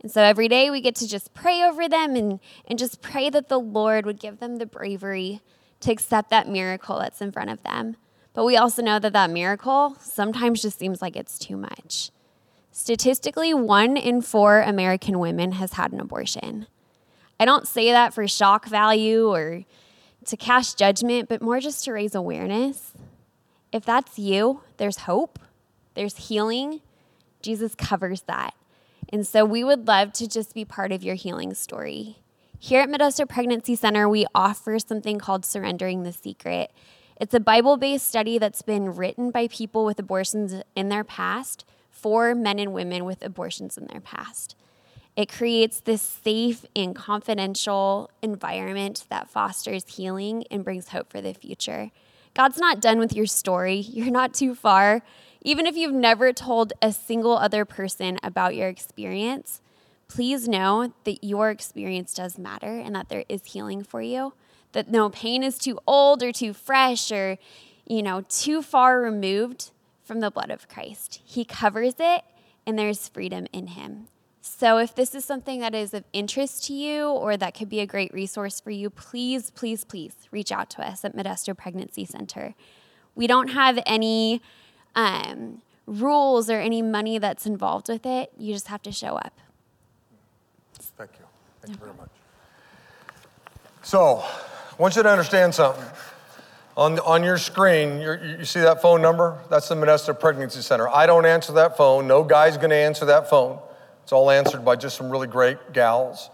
And 0.00 0.12
so 0.12 0.22
every 0.22 0.46
day 0.46 0.70
we 0.70 0.80
get 0.80 0.94
to 0.96 1.08
just 1.08 1.34
pray 1.34 1.60
over 1.60 1.88
them 1.88 2.14
and, 2.14 2.38
and 2.68 2.78
just 2.78 3.02
pray 3.02 3.30
that 3.30 3.48
the 3.48 3.58
Lord 3.58 4.06
would 4.06 4.20
give 4.20 4.38
them 4.38 4.58
the 4.58 4.66
bravery 4.66 5.40
to 5.80 5.90
accept 5.90 6.30
that 6.30 6.48
miracle 6.48 7.00
that's 7.00 7.20
in 7.20 7.32
front 7.32 7.50
of 7.50 7.64
them. 7.64 7.96
But 8.32 8.44
we 8.44 8.56
also 8.56 8.80
know 8.80 9.00
that 9.00 9.12
that 9.12 9.30
miracle 9.30 9.96
sometimes 9.98 10.62
just 10.62 10.78
seems 10.78 11.02
like 11.02 11.16
it's 11.16 11.36
too 11.36 11.56
much. 11.56 12.12
Statistically, 12.76 13.54
one 13.54 13.96
in 13.96 14.20
four 14.20 14.60
American 14.60 15.20
women 15.20 15.52
has 15.52 15.74
had 15.74 15.92
an 15.92 16.00
abortion. 16.00 16.66
I 17.38 17.44
don't 17.44 17.68
say 17.68 17.92
that 17.92 18.12
for 18.12 18.26
shock 18.26 18.66
value 18.66 19.28
or 19.32 19.62
to 20.24 20.36
cast 20.36 20.76
judgment, 20.76 21.28
but 21.28 21.40
more 21.40 21.60
just 21.60 21.84
to 21.84 21.92
raise 21.92 22.16
awareness. 22.16 22.90
If 23.70 23.84
that's 23.84 24.18
you, 24.18 24.62
there's 24.78 24.98
hope, 24.98 25.38
there's 25.94 26.26
healing. 26.26 26.80
Jesus 27.42 27.76
covers 27.76 28.22
that. 28.22 28.54
And 29.08 29.24
so 29.24 29.44
we 29.44 29.62
would 29.62 29.86
love 29.86 30.12
to 30.14 30.26
just 30.26 30.52
be 30.52 30.64
part 30.64 30.90
of 30.90 31.04
your 31.04 31.14
healing 31.14 31.54
story. 31.54 32.18
Here 32.58 32.80
at 32.80 32.88
Modesto 32.88 33.28
Pregnancy 33.28 33.76
Center, 33.76 34.08
we 34.08 34.26
offer 34.34 34.80
something 34.80 35.20
called 35.20 35.46
Surrendering 35.46 36.02
the 36.02 36.12
Secret. 36.12 36.72
It's 37.20 37.34
a 37.34 37.40
Bible 37.40 37.76
based 37.76 38.08
study 38.08 38.36
that's 38.38 38.62
been 38.62 38.96
written 38.96 39.30
by 39.30 39.46
people 39.46 39.84
with 39.84 40.00
abortions 40.00 40.56
in 40.74 40.88
their 40.88 41.04
past 41.04 41.64
for 42.04 42.34
men 42.34 42.58
and 42.58 42.74
women 42.74 43.06
with 43.06 43.24
abortions 43.24 43.78
in 43.78 43.86
their 43.86 44.00
past. 44.02 44.54
It 45.16 45.32
creates 45.32 45.80
this 45.80 46.02
safe 46.02 46.66
and 46.76 46.94
confidential 46.94 48.10
environment 48.20 49.06
that 49.08 49.30
fosters 49.30 49.96
healing 49.96 50.44
and 50.50 50.62
brings 50.62 50.88
hope 50.88 51.10
for 51.10 51.22
the 51.22 51.32
future. 51.32 51.92
God's 52.34 52.58
not 52.58 52.82
done 52.82 52.98
with 52.98 53.14
your 53.14 53.24
story. 53.24 53.76
You're 53.88 54.10
not 54.10 54.34
too 54.34 54.54
far. 54.54 55.00
Even 55.40 55.64
if 55.64 55.78
you've 55.78 55.94
never 55.94 56.30
told 56.34 56.74
a 56.82 56.92
single 56.92 57.38
other 57.38 57.64
person 57.64 58.18
about 58.22 58.54
your 58.54 58.68
experience, 58.68 59.62
please 60.06 60.46
know 60.46 60.92
that 61.04 61.24
your 61.24 61.48
experience 61.48 62.12
does 62.12 62.36
matter 62.36 62.78
and 62.80 62.94
that 62.94 63.08
there 63.08 63.24
is 63.30 63.46
healing 63.46 63.82
for 63.82 64.02
you. 64.02 64.34
That 64.72 64.90
no 64.90 65.08
pain 65.08 65.42
is 65.42 65.56
too 65.56 65.78
old 65.86 66.22
or 66.22 66.32
too 66.32 66.52
fresh 66.52 67.10
or, 67.10 67.38
you 67.86 68.02
know, 68.02 68.26
too 68.28 68.60
far 68.60 69.00
removed 69.00 69.70
from 70.04 70.20
the 70.20 70.30
blood 70.30 70.50
of 70.50 70.68
Christ. 70.68 71.20
He 71.24 71.44
covers 71.44 71.94
it, 71.98 72.22
and 72.66 72.78
there's 72.78 73.08
freedom 73.08 73.46
in 73.52 73.68
Him. 73.68 74.08
So, 74.40 74.76
if 74.76 74.94
this 74.94 75.14
is 75.14 75.24
something 75.24 75.60
that 75.60 75.74
is 75.74 75.94
of 75.94 76.04
interest 76.12 76.66
to 76.66 76.74
you 76.74 77.08
or 77.08 77.34
that 77.38 77.54
could 77.54 77.70
be 77.70 77.80
a 77.80 77.86
great 77.86 78.12
resource 78.12 78.60
for 78.60 78.70
you, 78.70 78.90
please, 78.90 79.50
please, 79.50 79.84
please 79.84 80.14
reach 80.30 80.52
out 80.52 80.68
to 80.70 80.86
us 80.86 81.02
at 81.02 81.16
Modesto 81.16 81.56
Pregnancy 81.56 82.04
Center. 82.04 82.54
We 83.14 83.26
don't 83.26 83.48
have 83.48 83.78
any 83.86 84.42
um, 84.94 85.62
rules 85.86 86.50
or 86.50 86.60
any 86.60 86.82
money 86.82 87.16
that's 87.16 87.46
involved 87.46 87.88
with 87.88 88.04
it. 88.04 88.32
You 88.36 88.52
just 88.52 88.68
have 88.68 88.82
to 88.82 88.92
show 88.92 89.16
up. 89.16 89.40
Thank 90.74 91.12
you. 91.18 91.24
Thank 91.62 91.78
you 91.78 91.80
very 91.80 91.96
much. 91.96 92.10
So, 93.82 94.18
I 94.18 94.82
want 94.82 94.94
you 94.94 95.02
to 95.02 95.08
understand 95.08 95.54
something. 95.54 95.84
On, 96.76 96.98
on 97.00 97.22
your 97.22 97.38
screen, 97.38 98.00
you 98.00 98.44
see 98.44 98.60
that 98.60 98.82
phone 98.82 99.00
number? 99.00 99.38
That's 99.48 99.68
the 99.68 99.76
Modesto 99.76 100.18
Pregnancy 100.18 100.60
Center. 100.60 100.88
I 100.88 101.06
don't 101.06 101.24
answer 101.24 101.52
that 101.52 101.76
phone. 101.76 102.08
No 102.08 102.24
guy's 102.24 102.56
going 102.56 102.70
to 102.70 102.76
answer 102.76 103.04
that 103.04 103.30
phone. 103.30 103.60
It's 104.02 104.10
all 104.10 104.28
answered 104.28 104.64
by 104.64 104.74
just 104.74 104.96
some 104.96 105.08
really 105.08 105.28
great 105.28 105.72
gals. 105.72 106.30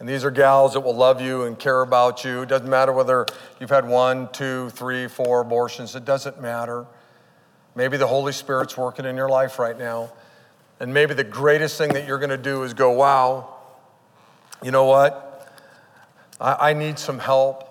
And 0.00 0.08
these 0.08 0.24
are 0.24 0.32
gals 0.32 0.72
that 0.72 0.80
will 0.80 0.96
love 0.96 1.20
you 1.20 1.44
and 1.44 1.56
care 1.56 1.82
about 1.82 2.24
you. 2.24 2.42
It 2.42 2.48
doesn't 2.48 2.68
matter 2.68 2.92
whether 2.92 3.26
you've 3.60 3.70
had 3.70 3.86
one, 3.88 4.28
two, 4.32 4.70
three, 4.70 5.06
four 5.06 5.40
abortions, 5.40 5.94
it 5.94 6.04
doesn't 6.04 6.40
matter. 6.40 6.84
Maybe 7.76 7.96
the 7.96 8.08
Holy 8.08 8.32
Spirit's 8.32 8.76
working 8.76 9.04
in 9.04 9.16
your 9.16 9.28
life 9.28 9.58
right 9.58 9.78
now. 9.78 10.12
And 10.80 10.92
maybe 10.92 11.14
the 11.14 11.24
greatest 11.24 11.78
thing 11.78 11.92
that 11.92 12.08
you're 12.08 12.18
going 12.18 12.30
to 12.30 12.36
do 12.36 12.64
is 12.64 12.74
go, 12.74 12.90
wow, 12.90 13.54
you 14.62 14.72
know 14.72 14.84
what? 14.84 15.54
I, 16.40 16.70
I 16.70 16.72
need 16.72 16.98
some 16.98 17.20
help 17.20 17.65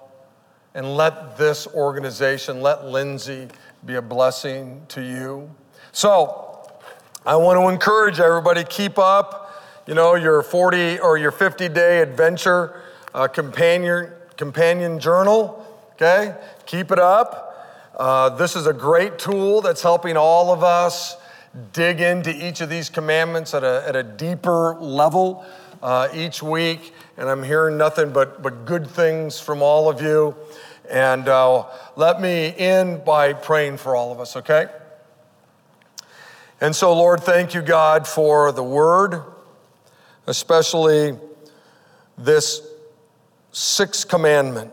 and 0.75 0.95
let 0.95 1.37
this 1.37 1.65
organization, 1.67 2.61
let 2.61 2.85
Lindsay 2.85 3.47
be 3.85 3.95
a 3.95 4.01
blessing 4.01 4.83
to 4.89 5.01
you. 5.01 5.49
So, 5.91 6.69
I 7.25 7.37
want 7.37 7.57
to 7.57 7.69
encourage 7.69 8.19
everybody 8.19 8.63
keep 8.63 8.99
up, 8.99 9.63
you 9.87 9.95
know, 9.95 10.13
your 10.13 10.43
40 10.43 10.99
or 10.99 11.17
your 11.17 11.31
50 11.31 11.69
day 11.69 12.01
adventure 12.01 12.81
uh, 13.15 13.27
companion 13.27 14.11
companion 14.37 14.99
journal. 14.99 15.65
Okay, 15.93 16.35
keep 16.65 16.91
it 16.91 16.99
up. 16.99 17.91
Uh, 17.97 18.29
this 18.29 18.55
is 18.55 18.67
a 18.67 18.73
great 18.73 19.17
tool 19.17 19.61
that's 19.61 19.81
helping 19.81 20.17
all 20.17 20.51
of 20.51 20.61
us 20.61 21.15
dig 21.71 22.01
into 22.01 22.29
each 22.45 22.59
of 22.59 22.69
these 22.69 22.89
commandments 22.89 23.53
at 23.53 23.63
a, 23.63 23.83
at 23.87 23.95
a 23.95 24.03
deeper 24.03 24.75
level 24.81 25.45
uh, 25.81 26.09
each 26.13 26.43
week. 26.43 26.93
And 27.17 27.29
I'm 27.29 27.41
hearing 27.41 27.77
nothing 27.77 28.11
but, 28.11 28.41
but 28.41 28.65
good 28.65 28.85
things 28.85 29.39
from 29.39 29.61
all 29.61 29.89
of 29.89 30.01
you. 30.01 30.35
And 30.89 31.27
uh, 31.27 31.65
let 31.95 32.21
me 32.21 32.55
end 32.57 33.03
by 33.03 33.33
praying 33.33 33.77
for 33.77 33.95
all 33.95 34.11
of 34.11 34.19
us, 34.19 34.35
okay? 34.35 34.67
And 36.61 36.75
so, 36.75 36.93
Lord, 36.93 37.21
thank 37.21 37.53
you, 37.53 37.61
God, 37.61 38.07
for 38.07 38.51
the 38.51 38.63
word, 38.63 39.21
especially 40.25 41.17
this 42.17 42.61
sixth 43.51 44.07
commandment, 44.07 44.71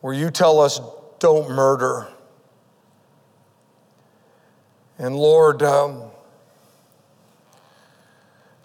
where 0.00 0.14
you 0.14 0.30
tell 0.30 0.60
us, 0.60 0.80
don't 1.18 1.50
murder. 1.50 2.08
And 4.98 5.14
Lord, 5.14 5.62
um, 5.62 6.04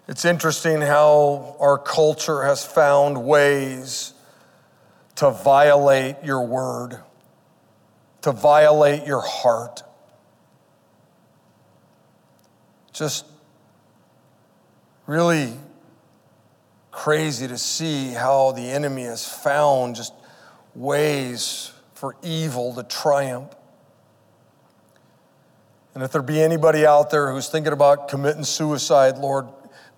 it's 0.08 0.24
interesting 0.24 0.80
how 0.80 1.56
our 1.60 1.78
culture 1.78 2.42
has 2.42 2.64
found 2.64 3.24
ways 3.24 4.13
to 5.16 5.30
violate 5.30 6.16
your 6.24 6.44
word, 6.46 6.98
to 8.22 8.32
violate 8.32 9.06
your 9.06 9.20
heart. 9.20 9.82
Just 12.92 13.26
really 15.06 15.52
crazy 16.90 17.48
to 17.48 17.58
see 17.58 18.10
how 18.10 18.52
the 18.52 18.62
enemy 18.62 19.02
has 19.02 19.26
found 19.26 19.96
just 19.96 20.12
ways 20.74 21.72
for 21.94 22.16
evil 22.22 22.74
to 22.74 22.82
triumph. 22.82 23.52
And 25.94 26.02
if 26.02 26.10
there 26.10 26.22
be 26.22 26.40
anybody 26.40 26.84
out 26.84 27.10
there 27.10 27.30
who's 27.32 27.48
thinking 27.48 27.72
about 27.72 28.08
committing 28.08 28.44
suicide, 28.44 29.18
Lord, 29.18 29.46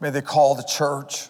may 0.00 0.10
they 0.10 0.20
call 0.20 0.54
the 0.54 0.62
church. 0.62 1.28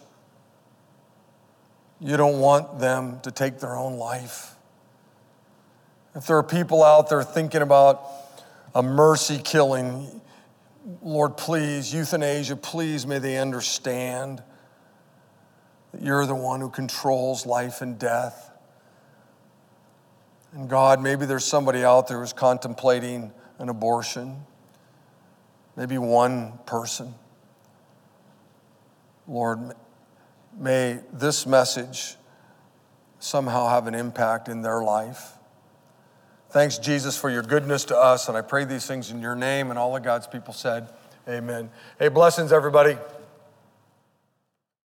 You 2.00 2.16
don't 2.16 2.40
want 2.40 2.78
them 2.78 3.20
to 3.20 3.30
take 3.30 3.58
their 3.58 3.76
own 3.76 3.96
life. 3.96 4.54
If 6.14 6.26
there 6.26 6.36
are 6.36 6.42
people 6.42 6.82
out 6.82 7.08
there 7.08 7.22
thinking 7.22 7.62
about 7.62 8.02
a 8.74 8.82
mercy 8.82 9.38
killing, 9.42 10.20
Lord, 11.02 11.36
please, 11.36 11.92
euthanasia, 11.92 12.56
please, 12.56 13.06
may 13.06 13.18
they 13.18 13.38
understand 13.38 14.42
that 15.92 16.02
you're 16.02 16.26
the 16.26 16.34
one 16.34 16.60
who 16.60 16.70
controls 16.70 17.46
life 17.46 17.80
and 17.80 17.98
death. 17.98 18.50
And 20.52 20.68
God, 20.68 21.02
maybe 21.02 21.26
there's 21.26 21.44
somebody 21.44 21.84
out 21.84 22.08
there 22.08 22.20
who's 22.20 22.32
contemplating 22.32 23.32
an 23.58 23.68
abortion, 23.68 24.36
maybe 25.76 25.98
one 25.98 26.58
person. 26.66 27.14
Lord, 29.26 29.74
May 30.58 31.00
this 31.12 31.46
message 31.46 32.16
somehow 33.18 33.68
have 33.68 33.86
an 33.86 33.94
impact 33.94 34.48
in 34.48 34.62
their 34.62 34.82
life. 34.82 35.32
Thanks, 36.50 36.78
Jesus, 36.78 37.18
for 37.18 37.28
your 37.28 37.42
goodness 37.42 37.84
to 37.86 37.96
us. 37.96 38.28
And 38.28 38.36
I 38.36 38.40
pray 38.40 38.64
these 38.64 38.86
things 38.86 39.10
in 39.10 39.20
your 39.20 39.34
name. 39.34 39.70
And 39.70 39.78
all 39.78 39.96
of 39.96 40.02
God's 40.02 40.26
people 40.26 40.54
said, 40.54 40.88
Amen. 41.28 41.70
Hey, 41.98 42.08
blessings, 42.08 42.52
everybody. 42.52 42.96